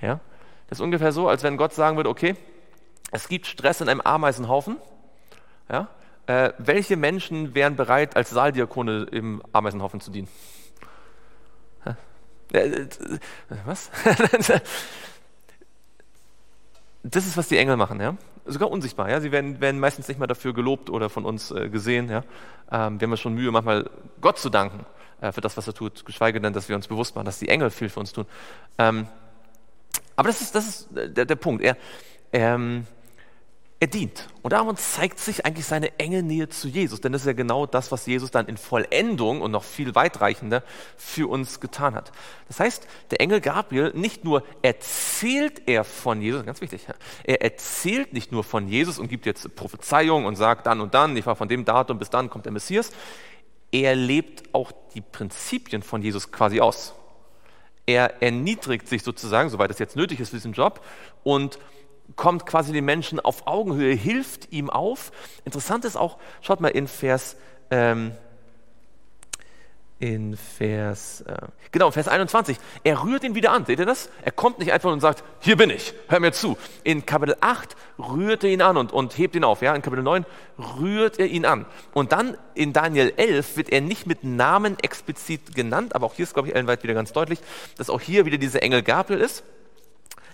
Ja? 0.00 0.20
Das 0.68 0.78
ist 0.78 0.82
ungefähr 0.82 1.12
so, 1.12 1.28
als 1.28 1.42
wenn 1.42 1.56
Gott 1.56 1.72
sagen 1.72 1.96
würde, 1.96 2.10
okay, 2.10 2.34
es 3.12 3.28
gibt 3.28 3.46
Stress 3.46 3.80
in 3.80 3.88
einem 3.88 4.00
Ameisenhaufen. 4.00 4.78
Ja? 5.70 5.88
Äh, 6.26 6.52
welche 6.58 6.96
Menschen 6.96 7.54
wären 7.54 7.76
bereit, 7.76 8.16
als 8.16 8.30
Saaldiakone 8.30 9.06
im 9.12 9.42
Ameisenhaufen 9.52 10.00
zu 10.00 10.10
dienen? 10.10 10.28
Äh, 12.52 12.60
äh, 12.60 12.88
was? 13.64 13.90
das 17.02 17.26
ist, 17.26 17.36
was 17.36 17.48
die 17.48 17.58
Engel 17.58 17.76
machen, 17.76 18.00
ja. 18.00 18.16
Sogar 18.46 18.70
unsichtbar, 18.70 19.10
ja. 19.10 19.20
Sie 19.20 19.32
werden, 19.32 19.60
werden 19.60 19.80
meistens 19.80 20.08
nicht 20.08 20.18
mal 20.18 20.26
dafür 20.26 20.54
gelobt 20.54 20.90
oder 20.90 21.10
von 21.10 21.24
uns 21.24 21.50
äh, 21.50 21.68
gesehen, 21.68 22.08
ja. 22.08 22.22
Ähm, 22.70 23.00
wir 23.00 23.06
haben 23.06 23.12
ja 23.12 23.16
schon 23.16 23.34
Mühe, 23.34 23.50
manchmal 23.50 23.90
Gott 24.20 24.38
zu 24.38 24.50
danken 24.50 24.86
äh, 25.20 25.32
für 25.32 25.40
das, 25.40 25.56
was 25.56 25.66
er 25.66 25.74
tut, 25.74 26.04
geschweige 26.04 26.40
denn, 26.40 26.52
dass 26.52 26.68
wir 26.68 26.76
uns 26.76 26.88
bewusst 26.88 27.14
machen, 27.14 27.26
dass 27.26 27.38
die 27.38 27.48
Engel 27.48 27.70
viel 27.70 27.88
für 27.88 28.00
uns 28.00 28.12
tun. 28.12 28.26
Ähm, 28.78 29.06
aber 30.14 30.28
das 30.28 30.40
ist, 30.40 30.54
das 30.54 30.66
ist 30.66 30.88
der, 30.92 31.24
der 31.24 31.36
Punkt. 31.36 31.62
Er, 31.62 31.76
ähm, 32.32 32.86
er 33.78 33.88
dient. 33.88 34.28
Und 34.42 34.52
darum 34.54 34.74
zeigt 34.76 35.18
sich 35.18 35.44
eigentlich 35.44 35.66
seine 35.66 35.98
enge 35.98 36.22
Nähe 36.22 36.48
zu 36.48 36.66
Jesus, 36.68 37.02
denn 37.02 37.12
das 37.12 37.22
ist 37.22 37.26
ja 37.26 37.34
genau 37.34 37.66
das, 37.66 37.92
was 37.92 38.06
Jesus 38.06 38.30
dann 38.30 38.46
in 38.46 38.56
Vollendung 38.56 39.42
und 39.42 39.50
noch 39.50 39.64
viel 39.64 39.94
weitreichender 39.94 40.62
für 40.96 41.28
uns 41.28 41.60
getan 41.60 41.94
hat. 41.94 42.10
Das 42.48 42.58
heißt, 42.58 42.86
der 43.10 43.20
Engel 43.20 43.42
Gabriel 43.42 43.92
nicht 43.94 44.24
nur 44.24 44.44
erzählt 44.62 45.62
er 45.66 45.84
von 45.84 46.22
Jesus, 46.22 46.46
ganz 46.46 46.62
wichtig, 46.62 46.86
er 47.24 47.42
erzählt 47.42 48.14
nicht 48.14 48.32
nur 48.32 48.44
von 48.44 48.66
Jesus 48.66 48.98
und 48.98 49.08
gibt 49.08 49.26
jetzt 49.26 49.54
Prophezeiung 49.54 50.24
und 50.24 50.36
sagt 50.36 50.66
dann 50.66 50.80
und 50.80 50.94
dann, 50.94 51.14
ich 51.16 51.26
war 51.26 51.36
von 51.36 51.48
dem 51.48 51.66
Datum 51.66 51.98
bis 51.98 52.08
dann 52.08 52.30
kommt 52.30 52.46
der 52.46 52.52
Messias, 52.52 52.92
er 53.72 53.94
lebt 53.94 54.54
auch 54.54 54.72
die 54.94 55.02
Prinzipien 55.02 55.82
von 55.82 56.00
Jesus 56.00 56.32
quasi 56.32 56.60
aus. 56.60 56.94
Er 57.84 58.22
erniedrigt 58.22 58.88
sich 58.88 59.02
sozusagen, 59.02 59.50
soweit 59.50 59.70
es 59.70 59.78
jetzt 59.78 59.96
nötig 59.96 60.18
ist 60.18 60.30
für 60.30 60.36
diesen 60.36 60.54
Job 60.54 60.84
und 61.24 61.58
kommt 62.14 62.46
quasi 62.46 62.72
den 62.72 62.84
Menschen 62.84 63.18
auf 63.18 63.46
Augenhöhe, 63.46 63.94
hilft 63.94 64.52
ihm 64.52 64.70
auf. 64.70 65.10
Interessant 65.44 65.84
ist 65.84 65.96
auch, 65.96 66.18
schaut 66.40 66.60
mal 66.60 66.68
in 66.68 66.86
Vers, 66.86 67.36
ähm, 67.70 68.12
in 69.98 70.36
Vers, 70.36 71.22
äh, 71.22 71.34
genau, 71.72 71.90
Vers 71.90 72.06
21. 72.06 72.58
Er 72.84 73.02
rührt 73.02 73.24
ihn 73.24 73.34
wieder 73.34 73.52
an, 73.52 73.64
seht 73.64 73.78
ihr 73.78 73.86
das? 73.86 74.10
Er 74.22 74.30
kommt 74.30 74.58
nicht 74.58 74.70
einfach 74.72 74.92
und 74.92 75.00
sagt, 75.00 75.24
hier 75.40 75.56
bin 75.56 75.70
ich, 75.70 75.94
hör 76.08 76.20
mir 76.20 76.32
zu. 76.32 76.58
In 76.84 77.06
Kapitel 77.06 77.36
8 77.40 77.74
rührt 77.98 78.44
er 78.44 78.50
ihn 78.50 78.60
an 78.60 78.76
und, 78.76 78.92
und 78.92 79.16
hebt 79.16 79.34
ihn 79.34 79.44
auf. 79.44 79.62
Ja? 79.62 79.74
In 79.74 79.80
Kapitel 79.80 80.02
9 80.02 80.26
rührt 80.78 81.18
er 81.18 81.26
ihn 81.26 81.46
an. 81.46 81.64
Und 81.94 82.12
dann 82.12 82.36
in 82.54 82.74
Daniel 82.74 83.14
11 83.16 83.56
wird 83.56 83.70
er 83.70 83.80
nicht 83.80 84.06
mit 84.06 84.22
Namen 84.22 84.78
explizit 84.80 85.54
genannt, 85.54 85.94
aber 85.94 86.04
auch 86.04 86.14
hier 86.14 86.24
ist, 86.24 86.34
glaube 86.34 86.48
ich, 86.48 86.54
ellenweit 86.54 86.82
wieder 86.82 86.94
ganz 86.94 87.12
deutlich, 87.12 87.38
dass 87.78 87.88
auch 87.88 88.00
hier 88.00 88.26
wieder 88.26 88.36
dieser 88.36 88.62
Engel 88.62 88.82
Gabriel 88.82 89.20
ist. 89.20 89.44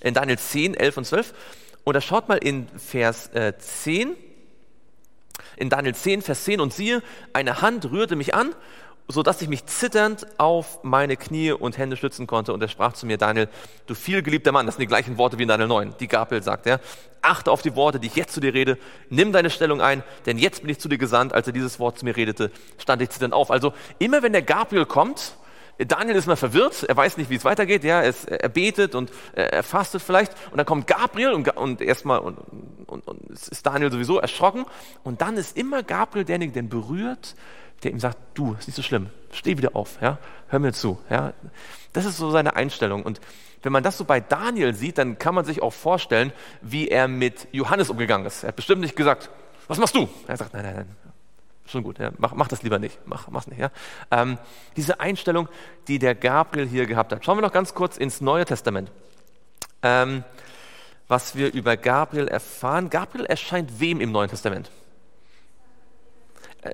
In 0.01 0.15
Daniel 0.15 0.39
10, 0.39 0.75
11 0.75 0.97
und 0.97 1.05
12. 1.05 1.35
Und 1.85 1.95
da 1.95 2.01
schaut 2.01 2.29
mal 2.29 2.39
in 2.39 2.69
Vers 2.77 3.29
äh, 3.29 3.55
10, 3.59 4.15
in 5.57 5.69
Daniel 5.69 5.95
10, 5.95 6.23
Vers 6.23 6.45
10, 6.45 6.61
und 6.61 6.73
siehe, 6.73 7.03
eine 7.33 7.61
Hand 7.61 7.91
rührte 7.91 8.17
mich 8.17 8.35
an, 8.35 8.55
so 9.09 9.23
dass 9.23 9.43
ich 9.43 9.49
mich 9.49 9.67
zitternd 9.67 10.27
auf 10.39 10.83
meine 10.85 11.17
Knie 11.17 11.53
und 11.53 11.77
Hände 11.77 11.97
stützen 11.97 12.27
konnte. 12.27 12.53
Und 12.53 12.63
er 12.63 12.69
sprach 12.69 12.93
zu 12.93 13.05
mir, 13.07 13.19
Daniel, 13.19 13.49
du 13.87 13.95
vielgeliebter 13.95 14.53
Mann, 14.53 14.67
das 14.67 14.77
sind 14.77 14.83
die 14.83 14.87
gleichen 14.87 15.19
Worte 15.19 15.39
wie 15.39 15.43
in 15.43 15.49
Daniel 15.49 15.69
9, 15.69 15.95
die 15.99 16.09
Gabriel 16.09 16.43
sagt, 16.43 16.67
ja, 16.67 16.79
achte 17.21 17.51
auf 17.51 17.63
die 17.63 17.75
Worte, 17.75 18.01
die 18.01 18.07
ich 18.07 18.17
jetzt 18.17 18.33
zu 18.33 18.41
dir 18.41 18.55
rede, 18.55 18.79
nimm 19.11 19.33
deine 19.33 19.51
Stellung 19.51 19.81
ein, 19.81 20.03
denn 20.27 20.39
jetzt 20.39 20.63
bin 20.63 20.71
ich 20.71 20.79
zu 20.79 20.89
dir 20.89 20.99
gesandt. 20.99 21.33
Als 21.33 21.47
er 21.47 21.53
dieses 21.53 21.79
Wort 21.79 21.99
zu 21.99 22.05
mir 22.05 22.17
redete, 22.17 22.51
stand 22.79 23.03
ich 23.03 23.11
zitternd 23.11 23.35
auf. 23.35 23.51
Also 23.51 23.75
immer 23.99 24.23
wenn 24.23 24.33
der 24.33 24.43
Gabriel 24.43 24.87
kommt, 24.87 25.37
Daniel 25.87 26.17
ist 26.17 26.27
mal 26.27 26.37
verwirrt, 26.37 26.85
er 26.85 26.97
weiß 26.97 27.17
nicht, 27.17 27.31
wie 27.31 27.37
es 27.37 27.45
weitergeht, 27.45 27.85
ja, 27.85 28.03
es, 28.03 28.25
er 28.25 28.49
betet 28.49 28.95
und 28.95 29.11
er 29.33 29.63
fastet 29.63 30.03
vielleicht 30.03 30.33
und 30.51 30.59
dann 30.59 30.67
kommt 30.67 30.87
Gabriel 30.87 31.33
und, 31.33 31.49
und 31.57 31.81
erstmal 31.81 32.21
und, 32.21 32.39
und, 32.87 33.07
und 33.07 33.31
ist 33.31 33.67
Daniel 33.67 33.91
sowieso 33.91 34.19
erschrocken 34.19 34.65
und 35.03 35.21
dann 35.21 35.37
ist 35.37 35.57
immer 35.57 35.83
Gabriel 35.83 36.25
derjenige, 36.25 36.53
der 36.53 36.63
ihn 36.63 36.69
berührt, 36.69 37.35
der 37.83 37.91
ihm 37.91 38.01
sagt, 38.01 38.19
du, 38.35 38.55
ist 38.59 38.69
nicht 38.69 38.77
so 38.77 38.83
schlimm, 38.83 39.11
steh 39.33 39.57
wieder 39.59 39.75
auf, 39.75 39.99
ja, 40.01 40.19
hör 40.49 40.59
mir 40.59 40.73
zu, 40.73 40.99
ja. 41.11 41.33
Das 41.93 42.05
ist 42.05 42.17
so 42.17 42.31
seine 42.31 42.57
Einstellung 42.57 43.03
und 43.03 43.21
wenn 43.63 43.73
man 43.73 43.83
das 43.83 43.97
so 43.97 44.05
bei 44.05 44.21
Daniel 44.21 44.75
sieht, 44.75 44.99
dann 44.99 45.19
kann 45.19 45.35
man 45.35 45.45
sich 45.45 45.63
auch 45.63 45.73
vorstellen, 45.73 46.33
wie 46.63 46.89
er 46.89 47.07
mit 47.07 47.47
Johannes 47.53 47.91
umgegangen 47.91 48.27
ist. 48.27 48.43
Er 48.43 48.49
hat 48.49 48.57
bestimmt 48.57 48.81
nicht 48.81 48.97
gesagt, 48.97 49.31
was 49.69 49.79
machst 49.79 49.95
du? 49.95 50.09
Er 50.27 50.37
sagt, 50.37 50.53
nein, 50.53 50.65
nein, 50.65 50.75
nein, 50.75 50.97
schon 51.67 51.83
gut, 51.83 51.99
ja, 51.99 52.11
mach, 52.19 52.35
mach 52.35 52.49
das 52.49 52.63
lieber 52.63 52.79
nicht, 52.79 52.99
mach, 53.07 53.29
mach's 53.29 53.47
nicht. 53.47 53.59
Ja. 53.59 53.71
Ähm, 54.11 54.39
diese 54.77 55.01
Einstellung, 55.01 55.49
die 55.89 55.99
der 55.99 56.15
Gabriel 56.15 56.67
hier 56.67 56.87
gehabt 56.87 57.13
hat. 57.13 57.25
Schauen 57.25 57.39
wir 57.39 57.43
noch 57.43 57.53
ganz 57.53 57.75
kurz 57.75 57.97
ins 57.97 58.21
Neue 58.21 58.45
Testament. 58.45 58.91
Ähm, 59.83 60.25
was 61.09 61.37
wir 61.37 61.53
über 61.53 61.77
Gabriel 61.77 62.29
erfahren. 62.29 62.89
Gabriel 62.89 63.27
erscheint 63.27 63.81
wem 63.81 64.01
im 64.01 64.13
Neuen 64.13 64.31
Testament? 64.31 64.71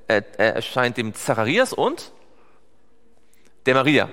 Er, 0.07 0.25
er 0.39 0.55
erscheint 0.55 0.97
dem 0.97 1.15
Zacharias 1.15 1.73
und 1.73 2.13
der 3.67 3.75
Maria. 3.75 4.09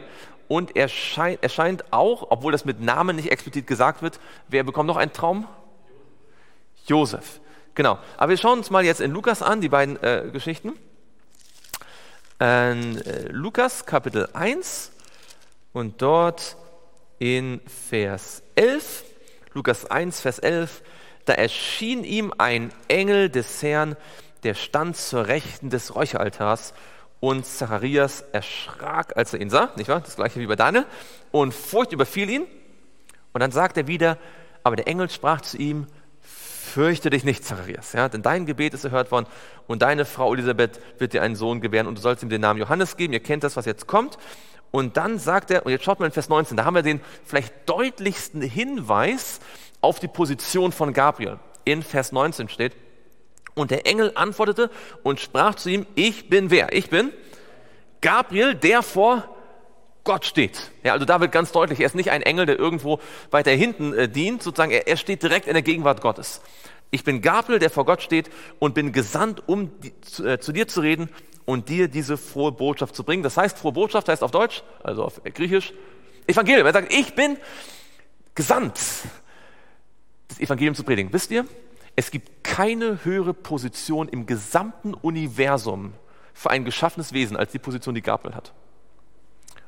Und 0.47 0.75
er 0.75 0.87
scheint, 0.87 1.43
erscheint 1.43 1.91
auch, 1.91 2.27
obwohl 2.29 2.51
das 2.51 2.65
mit 2.65 2.79
Namen 2.79 3.15
nicht 3.15 3.31
explizit 3.31 3.67
gesagt 3.67 4.01
wird, 4.01 4.19
wer 4.47 4.63
bekommt 4.63 4.87
noch 4.87 4.97
einen 4.97 5.13
Traum? 5.13 5.47
Josef. 6.87 7.39
Genau. 7.75 7.99
Aber 8.17 8.29
wir 8.29 8.37
schauen 8.37 8.59
uns 8.59 8.69
mal 8.69 8.85
jetzt 8.85 9.01
in 9.01 9.11
Lukas 9.11 9.41
an, 9.41 9.59
die 9.59 9.69
beiden 9.69 10.01
äh, 10.01 10.29
Geschichten. 10.31 10.73
In, 12.39 13.01
äh, 13.01 13.27
Lukas 13.29 13.85
Kapitel 13.85 14.29
1 14.33 14.91
und 15.73 16.01
dort 16.01 16.55
in 17.19 17.61
Vers 17.89 18.43
11, 18.55 19.03
Lukas 19.53 19.85
1, 19.85 20.21
Vers 20.21 20.39
11, 20.39 20.81
da 21.25 21.33
erschien 21.33 22.03
ihm 22.03 22.33
ein 22.37 22.71
Engel 22.87 23.29
des 23.29 23.61
Herrn, 23.61 23.97
der 24.43 24.53
stand 24.53 24.95
zur 24.95 25.27
Rechten 25.27 25.69
des 25.69 25.95
Räucheraltars 25.95 26.73
und 27.19 27.45
Zacharias 27.45 28.21
erschrak, 28.31 29.17
als 29.17 29.33
er 29.33 29.41
ihn 29.41 29.49
sah, 29.49 29.71
nicht 29.75 29.89
wahr? 29.89 30.01
Das 30.01 30.15
gleiche 30.15 30.39
wie 30.39 30.47
bei 30.47 30.55
Daniel. 30.55 30.85
Und 31.31 31.53
Furcht 31.53 31.91
überfiel 31.91 32.29
ihn. 32.29 32.43
Und 33.33 33.41
dann 33.41 33.51
sagt 33.51 33.77
er 33.77 33.87
wieder, 33.87 34.17
aber 34.63 34.75
der 34.75 34.87
Engel 34.87 35.09
sprach 35.09 35.41
zu 35.41 35.57
ihm, 35.57 35.87
fürchte 36.75 37.09
dich 37.09 37.23
nicht, 37.23 37.45
Zacharias, 37.45 37.93
ja, 37.93 38.09
denn 38.09 38.21
dein 38.21 38.45
Gebet 38.45 38.73
ist 38.73 38.83
erhört 38.83 39.09
worden 39.09 39.27
und 39.65 39.81
deine 39.81 40.03
Frau 40.03 40.33
Elisabeth 40.33 40.81
wird 40.97 41.13
dir 41.13 41.21
einen 41.21 41.37
Sohn 41.37 41.61
gebären 41.61 41.87
und 41.87 41.97
du 41.97 42.01
sollst 42.01 42.21
ihm 42.21 42.27
den 42.27 42.41
Namen 42.41 42.59
Johannes 42.59 42.97
geben. 42.97 43.13
Ihr 43.13 43.21
kennt 43.21 43.45
das, 43.45 43.55
was 43.55 43.63
jetzt 43.65 43.87
kommt. 43.87 44.17
Und 44.71 44.97
dann 44.97 45.17
sagt 45.17 45.51
er, 45.51 45.65
und 45.65 45.71
jetzt 45.71 45.85
schaut 45.85 46.01
mal 46.01 46.07
in 46.07 46.11
Vers 46.11 46.27
19, 46.27 46.57
da 46.57 46.65
haben 46.65 46.75
wir 46.75 46.81
den 46.81 46.99
vielleicht 47.23 47.53
deutlichsten 47.65 48.41
Hinweis 48.41 49.39
auf 49.79 49.99
die 49.99 50.09
Position 50.09 50.73
von 50.73 50.91
Gabriel. 50.91 51.39
In 51.63 51.81
Vers 51.81 52.11
19 52.11 52.49
steht, 52.49 52.75
und 53.53 53.71
der 53.71 53.87
Engel 53.87 54.11
antwortete 54.15 54.69
und 55.01 55.21
sprach 55.21 55.55
zu 55.55 55.69
ihm, 55.69 55.85
ich 55.95 56.27
bin 56.27 56.51
wer? 56.51 56.73
Ich 56.73 56.89
bin 56.89 57.13
Gabriel, 58.01 58.53
der 58.53 58.83
vor 58.83 59.34
Gott 60.05 60.23
steht. 60.25 60.71
Ja, 60.83 60.93
also 60.93 61.05
da 61.05 61.19
wird 61.19 61.31
ganz 61.31 61.51
deutlich, 61.51 61.79
er 61.81 61.87
ist 61.87 61.95
nicht 61.95 62.11
ein 62.11 62.21
Engel, 62.21 62.45
der 62.45 62.57
irgendwo 62.57 62.99
weiter 63.31 63.51
hinten 63.51 63.93
äh, 63.93 64.07
dient, 64.07 64.41
sozusagen, 64.41 64.71
er, 64.71 64.87
er 64.87 64.97
steht 64.97 65.23
direkt 65.23 65.47
in 65.47 65.53
der 65.53 65.63
Gegenwart 65.63 65.99
Gottes. 65.99 66.41
Ich 66.91 67.03
bin 67.03 67.21
Gabriel, 67.21 67.59
der 67.59 67.71
vor 67.71 67.85
Gott 67.85 68.01
steht 68.01 68.29
und 68.59 68.75
bin 68.75 68.93
gesandt, 68.93 69.43
um 69.47 69.71
die, 69.81 69.99
zu, 70.01 70.25
äh, 70.25 70.39
zu, 70.39 70.53
dir 70.53 70.67
zu 70.67 70.79
reden 70.79 71.09
und 71.45 71.69
dir 71.69 71.87
diese 71.87 72.17
frohe 72.17 72.51
Botschaft 72.51 72.95
zu 72.95 73.03
bringen. 73.03 73.23
Das 73.23 73.35
heißt, 73.35 73.57
frohe 73.57 73.73
Botschaft 73.73 74.07
heißt 74.07 74.23
auf 74.23 74.31
Deutsch, 74.31 74.63
also 74.83 75.03
auf 75.03 75.21
Griechisch, 75.23 75.73
Evangelium. 76.27 76.67
Er 76.67 76.73
sagt, 76.73 76.93
ich 76.93 77.15
bin 77.15 77.37
gesandt, 78.35 78.79
das 80.27 80.39
Evangelium 80.39 80.75
zu 80.75 80.83
predigen. 80.83 81.11
Wisst 81.11 81.31
ihr, 81.31 81.45
es 81.95 82.11
gibt 82.11 82.43
keine 82.43 83.03
höhere 83.03 83.33
Position 83.33 84.07
im 84.07 84.27
gesamten 84.27 84.93
Universum 84.93 85.93
für 86.33 86.51
ein 86.51 86.63
geschaffenes 86.63 87.11
Wesen 87.11 87.35
als 87.37 87.51
die 87.51 87.59
Position, 87.59 87.95
die 87.95 88.01
Gabriel 88.01 88.35
hat. 88.35 88.53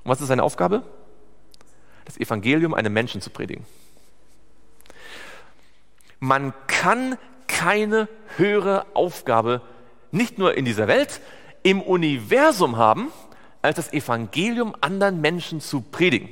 Und 0.07 0.11
was 0.11 0.21
ist 0.21 0.29
seine 0.29 0.43
Aufgabe? 0.43 0.83
Das 2.05 2.15
Evangelium 2.15 2.73
einem 2.73 2.93
Menschen 2.93 3.19
zu 3.19 3.29
predigen. 3.29 3.65
Man 6.21 6.53
kann 6.67 7.17
keine 7.47 8.07
höhere 8.37 8.85
Aufgabe 8.93 9.61
nicht 10.11 10.37
nur 10.37 10.55
in 10.55 10.63
dieser 10.63 10.87
Welt, 10.87 11.19
im 11.61 11.81
Universum 11.81 12.77
haben, 12.77 13.11
als 13.61 13.75
das 13.75 13.91
Evangelium 13.91 14.77
anderen 14.79 15.19
Menschen 15.19 15.59
zu 15.59 15.81
predigen. 15.81 16.29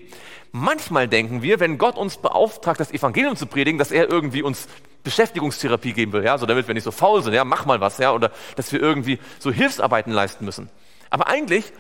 Manchmal 0.54 1.10
denken 1.10 1.42
wir, 1.42 1.60
wenn 1.60 1.78
Gott 1.78 1.98
uns 1.98 2.16
beauftragt, 2.16 2.80
das 2.80 2.94
Evangelium 2.94 3.36
zu 3.36 3.46
predigen, 3.46 3.78
dass 3.78 3.92
er 3.92 4.10
irgendwie 4.10 4.42
uns 4.42 4.70
Beschäftigungstherapie 5.04 5.92
geben 5.92 6.14
will, 6.14 6.24
ja, 6.24 6.38
so 6.38 6.46
damit 6.46 6.66
wir 6.68 6.76
nicht 6.76 6.86
so 6.86 6.92
faul 6.92 7.22
sind, 7.24 7.34
ja, 7.34 7.44
mach 7.44 7.66
mal 7.66 7.82
was, 7.82 7.98
ja, 7.98 8.14
oder 8.14 8.32
dass 8.56 8.72
wir 8.72 8.80
irgendwie 8.80 9.20
so 9.38 9.52
Hilfsarbeiten 9.52 10.14
leisten 10.14 10.46
müssen. 10.46 10.70
Aber 11.10 11.28
eigentlich 11.28 11.74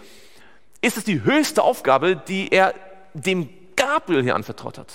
ist 0.85 0.97
es 0.97 1.03
die 1.03 1.23
höchste 1.23 1.63
Aufgabe, 1.63 2.15
die 2.15 2.51
er 2.51 2.75
dem 3.15 3.49
Gabriel 3.75 4.21
hier 4.21 4.35
anvertraut 4.35 4.77
hat. 4.77 4.93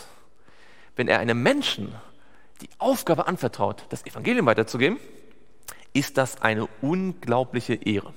Wenn 0.94 1.08
er 1.08 1.18
einem 1.18 1.42
Menschen 1.42 1.92
die 2.60 2.68
Aufgabe 2.78 3.26
anvertraut, 3.26 3.86
das 3.88 4.06
Evangelium 4.06 4.46
weiterzugeben, 4.46 4.98
ist 5.92 6.16
das 6.16 6.42
eine 6.42 6.68
unglaubliche 6.80 7.74
Ehre. 7.74 8.14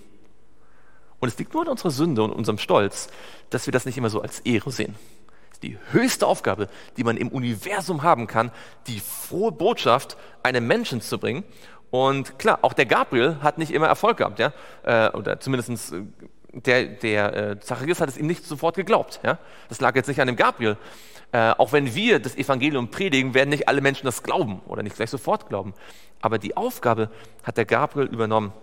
Und 1.20 1.30
es 1.30 1.40
liegt 1.40 1.54
nur 1.54 1.64
an 1.64 1.70
unserer 1.70 1.90
Sünde 1.90 2.22
und 2.22 2.32
unserem 2.32 2.60
Stolz, 2.60 3.08
dass 3.50 3.66
wir 3.66 3.72
das 3.72 3.86
nicht 3.86 3.98
immer 3.98 4.12
so 4.12 4.22
als 4.22 4.42
Ehre 4.42 4.72
sehen. 4.72 4.94
Das 5.50 5.58
ist 5.58 5.64
die 5.64 5.78
höchste 5.92 6.28
Aufgabe, 6.28 6.70
die 6.98 7.04
man 7.04 7.18
im 7.18 7.30
Universum 7.30 8.04
haben 8.04 8.28
kann, 8.28 8.52
die 8.86 9.00
frohe 9.00 9.52
Botschaft 9.52 10.16
einem 10.44 10.68
Menschen 10.68 11.02
zu 11.02 11.18
bringen. 11.18 11.44
Und 11.90 12.38
klar, 12.38 12.60
auch 12.62 12.74
der 12.74 12.86
Gabriel 12.86 13.38
hat 13.42 13.58
nicht 13.58 13.72
immer 13.72 13.88
Erfolg 13.88 14.18
gehabt, 14.18 14.38
ja, 14.38 14.54
äh, 14.84 15.10
oder 15.16 15.40
zumindest 15.40 15.94
äh, 15.94 16.04
der, 16.54 16.86
der 16.86 17.36
äh, 17.36 17.60
Zacharias 17.60 18.00
hat 18.00 18.10
es 18.10 18.18
ihm 18.18 18.28
nicht 18.28 18.46
sofort 18.46 18.76
geglaubt. 18.76 19.20
Ja? 19.24 19.40
Das 19.70 19.82
lag 19.82 19.96
jetzt 19.96 20.08
nicht 20.08 20.22
an 20.22 20.28
dem 20.28 20.36
Gabriel. 20.36 20.78
Äh, 21.32 21.52
auch 21.58 21.72
wenn 21.72 21.96
wir 21.96 22.20
das 22.20 22.36
Evangelium 22.36 22.92
predigen, 22.92 23.34
werden 23.34 23.50
nicht 23.50 23.68
alle 23.68 23.82
Menschen 23.82 24.06
das 24.06 24.22
glauben 24.22 24.62
oder 24.68 24.84
nicht 24.84 24.96
gleich 24.96 25.10
sofort 25.10 25.50
glauben. 25.50 25.74
Aber 26.22 26.38
die 26.38 26.56
Aufgabe 26.56 27.10
hat 27.44 27.58
der 27.58 27.66
Gabriel 27.66 28.08
übernommen. 28.08 28.54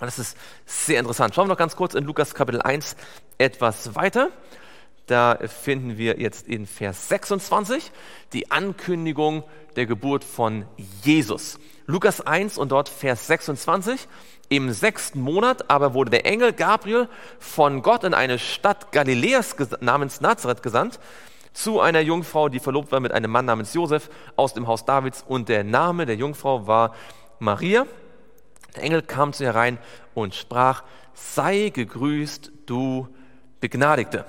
Und 0.00 0.06
das 0.06 0.18
ist 0.18 0.36
sehr 0.64 1.00
interessant. 1.00 1.34
Schauen 1.34 1.46
wir 1.46 1.52
noch 1.52 1.58
ganz 1.58 1.76
kurz 1.76 1.94
in 1.94 2.04
Lukas 2.04 2.34
Kapitel 2.34 2.62
1 2.62 2.96
etwas 3.36 3.94
weiter. 3.94 4.30
Da 5.08 5.38
finden 5.46 5.96
wir 5.96 6.20
jetzt 6.20 6.46
in 6.46 6.66
Vers 6.66 7.08
26 7.08 7.90
die 8.34 8.50
Ankündigung 8.50 9.42
der 9.74 9.86
Geburt 9.86 10.22
von 10.22 10.66
Jesus. 11.02 11.58
Lukas 11.86 12.20
1 12.20 12.58
und 12.58 12.72
dort 12.72 12.90
Vers 12.90 13.26
26. 13.26 14.06
Im 14.50 14.70
sechsten 14.70 15.22
Monat 15.22 15.70
aber 15.70 15.94
wurde 15.94 16.10
der 16.10 16.26
Engel 16.26 16.52
Gabriel 16.52 17.08
von 17.38 17.80
Gott 17.80 18.04
in 18.04 18.12
eine 18.12 18.38
Stadt 18.38 18.92
Galiläas 18.92 19.56
namens 19.80 20.20
Nazareth 20.20 20.62
gesandt, 20.62 21.00
zu 21.54 21.80
einer 21.80 22.00
Jungfrau, 22.00 22.50
die 22.50 22.60
verlobt 22.60 22.92
war 22.92 23.00
mit 23.00 23.12
einem 23.12 23.30
Mann 23.30 23.46
namens 23.46 23.72
Josef 23.72 24.10
aus 24.36 24.52
dem 24.52 24.66
Haus 24.66 24.84
Davids. 24.84 25.24
Und 25.26 25.48
der 25.48 25.64
Name 25.64 26.04
der 26.04 26.16
Jungfrau 26.16 26.66
war 26.66 26.94
Maria. 27.38 27.86
Der 28.76 28.82
Engel 28.82 29.00
kam 29.00 29.32
zu 29.32 29.44
ihr 29.44 29.54
rein 29.54 29.78
und 30.12 30.34
sprach, 30.34 30.82
sei 31.14 31.70
gegrüßt, 31.70 32.52
du 32.66 33.08
Begnadigte. 33.60 34.26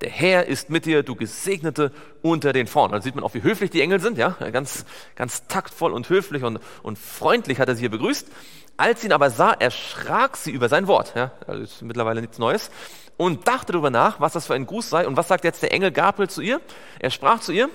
Der 0.00 0.10
Herr 0.10 0.46
ist 0.46 0.70
mit 0.70 0.86
dir, 0.86 1.02
du 1.02 1.14
Gesegnete 1.14 1.92
unter 2.22 2.52
den 2.52 2.66
Frauen. 2.66 2.92
Da 2.92 3.02
sieht 3.02 3.14
man 3.14 3.22
auch, 3.22 3.34
wie 3.34 3.42
höflich 3.42 3.70
die 3.70 3.82
Engel 3.82 4.00
sind, 4.00 4.16
ja, 4.16 4.36
ganz, 4.50 4.86
ganz 5.14 5.46
taktvoll 5.46 5.92
und 5.92 6.08
höflich 6.08 6.42
und, 6.42 6.58
und 6.82 6.98
freundlich 6.98 7.60
hat 7.60 7.68
er 7.68 7.74
sie 7.74 7.80
hier 7.80 7.90
begrüßt. 7.90 8.26
Als 8.78 9.02
sie 9.02 9.08
ihn 9.08 9.12
aber 9.12 9.28
sah, 9.28 9.52
erschrak 9.52 10.38
sie 10.38 10.52
über 10.52 10.70
sein 10.70 10.86
Wort, 10.86 11.12
ja, 11.14 11.32
das 11.46 11.58
ist 11.58 11.82
mittlerweile 11.82 12.22
nichts 12.22 12.38
Neues, 12.38 12.70
und 13.18 13.46
dachte 13.46 13.72
darüber 13.72 13.90
nach, 13.90 14.20
was 14.20 14.32
das 14.32 14.46
für 14.46 14.54
ein 14.54 14.64
Gruß 14.64 14.88
sei. 14.88 15.06
Und 15.06 15.18
was 15.18 15.28
sagt 15.28 15.44
jetzt 15.44 15.62
der 15.62 15.72
Engel 15.72 15.92
Gabriel 15.92 16.30
zu 16.30 16.40
ihr? 16.40 16.62
Er 16.98 17.10
sprach 17.10 17.40
zu 17.40 17.52
ihr, 17.52 17.68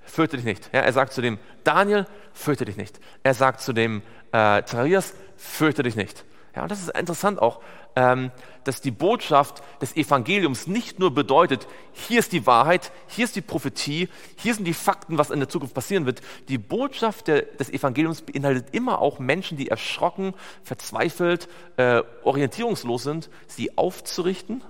fürchte 0.00 0.36
dich 0.36 0.46
nicht. 0.46 0.70
Ja, 0.72 0.80
er 0.80 0.92
sagt 0.94 1.12
zu 1.12 1.20
dem 1.20 1.38
Daniel, 1.64 2.06
fürchte 2.32 2.64
dich 2.64 2.78
nicht. 2.78 2.98
Er 3.22 3.34
sagt 3.34 3.60
zu 3.60 3.74
dem 3.74 4.00
äh, 4.32 4.62
Zacharias, 4.64 5.12
fürchte 5.36 5.82
dich 5.82 5.96
nicht. 5.96 6.24
Ja, 6.56 6.62
und 6.62 6.70
das 6.70 6.80
ist 6.80 6.88
interessant 6.96 7.38
auch, 7.40 7.60
ähm, 7.96 8.30
dass 8.64 8.80
die 8.80 8.90
Botschaft 8.90 9.62
des 9.82 9.94
Evangeliums 9.94 10.66
nicht 10.66 10.98
nur 10.98 11.14
bedeutet, 11.14 11.68
hier 11.92 12.18
ist 12.18 12.32
die 12.32 12.46
Wahrheit, 12.46 12.92
hier 13.08 13.26
ist 13.26 13.36
die 13.36 13.42
Prophetie, 13.42 14.08
hier 14.36 14.54
sind 14.54 14.64
die 14.64 14.72
Fakten, 14.72 15.18
was 15.18 15.30
in 15.30 15.38
der 15.38 15.50
Zukunft 15.50 15.74
passieren 15.74 16.06
wird. 16.06 16.22
Die 16.48 16.56
Botschaft 16.56 17.28
der, 17.28 17.42
des 17.42 17.68
Evangeliums 17.68 18.22
beinhaltet 18.22 18.68
immer 18.72 19.02
auch 19.02 19.18
Menschen, 19.18 19.58
die 19.58 19.68
erschrocken, 19.68 20.32
verzweifelt, 20.64 21.46
äh, 21.76 22.02
orientierungslos 22.24 23.02
sind, 23.02 23.28
sie 23.48 23.76
aufzurichten 23.76 24.64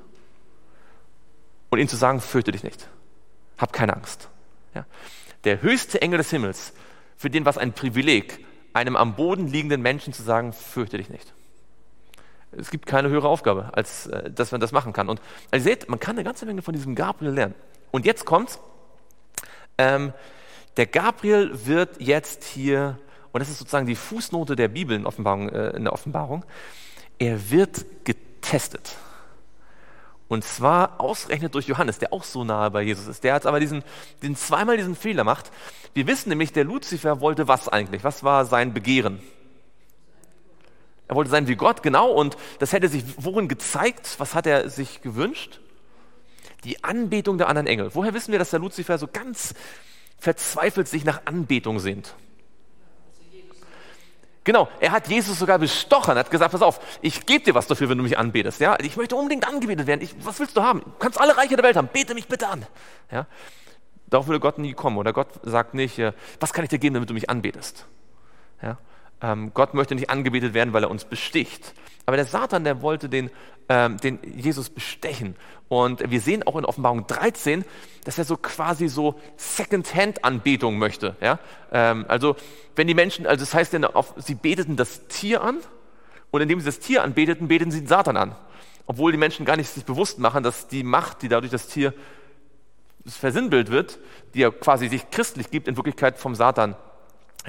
und 1.71 1.79
ihnen 1.79 1.89
zu 1.89 1.97
sagen, 1.97 2.21
fürchte 2.21 2.51
dich 2.51 2.65
nicht, 2.65 2.89
hab 3.59 3.73
keine 3.73 3.95
Angst. 3.95 4.29
Ja? 4.75 4.87
Der 5.45 5.63
höchste 5.63 6.03
Engel 6.03 6.19
des 6.19 6.31
Himmels, 6.31 6.73
für 7.17 7.31
den 7.31 7.45
war 7.45 7.51
es 7.51 7.59
ein 7.59 7.75
Privileg, 7.75 8.45
einem 8.73 8.97
am 8.97 9.15
Boden 9.15 9.47
liegenden 9.47 9.83
Menschen 9.83 10.13
zu 10.13 10.25
sagen, 10.25 10.53
fürchte 10.53 10.99
dich 10.99 11.11
nicht. 11.11 11.36
Es 12.59 12.71
gibt 12.71 12.87
keine 12.87 13.09
höhere 13.09 13.29
Aufgabe, 13.29 13.71
als 13.73 14.07
äh, 14.07 14.31
dass 14.31 14.53
man 14.53 14.61
das 14.61 14.73
machen 14.73 14.93
kann. 14.93 15.09
Und 15.09 15.21
also 15.51 15.69
ihr 15.69 15.75
seht, 15.75 15.89
man 15.89 16.01
kann 16.01 16.17
eine 16.17 16.25
ganze 16.25 16.47
Menge 16.47 16.63
von 16.63 16.75
diesem 16.75 16.95
Gabriel 16.95 17.33
lernen. 17.33 17.55
Und 17.91 18.05
jetzt 18.07 18.25
kommt's. 18.25 18.59
Ähm, 19.79 20.13
der 20.77 20.87
Gabriel 20.87 21.67
wird 21.67 22.01
jetzt 22.01 22.45
hier, 22.45 22.99
und 23.33 23.41
das 23.41 23.49
ist 23.49 23.59
sozusagen 23.59 23.87
die 23.87 23.95
Fußnote 23.95 24.57
der 24.57 24.69
Bibel 24.69 24.97
in, 24.97 25.07
Offenbarung, 25.07 25.49
äh, 25.49 25.71
in 25.71 25.85
der 25.85 25.93
Offenbarung, 25.93 26.45
er 27.19 27.51
wird 27.51 27.85
getestet. 28.05 28.97
Und 30.29 30.45
zwar 30.45 31.01
ausgerechnet 31.01 31.55
durch 31.55 31.69
Johannes, 31.69 31.99
der 31.99 32.13
auch 32.13 32.25
so 32.25 32.43
nahe 32.43 32.71
bei 32.71 32.83
Jesus 32.83 33.07
ist. 33.07 33.23
Der 33.23 33.35
hat 33.35 33.47
aber 33.47 33.61
diesen, 33.61 33.85
den 34.23 34.35
zweimal 34.35 34.77
diesen 34.77 34.97
Fehler 34.97 35.23
gemacht. 35.23 35.53
Wir 35.95 36.07
wissen 36.07 36.31
nämlich, 36.31 36.53
der 36.53 36.65
Luzifer 36.65 37.21
wollte 37.21 37.49
was 37.49 37.69
eigentlich? 37.69 38.03
Was 38.03 38.25
war 38.25 38.45
sein 38.45 38.75
Begehren? 38.75 39.21
Er 41.09 41.17
wollte 41.17 41.31
sein 41.31 41.47
wie 41.49 41.57
Gott, 41.57 41.83
genau. 41.83 42.11
Und 42.11 42.37
das 42.59 42.73
hätte 42.73 42.89
sich 42.89 43.05
worin 43.19 43.49
gezeigt? 43.49 44.17
Was 44.19 44.35
hat 44.35 44.47
er 44.47 44.69
sich 44.71 45.03
gewünscht? 45.03 45.61
Die 46.65 46.83
Anbetung 46.83 47.39
der 47.39 47.49
anderen 47.49 47.67
Engel. 47.67 47.91
Woher 47.95 48.15
wissen 48.15 48.33
wir, 48.33 48.39
dass 48.39 48.51
der 48.51 48.61
Luzifer 48.61 48.99
so 48.99 49.07
ganz 49.07 49.55
verzweifelt 50.19 50.89
sich 50.89 51.05
nach 51.05 51.23
Anbetung 51.27 51.79
sehnt? 51.79 52.15
Genau, 54.47 54.69
er 54.79 54.93
hat 54.93 55.09
Jesus 55.09 55.41
sogar 55.41 55.59
bestochen, 55.59 56.17
hat 56.17 56.31
gesagt, 56.31 56.53
pass 56.53 56.63
auf, 56.63 56.79
ich 57.03 57.27
gebe 57.27 57.45
dir 57.45 57.57
was 57.57 57.67
dafür, 57.67 57.89
wenn 57.89 57.99
du 57.99 58.05
mich 58.05 58.17
anbetest. 58.17 58.61
Ja? 58.61 58.77
Ich 58.81 58.97
möchte 58.97 59.17
unbedingt 59.17 59.47
angebetet 59.47 59.89
werden. 59.89 60.03
Ich, 60.03 60.15
was 60.25 60.39
willst 60.39 60.57
du 60.57 60.63
haben? 60.63 60.83
Du 60.85 60.93
kannst 61.01 61.21
alle 61.21 61.37
Reiche 61.37 61.57
der 61.57 61.65
Welt 61.65 61.77
haben, 61.77 61.89
bete 61.93 62.15
mich 62.15 62.29
bitte 62.29 62.47
an. 62.47 62.65
Ja? 63.11 63.27
Darauf 64.07 64.29
würde 64.29 64.39
Gott 64.39 64.59
nie 64.59 64.73
kommen. 64.73 64.99
Oder 64.99 65.13
Gott 65.13 65.29
sagt 65.43 65.75
nicht, 65.75 65.99
äh, 65.99 66.13
was 66.39 66.53
kann 66.53 66.63
ich 66.63 66.71
dir 66.71 66.79
geben, 66.79 66.95
damit 66.95 67.11
du 67.11 67.15
mich 67.15 67.29
anbetest? 67.29 67.87
Ja? 68.63 68.79
Ähm, 69.23 69.53
Gott 69.55 69.75
möchte 69.75 69.95
nicht 69.95 70.11
angebetet 70.11 70.55
werden, 70.55 70.73
weil 70.73 70.85
er 70.85 70.91
uns 70.91 71.05
besticht. 71.05 71.75
Aber 72.05 72.17
der 72.17 72.27
Satan, 72.27 72.65
der 72.65 72.83
wollte 72.83 73.09
den, 73.09 73.31
ähm, 73.69 73.97
den 73.99 74.19
Jesus 74.39 74.71
bestechen. 74.71 75.37
Und 75.69 76.09
wir 76.09 76.21
sehen 76.21 76.45
auch 76.45 76.57
in 76.57 76.65
Offenbarung 76.65 77.07
13, 77.07 77.65
dass 78.05 78.19
er 78.19 78.25
so 78.25 78.37
quasi 78.37 78.89
so 78.89 79.19
Second-Hand-Anbetung 79.37 80.79
möchte. 80.79 81.17
Ja? 81.21 81.41
Ähm, 81.73 82.05
also 82.09 82.37
wenn 82.77 82.87
die 82.87 82.95
Menschen, 82.95 83.27
also 83.27 83.45
das 83.45 83.55
heißt, 83.55 83.73
denn, 83.73 83.87
sie 84.19 84.35
beteten 84.35 84.77
das 84.77 85.09
Tier 85.09 85.43
an 85.43 85.59
und 86.31 86.41
indem 86.41 86.61
sie 86.61 86.67
das 86.67 86.79
Tier 86.79 87.03
anbeteten, 87.03 87.49
beteten 87.49 87.73
sie 87.73 87.81
den 87.81 87.89
Satan 87.89 88.17
an. 88.17 88.37
Obwohl 88.87 89.11
die 89.11 89.19
Menschen 89.19 89.45
gar 89.45 89.57
nicht 89.57 89.69
sich 89.69 89.85
bewusst 89.85 90.21
machen, 90.21 90.45
dass 90.45 90.69
die 90.69 90.85
Macht, 90.85 91.23
die 91.23 91.29
dadurch 91.29 91.51
das 91.51 91.67
Tier 91.67 91.93
versinnbild 93.05 93.71
wird, 93.71 93.99
die 94.35 94.41
ja 94.41 94.51
quasi 94.51 94.89
sich 94.89 95.11
christlich 95.11 95.51
gibt, 95.51 95.67
in 95.67 95.77
Wirklichkeit 95.77 96.19
vom 96.19 96.37
Satan 96.37 96.77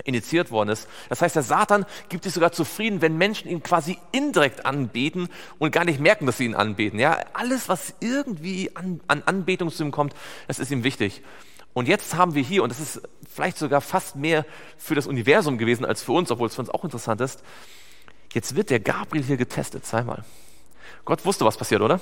initiiert 0.03 0.51
worden 0.51 0.69
ist. 0.69 0.87
Das 1.09 1.21
heißt, 1.21 1.35
der 1.35 1.43
Satan 1.43 1.85
gibt 2.09 2.23
sich 2.23 2.33
sogar 2.33 2.51
zufrieden, 2.51 3.01
wenn 3.01 3.17
Menschen 3.17 3.49
ihn 3.49 3.63
quasi 3.63 3.97
indirekt 4.11 4.65
anbeten 4.65 5.29
und 5.59 5.71
gar 5.71 5.85
nicht 5.85 5.99
merken, 5.99 6.25
dass 6.25 6.37
sie 6.37 6.45
ihn 6.45 6.55
anbeten. 6.55 6.99
Ja, 6.99 7.19
alles, 7.33 7.69
was 7.69 7.93
irgendwie 7.99 8.71
an, 8.75 8.99
an 9.07 9.23
Anbetung 9.25 9.69
zu 9.71 9.83
ihm 9.83 9.91
kommt, 9.91 10.13
das 10.47 10.59
ist 10.59 10.71
ihm 10.71 10.83
wichtig. 10.83 11.21
Und 11.73 11.87
jetzt 11.87 12.15
haben 12.15 12.33
wir 12.33 12.41
hier, 12.41 12.63
und 12.63 12.69
das 12.69 12.79
ist 12.79 13.01
vielleicht 13.29 13.57
sogar 13.57 13.81
fast 13.81 14.15
mehr 14.15 14.45
für 14.77 14.95
das 14.95 15.05
Universum 15.05 15.57
gewesen 15.57 15.85
als 15.85 16.01
für 16.01 16.13
uns, 16.13 16.31
obwohl 16.31 16.47
es 16.47 16.55
für 16.55 16.61
uns 16.61 16.69
auch 16.69 16.83
interessant 16.83 17.21
ist, 17.21 17.43
jetzt 18.33 18.55
wird 18.55 18.71
der 18.71 18.79
Gabriel 18.79 19.23
hier 19.23 19.37
getestet, 19.37 19.85
zweimal. 19.85 20.23
Gott 21.05 21.23
wusste, 21.25 21.45
was 21.45 21.55
passiert, 21.55 21.81
oder? 21.81 22.01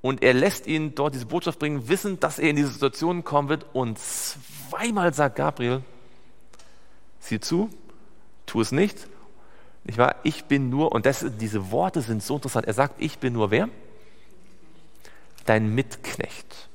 Und 0.00 0.22
er 0.22 0.34
lässt 0.34 0.66
ihn 0.66 0.94
dort 0.94 1.14
diese 1.14 1.26
Botschaft 1.26 1.58
bringen, 1.58 1.88
wissend, 1.88 2.24
dass 2.24 2.38
er 2.38 2.50
in 2.50 2.56
diese 2.56 2.68
Situation 2.68 3.24
kommen 3.24 3.48
wird. 3.48 3.66
Und 3.72 3.98
zweimal 3.98 5.14
sagt 5.14 5.36
Gabriel, 5.36 5.82
sieh 7.22 7.40
zu, 7.40 7.70
tu 8.46 8.60
es 8.60 8.72
nicht. 8.72 9.06
Ich 9.84 9.98
war, 9.98 10.16
ich 10.22 10.44
bin 10.44 10.70
nur, 10.70 10.92
und 10.92 11.06
das, 11.06 11.24
diese 11.40 11.70
Worte 11.70 12.02
sind 12.02 12.22
so 12.22 12.36
interessant. 12.36 12.66
Er 12.66 12.74
sagt, 12.74 12.96
ich 12.98 13.18
bin 13.18 13.32
nur 13.32 13.50
wer? 13.50 13.68
Dein 15.46 15.74
Mitknecht. 15.74 16.68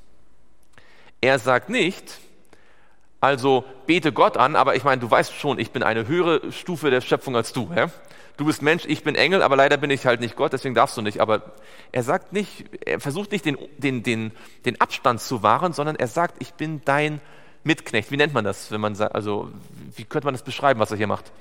Er 1.21 1.39
sagt 1.39 1.69
nicht, 1.69 2.19
also 3.19 3.63
bete 3.85 4.11
Gott 4.11 4.37
an, 4.37 4.55
aber 4.55 4.75
ich 4.75 4.83
meine, 4.83 5.01
du 5.01 5.09
weißt 5.09 5.33
schon, 5.33 5.59
ich 5.59 5.71
bin 5.71 5.83
eine 5.83 6.07
höhere 6.07 6.51
Stufe 6.51 6.89
der 6.89 7.01
Schöpfung 7.01 7.35
als 7.35 7.53
du. 7.53 7.69
Ja? 7.75 7.89
Du 8.35 8.45
bist 8.45 8.61
Mensch, 8.61 8.85
ich 8.85 9.03
bin 9.03 9.15
Engel, 9.15 9.41
aber 9.41 9.55
leider 9.55 9.77
bin 9.77 9.89
ich 9.89 10.05
halt 10.05 10.19
nicht 10.19 10.35
Gott, 10.35 10.53
deswegen 10.53 10.75
darfst 10.75 10.95
du 10.95 11.01
nicht. 11.01 11.19
Aber 11.19 11.53
er 11.91 12.03
sagt 12.03 12.33
nicht, 12.33 12.65
er 12.85 12.99
versucht 12.99 13.31
nicht 13.31 13.45
den, 13.45 13.57
den, 13.77 14.03
den, 14.03 14.31
den 14.65 14.79
Abstand 14.79 15.21
zu 15.21 15.43
wahren, 15.43 15.73
sondern 15.73 15.95
er 15.95 16.07
sagt, 16.07 16.35
ich 16.39 16.53
bin 16.53 16.81
dein 16.85 17.13
Mitknecht. 17.13 17.27
Wie 17.67 18.17
nennt 18.17 18.33
man 18.33 18.45
das, 18.45 18.71
wenn 18.71 18.81
man 18.81 18.99
also 18.99 19.51
wie 19.95 20.05
könnte 20.05 20.25
man 20.25 20.33
das 20.33 20.43
beschreiben, 20.43 20.79
was 20.79 20.91
er 20.91 20.97
hier 20.97 21.07
macht? 21.07 21.31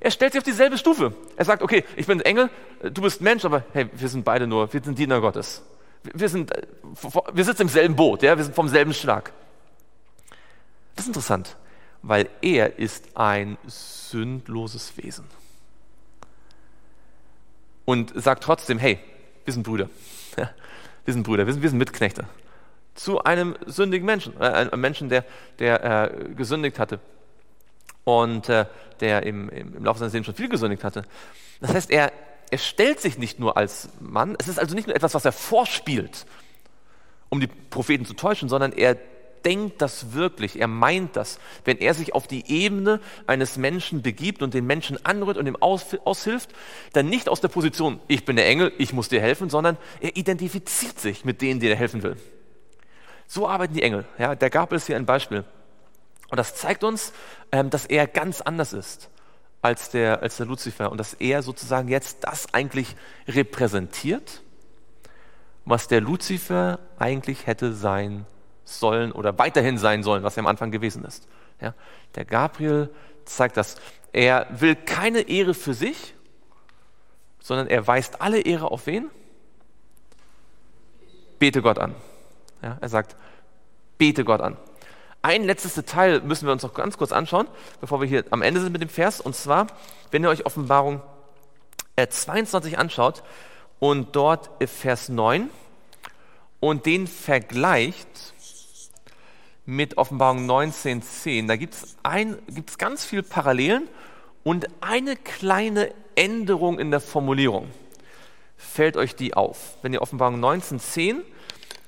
Er 0.00 0.10
stellt 0.10 0.32
sich 0.32 0.40
auf 0.40 0.44
dieselbe 0.44 0.78
Stufe. 0.78 1.14
Er 1.36 1.44
sagt, 1.44 1.62
okay, 1.62 1.84
ich 1.94 2.06
bin 2.06 2.20
Engel, 2.20 2.48
du 2.82 3.02
bist 3.02 3.20
Mensch, 3.20 3.44
aber 3.44 3.64
hey, 3.74 3.90
wir 3.92 4.08
sind 4.08 4.24
beide 4.24 4.46
nur, 4.46 4.72
wir 4.72 4.82
sind 4.82 4.98
Diener 4.98 5.20
Gottes. 5.20 5.62
Wir, 6.02 6.30
sind, 6.30 6.50
wir 7.34 7.44
sitzen 7.44 7.62
im 7.62 7.68
selben 7.68 7.96
Boot, 7.96 8.22
ja, 8.22 8.36
wir 8.36 8.44
sind 8.44 8.54
vom 8.54 8.68
selben 8.68 8.94
Schlag. 8.94 9.32
Das 10.96 11.04
ist 11.04 11.08
interessant, 11.08 11.56
weil 12.02 12.30
er 12.40 12.78
ist 12.78 13.16
ein 13.16 13.58
sündloses 13.66 14.96
Wesen. 14.96 15.26
Und 17.84 18.12
sagt 18.14 18.42
trotzdem, 18.42 18.78
hey, 18.78 18.98
wir 19.44 19.52
sind 19.52 19.64
Brüder. 19.64 19.90
wir 21.04 21.14
sind 21.14 21.24
Brüder, 21.24 21.46
wir 21.46 21.52
sind, 21.52 21.62
wir 21.62 21.68
sind 21.68 21.78
Mitknechte. 21.78 22.24
Zu 23.00 23.24
einem 23.24 23.56
sündigen 23.64 24.04
Menschen, 24.04 24.38
äh, 24.38 24.44
einem 24.44 24.78
Menschen, 24.78 25.08
der, 25.08 25.24
der 25.58 26.12
äh, 26.12 26.34
gesündigt 26.34 26.78
hatte 26.78 27.00
und 28.04 28.50
äh, 28.50 28.66
der 29.00 29.22
im, 29.22 29.48
im, 29.48 29.82
Laufe 29.82 30.00
seines 30.00 30.12
Lebens 30.12 30.26
schon 30.26 30.34
viel 30.34 30.50
gesündigt 30.50 30.84
hatte. 30.84 31.06
Das 31.62 31.72
heißt, 31.72 31.90
er, 31.90 32.12
er 32.50 32.58
stellt 32.58 33.00
sich 33.00 33.16
nicht 33.16 33.40
nur 33.40 33.56
als 33.56 33.88
Mann, 34.00 34.36
es 34.38 34.48
ist 34.48 34.58
also 34.58 34.74
nicht 34.74 34.86
nur 34.86 34.94
etwas, 34.94 35.14
was 35.14 35.24
er 35.24 35.32
vorspielt, 35.32 36.26
um 37.30 37.40
die 37.40 37.46
Propheten 37.46 38.04
zu 38.04 38.12
täuschen, 38.12 38.50
sondern 38.50 38.72
er 38.72 38.98
denkt 39.46 39.80
das 39.80 40.12
wirklich, 40.12 40.60
er 40.60 40.68
meint 40.68 41.16
das, 41.16 41.40
wenn 41.64 41.78
er 41.78 41.94
sich 41.94 42.14
auf 42.14 42.26
die 42.26 42.52
Ebene 42.52 43.00
eines 43.26 43.56
Menschen 43.56 44.02
begibt 44.02 44.42
und 44.42 44.52
den 44.52 44.66
Menschen 44.66 45.02
anrührt 45.06 45.38
und 45.38 45.46
ihm 45.46 45.56
aushilft, 45.56 46.50
dann 46.92 47.08
nicht 47.08 47.30
aus 47.30 47.40
der 47.40 47.48
Position, 47.48 47.98
ich 48.08 48.26
bin 48.26 48.36
der 48.36 48.46
Engel, 48.46 48.74
ich 48.76 48.92
muss 48.92 49.08
dir 49.08 49.22
helfen, 49.22 49.48
sondern 49.48 49.78
er 50.02 50.18
identifiziert 50.18 51.00
sich 51.00 51.24
mit 51.24 51.40
denen, 51.40 51.60
die 51.60 51.68
er 51.68 51.76
helfen 51.76 52.02
will. 52.02 52.18
So 53.30 53.48
arbeiten 53.48 53.74
die 53.74 53.84
Engel. 53.84 54.06
Ja, 54.18 54.34
der 54.34 54.50
Gabriel 54.50 54.78
ist 54.78 54.88
hier 54.88 54.96
ein 54.96 55.06
Beispiel. 55.06 55.44
Und 56.30 56.36
das 56.36 56.56
zeigt 56.56 56.82
uns, 56.82 57.12
ähm, 57.52 57.70
dass 57.70 57.86
er 57.86 58.08
ganz 58.08 58.40
anders 58.40 58.72
ist 58.72 59.08
als 59.62 59.90
der, 59.90 60.20
als 60.20 60.38
der 60.38 60.46
Luzifer 60.46 60.90
und 60.90 60.98
dass 60.98 61.14
er 61.14 61.44
sozusagen 61.44 61.86
jetzt 61.86 62.24
das 62.24 62.52
eigentlich 62.52 62.96
repräsentiert, 63.28 64.42
was 65.64 65.86
der 65.86 66.00
Luzifer 66.00 66.80
eigentlich 66.98 67.46
hätte 67.46 67.72
sein 67.72 68.26
sollen 68.64 69.12
oder 69.12 69.38
weiterhin 69.38 69.78
sein 69.78 70.02
sollen, 70.02 70.24
was 70.24 70.36
er 70.36 70.40
am 70.40 70.48
Anfang 70.48 70.72
gewesen 70.72 71.04
ist. 71.04 71.28
Ja, 71.60 71.74
der 72.16 72.24
Gabriel 72.24 72.90
zeigt 73.26 73.56
das. 73.56 73.76
Er 74.12 74.48
will 74.50 74.74
keine 74.74 75.20
Ehre 75.20 75.54
für 75.54 75.74
sich, 75.74 76.16
sondern 77.38 77.68
er 77.68 77.86
weist 77.86 78.22
alle 78.22 78.40
Ehre 78.40 78.72
auf 78.72 78.88
wen? 78.88 79.08
Bete 81.38 81.62
Gott 81.62 81.78
an. 81.78 81.94
Ja, 82.62 82.78
er 82.80 82.88
sagt, 82.88 83.16
bete 83.98 84.24
Gott 84.24 84.40
an. 84.40 84.56
Ein 85.22 85.44
letztes 85.44 85.74
Detail 85.74 86.20
müssen 86.20 86.46
wir 86.46 86.52
uns 86.52 86.62
noch 86.62 86.72
ganz 86.74 86.96
kurz 86.96 87.12
anschauen, 87.12 87.46
bevor 87.80 88.00
wir 88.00 88.08
hier 88.08 88.24
am 88.30 88.42
Ende 88.42 88.60
sind 88.60 88.72
mit 88.72 88.80
dem 88.80 88.88
Vers. 88.88 89.20
Und 89.20 89.36
zwar, 89.36 89.66
wenn 90.10 90.22
ihr 90.22 90.30
euch 90.30 90.46
Offenbarung 90.46 91.02
22 91.96 92.78
anschaut 92.78 93.22
und 93.78 94.16
dort 94.16 94.50
Vers 94.66 95.10
9 95.10 95.50
und 96.60 96.86
den 96.86 97.06
vergleicht 97.06 98.34
mit 99.66 99.98
Offenbarung 99.98 100.48
19.10. 100.50 101.46
Da 101.46 101.56
gibt 101.56 101.74
es 101.74 102.78
ganz 102.78 103.04
viele 103.04 103.22
Parallelen 103.22 103.88
und 104.42 104.68
eine 104.80 105.16
kleine 105.16 105.92
Änderung 106.14 106.78
in 106.78 106.90
der 106.90 107.00
Formulierung. 107.00 107.70
Fällt 108.56 108.96
euch 108.96 109.14
die 109.14 109.34
auf? 109.34 109.76
Wenn 109.82 109.92
ihr 109.92 110.02
Offenbarung 110.02 110.42
19.10 110.42 111.20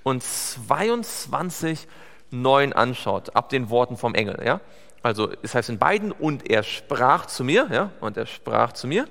und 0.03 0.23
22.9 0.23 2.73
anschaut, 2.73 3.35
ab 3.37 3.49
den 3.49 3.71
Worten 3.71 3.97
vom 3.97 4.15
Engel. 4.15 4.43
Ja? 4.45 4.61
Also 5.03 5.31
es 5.43 5.55
heißt 5.55 5.71
in 5.71 5.79
beiden, 5.79 6.13
und 6.13 6.51
er 6.51 6.63
sprach 6.63 7.27
zu 7.27 7.45
mir, 7.45 7.69
ja? 7.71 7.91
und 8.01 8.17
er 8.17 8.27
sprach 8.27 8.73
zu 8.73 8.87
mir, 8.87 9.07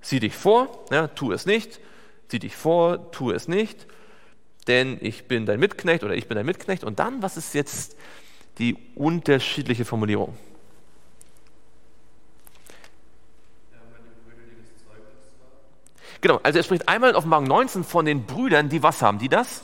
sieh 0.00 0.20
dich 0.20 0.34
vor, 0.34 0.84
ja? 0.90 1.08
tu 1.08 1.32
es 1.32 1.46
nicht, 1.46 1.80
sieh 2.28 2.38
dich 2.38 2.56
vor, 2.56 3.10
tu 3.12 3.30
es 3.30 3.48
nicht, 3.48 3.86
denn 4.66 4.98
ich 5.00 5.28
bin 5.28 5.46
dein 5.46 5.60
Mitknecht 5.60 6.04
oder 6.04 6.14
ich 6.14 6.28
bin 6.28 6.36
dein 6.36 6.46
Mitknecht. 6.46 6.84
Und 6.84 6.98
dann, 6.98 7.22
was 7.22 7.36
ist 7.36 7.54
jetzt 7.54 7.96
die 8.58 8.76
unterschiedliche 8.94 9.84
Formulierung? 9.84 10.36
Genau, 16.20 16.40
also 16.42 16.58
er 16.58 16.64
spricht 16.64 16.88
einmal 16.88 17.10
in 17.10 17.16
Offenbarung 17.16 17.46
19 17.46 17.84
von 17.84 18.04
den 18.04 18.26
Brüdern, 18.26 18.68
die 18.68 18.82
was 18.82 19.02
haben? 19.02 19.18
Die 19.18 19.28
das? 19.28 19.62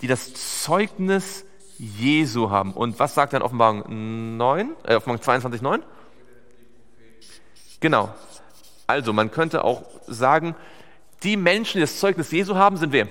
Die 0.00 0.06
das 0.06 0.62
Zeugnis 0.62 1.44
Jesu 1.78 2.50
haben. 2.50 2.72
Und 2.72 2.98
was 2.98 3.14
sagt 3.14 3.32
in 3.32 3.42
Offenbarung 3.42 4.36
9, 4.36 4.76
äh, 4.84 4.94
Offenbarung 4.94 5.22
22, 5.22 5.62
9? 5.62 5.82
Genau. 7.80 8.14
Also 8.86 9.12
man 9.12 9.30
könnte 9.30 9.64
auch 9.64 9.84
sagen, 10.06 10.54
die 11.22 11.36
Menschen, 11.36 11.78
die 11.78 11.82
das 11.82 11.98
Zeugnis 11.98 12.30
Jesu 12.30 12.56
haben, 12.56 12.76
sind 12.76 12.92
wer? 12.92 13.08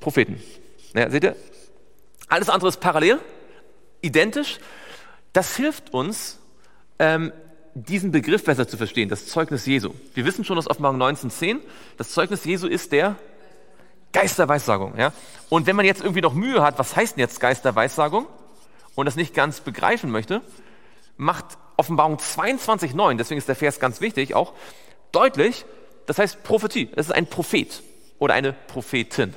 Propheten. 0.00 0.42
Ja, 0.94 1.10
seht 1.10 1.24
ihr? 1.24 1.36
Alles 2.28 2.48
andere 2.48 2.68
ist 2.68 2.80
parallel, 2.80 3.20
identisch. 4.00 4.58
Das 5.32 5.56
hilft 5.56 5.92
uns, 5.92 6.38
ähm, 6.98 7.32
diesen 7.74 8.10
Begriff 8.10 8.44
besser 8.44 8.66
zu 8.66 8.76
verstehen, 8.76 9.08
das 9.08 9.26
Zeugnis 9.26 9.66
Jesu. 9.66 9.92
Wir 10.14 10.24
wissen 10.24 10.44
schon 10.44 10.56
aus 10.56 10.66
Offenbarung 10.66 11.00
19.10, 11.00 11.60
das 11.98 12.10
Zeugnis 12.10 12.44
Jesu 12.44 12.66
ist 12.66 12.90
der 12.92 13.16
Geist 14.16 14.38
der 14.38 14.48
Weissagung. 14.48 14.94
Ja? 14.96 15.12
Und 15.50 15.66
wenn 15.66 15.76
man 15.76 15.84
jetzt 15.84 16.00
irgendwie 16.00 16.22
noch 16.22 16.32
Mühe 16.32 16.62
hat, 16.62 16.78
was 16.78 16.96
heißt 16.96 17.16
denn 17.16 17.20
jetzt 17.20 17.38
Geist 17.38 17.66
der 17.66 17.76
Weissagung 17.76 18.24
und 18.94 19.04
das 19.04 19.14
nicht 19.14 19.34
ganz 19.34 19.60
begreifen 19.60 20.10
möchte, 20.10 20.40
macht 21.18 21.44
Offenbarung 21.76 22.16
22.9, 22.16 23.18
deswegen 23.18 23.36
ist 23.36 23.46
der 23.46 23.56
Vers 23.56 23.78
ganz 23.78 24.00
wichtig, 24.00 24.34
auch 24.34 24.54
deutlich, 25.12 25.66
das 26.06 26.18
heißt 26.18 26.42
Prophetie. 26.44 26.88
Es 26.96 27.08
ist 27.08 27.12
ein 27.12 27.26
Prophet 27.26 27.82
oder 28.18 28.32
eine 28.32 28.54
Prophetin. 28.54 29.34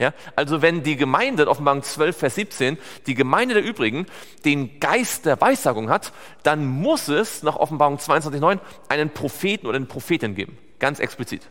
Ja, 0.00 0.12
also 0.34 0.60
wenn 0.60 0.82
die 0.82 0.96
Gemeinde, 0.96 1.48
Offenbarung 1.48 1.84
12, 1.84 2.16
Vers 2.16 2.34
17, 2.34 2.78
die 3.06 3.14
Gemeinde 3.14 3.54
der 3.54 3.62
übrigen 3.62 4.06
den 4.44 4.80
Geist 4.80 5.24
der 5.24 5.40
Weissagung 5.40 5.88
hat, 5.88 6.12
dann 6.42 6.66
muss 6.66 7.06
es 7.06 7.44
nach 7.44 7.54
Offenbarung 7.54 8.00
22, 8.00 8.40
9 8.40 8.60
einen 8.88 9.10
Propheten 9.10 9.68
oder 9.68 9.76
eine 9.76 9.86
Prophetin 9.86 10.34
geben. 10.34 10.58
Ganz 10.80 10.98
explizit. 10.98 11.42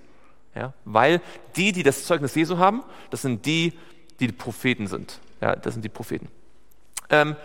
Ja, 0.55 0.73
weil 0.85 1.21
die, 1.55 1.71
die 1.71 1.83
das 1.83 2.05
Zeugnis 2.05 2.33
Jesu 2.33 2.57
haben, 2.57 2.83
das 3.09 3.21
sind 3.21 3.45
die, 3.45 3.73
die, 4.19 4.27
die 4.27 4.33
Propheten 4.33 4.87
sind. 4.87 5.19
Ja, 5.41 5.55
das 5.55 5.73
sind 5.73 5.83
die 5.83 5.89
Propheten. 5.89 6.29
Ähm, 7.09 7.35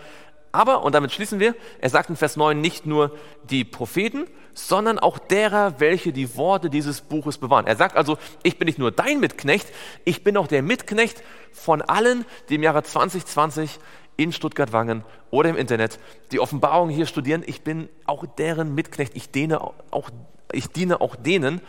aber, 0.53 0.83
und 0.83 0.93
damit 0.93 1.11
schließen 1.11 1.39
wir, 1.39 1.55
er 1.79 1.89
sagt 1.89 2.09
in 2.09 2.15
Vers 2.15 2.35
9 2.35 2.59
nicht 2.59 2.85
nur 2.85 3.17
die 3.49 3.63
Propheten, 3.63 4.27
sondern 4.53 4.99
auch 4.99 5.17
derer, 5.17 5.79
welche 5.79 6.11
die 6.11 6.35
Worte 6.35 6.69
dieses 6.69 7.01
Buches 7.01 7.37
bewahren. 7.37 7.67
Er 7.67 7.77
sagt 7.77 7.95
also, 7.95 8.17
ich 8.43 8.57
bin 8.57 8.65
nicht 8.65 8.79
nur 8.79 8.91
dein 8.91 9.19
Mitknecht, 9.19 9.67
ich 10.03 10.23
bin 10.23 10.35
auch 10.35 10.47
der 10.47 10.61
Mitknecht 10.61 11.23
von 11.53 11.81
allen, 11.81 12.25
die 12.49 12.55
im 12.55 12.63
Jahre 12.63 12.83
2020 12.83 13.79
in 14.17 14.33
Stuttgart-Wangen 14.33 15.03
oder 15.29 15.49
im 15.49 15.55
Internet 15.55 15.99
die 16.31 16.39
Offenbarung 16.39 16.89
hier 16.89 17.05
studieren. 17.05 17.43
Ich 17.45 17.61
bin 17.61 17.87
auch 18.05 18.25
deren 18.25 18.75
Mitknecht, 18.75 19.15
ich, 19.15 19.31
diene 19.31 19.61
auch, 19.61 20.09
ich 20.51 20.67
diene 20.67 20.99
auch 20.99 21.15
denen, 21.15 21.61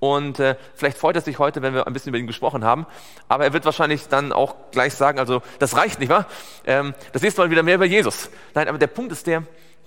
und 0.00 0.38
äh, 0.38 0.56
vielleicht 0.74 0.96
freut 0.96 1.16
er 1.16 1.22
sich 1.22 1.38
heute, 1.38 1.60
wenn 1.62 1.74
wir 1.74 1.86
ein 1.86 1.92
bisschen 1.92 2.10
über 2.10 2.18
ihn 2.18 2.26
gesprochen 2.26 2.64
haben. 2.64 2.86
Aber 3.26 3.44
er 3.44 3.52
wird 3.52 3.64
wahrscheinlich 3.64 4.06
dann 4.08 4.32
auch 4.32 4.54
gleich 4.70 4.94
sagen, 4.94 5.18
also 5.18 5.42
das 5.58 5.76
reicht 5.76 5.98
nicht, 5.98 6.08
wahr? 6.08 6.26
Ähm, 6.66 6.94
das 7.12 7.22
nächste 7.22 7.40
Mal 7.40 7.50
wieder 7.50 7.62
mehr 7.62 7.74
über 7.74 7.84
Jesus. 7.84 8.30
Nein, 8.54 8.68
aber 8.68 8.78
der 8.78 8.86
Punkt 8.86 9.10
ist 9.10 9.26
der, 9.26 9.42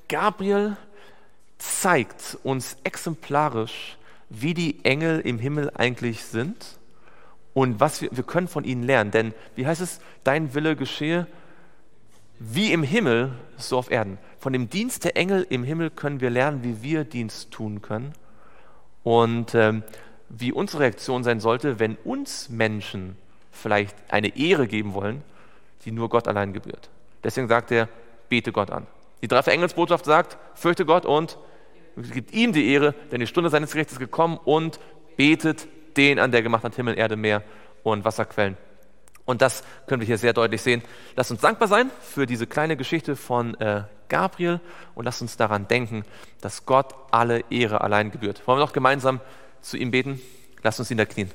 Gabriel 0.10 0.76
zeigt 1.58 2.38
uns 2.44 2.76
exemplarisch, 2.84 3.98
wie 4.30 4.54
die 4.54 4.84
Engel 4.84 5.22
im 5.22 5.40
Himmel 5.40 5.72
eigentlich 5.76 6.24
sind 6.26 6.80
und 7.54 7.80
was 7.80 8.02
wir, 8.02 8.10
wir 8.12 8.24
können 8.24 8.48
von 8.48 8.66
ihnen 8.66 8.84
lernen. 8.84 9.12
Denn, 9.12 9.34
wie 9.56 9.66
heißt 9.66 9.82
es, 9.82 10.02
dein 10.24 10.54
Wille 10.54 10.76
geschehe 10.76 11.28
wie 12.40 12.74
im 12.74 12.82
Himmel, 12.82 13.34
so 13.58 13.78
auf 13.78 13.92
Erden. 13.92 14.18
Von 14.40 14.52
dem 14.52 14.68
Dienst 14.70 15.06
der 15.06 15.16
Engel 15.16 15.46
im 15.48 15.64
Himmel 15.64 15.92
können 15.92 16.22
wir 16.22 16.32
lernen, 16.32 16.64
wie 16.64 16.82
wir 16.82 17.04
Dienst 17.04 17.52
tun 17.52 17.84
können 17.84 18.14
Und 19.04 19.56
ähm, 19.56 19.84
wie 20.30 20.52
unsere 20.52 20.84
Reaktion 20.84 21.24
sein 21.24 21.40
sollte, 21.40 21.80
wenn 21.80 21.96
uns 21.96 22.50
Menschen 22.50 23.18
vielleicht 23.52 23.96
eine 24.10 24.36
Ehre 24.38 24.68
geben 24.68 24.94
wollen, 24.94 25.24
die 25.86 25.92
nur 25.92 26.10
Gott 26.10 26.28
allein 26.28 26.54
gebührt. 26.54 26.90
Deswegen 27.24 27.48
sagt 27.48 27.72
er, 27.72 27.90
bete 28.30 28.52
Gott 28.52 28.72
an. 28.72 28.88
Die 29.22 29.28
dreifache 29.28 29.52
Engelsbotschaft 29.52 30.06
sagt, 30.06 30.38
fürchte 30.56 30.86
Gott 30.86 31.06
und 31.06 31.38
gibt 32.14 32.34
ihm 32.34 32.54
die 32.54 32.72
Ehre, 32.72 32.94
denn 33.12 33.20
die 33.20 33.28
Stunde 33.28 33.50
seines 33.50 33.72
Gerichts 33.72 33.94
ist 33.94 34.00
gekommen 34.00 34.40
und 34.44 34.80
betet 35.18 35.68
den 35.98 36.20
an, 36.20 36.32
der 36.32 36.42
gemacht 36.42 36.64
hat 36.64 36.76
Himmel, 36.76 36.98
Erde, 36.98 37.16
Meer 37.16 37.44
und 37.84 38.06
Wasserquellen. 38.06 38.58
Und 39.26 39.42
das 39.42 39.64
können 39.88 40.02
wir 40.02 40.08
hier 40.08 40.18
sehr 40.18 40.34
deutlich 40.34 40.62
sehen. 40.62 40.82
Lasst 41.16 41.32
uns 41.32 41.42
dankbar 41.42 41.68
sein 41.68 41.92
für 42.02 42.26
diese 42.26 42.48
kleine 42.48 42.76
Geschichte 42.76 43.16
von 43.16 43.54
äh, 43.60 43.84
Gabriel 44.12 44.60
und 44.94 45.06
lasst 45.06 45.22
uns 45.22 45.38
daran 45.38 45.68
denken, 45.70 46.04
dass 46.42 46.66
Gott 46.66 46.94
alle 47.12 47.46
Ehre 47.50 47.82
allein 47.82 48.12
gebührt. 48.12 48.46
Wollen 48.46 48.60
wir 48.60 48.66
noch 48.66 48.74
gemeinsam 48.74 49.22
zu 49.62 49.78
ihm 49.78 49.90
beten? 49.90 50.22
Lasst 50.62 50.80
uns 50.80 50.92
ihn 50.92 50.98
da 50.98 51.06
knien. 51.06 51.32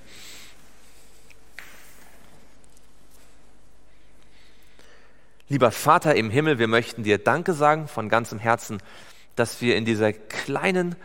Lieber 5.48 5.70
Vater 5.70 6.14
im 6.16 6.28
Himmel, 6.28 6.58
wir 6.58 6.68
möchten 6.68 7.02
dir 7.02 7.18
Danke 7.18 7.54
sagen 7.54 7.88
von 7.88 8.08
ganzem 8.08 8.38
Herzen, 8.38 8.82
dass 9.36 9.60
wir 9.62 9.76
in 9.76 9.84
dieser 9.84 10.12
kleinen 10.12 10.96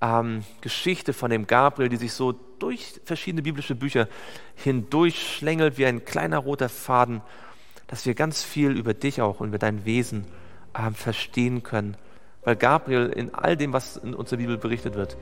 ähm, 0.00 0.42
Geschichte 0.62 1.12
von 1.12 1.30
dem 1.30 1.46
Gabriel, 1.46 1.90
die 1.90 1.96
sich 1.96 2.12
so 2.12 2.32
durch 2.32 3.00
verschiedene 3.04 3.42
biblische 3.42 3.74
Bücher 3.74 4.08
hindurchschlängelt 4.56 5.78
wie 5.78 5.86
ein 5.86 6.04
kleiner 6.04 6.38
roter 6.38 6.68
Faden, 6.68 7.20
dass 7.86 8.04
wir 8.06 8.14
ganz 8.14 8.42
viel 8.42 8.70
über 8.70 8.94
dich 8.94 9.20
auch 9.20 9.40
und 9.40 9.48
über 9.48 9.58
dein 9.58 9.84
Wesen 9.84 10.26
ähm, 10.78 10.94
verstehen 10.94 11.62
können. 11.62 11.96
Weil 12.44 12.56
Gabriel 12.56 13.08
in 13.08 13.34
all 13.34 13.56
dem, 13.56 13.72
was 13.72 13.96
in 13.96 14.14
unserer 14.14 14.38
Bibel 14.38 14.58
berichtet 14.58 14.94
wird, 14.94 15.16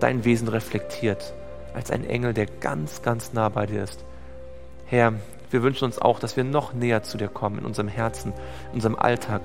dein 0.00 0.24
Wesen 0.24 0.48
reflektiert, 0.48 1.32
als 1.74 1.90
ein 1.90 2.04
Engel, 2.04 2.34
der 2.34 2.46
ganz, 2.46 3.02
ganz 3.02 3.32
nah 3.32 3.48
bei 3.48 3.66
dir 3.66 3.82
ist. 3.82 4.04
Herr, 4.86 5.14
wir 5.50 5.62
wünschen 5.62 5.84
uns 5.84 5.98
auch, 5.98 6.18
dass 6.18 6.36
wir 6.36 6.44
noch 6.44 6.72
näher 6.72 7.02
zu 7.02 7.18
dir 7.18 7.28
kommen 7.28 7.58
in 7.58 7.64
unserem 7.64 7.88
Herzen, 7.88 8.32
in 8.70 8.76
unserem 8.76 8.96
Alltag, 8.96 9.42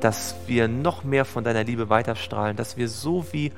dass 0.00 0.36
wir 0.46 0.68
noch 0.68 1.04
mehr 1.04 1.24
von 1.24 1.44
deiner 1.44 1.64
Liebe 1.64 1.90
weiterstrahlen, 1.90 2.56
dass 2.56 2.76
wir 2.76 2.88
so 2.88 3.24
wie 3.32 3.52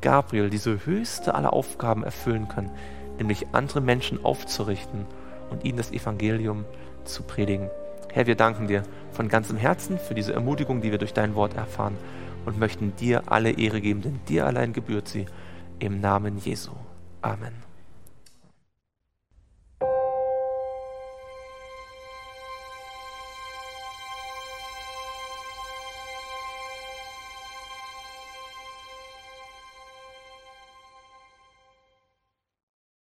Gabriel 0.00 0.50
diese 0.50 0.84
höchste 0.84 1.34
aller 1.34 1.52
Aufgaben 1.52 2.04
erfüllen 2.04 2.48
können, 2.48 2.70
nämlich 3.18 3.46
andere 3.52 3.80
Menschen 3.80 4.24
aufzurichten 4.24 5.06
und 5.50 5.64
ihnen 5.64 5.78
das 5.78 5.90
Evangelium 5.90 6.64
zu 7.04 7.22
predigen. 7.22 7.70
Herr, 8.16 8.26
wir 8.26 8.34
danken 8.34 8.66
dir 8.66 8.82
von 9.12 9.28
ganzem 9.28 9.58
Herzen 9.58 9.98
für 9.98 10.14
diese 10.14 10.32
Ermutigung, 10.32 10.80
die 10.80 10.90
wir 10.90 10.96
durch 10.96 11.12
dein 11.12 11.34
Wort 11.34 11.54
erfahren 11.54 11.98
und 12.46 12.58
möchten 12.58 12.96
dir 12.96 13.24
alle 13.30 13.50
Ehre 13.50 13.82
geben, 13.82 14.00
denn 14.00 14.20
dir 14.26 14.46
allein 14.46 14.72
gebührt 14.72 15.06
sie. 15.06 15.26
Im 15.80 16.00
Namen 16.00 16.38
Jesu. 16.38 16.70
Amen. 17.20 17.65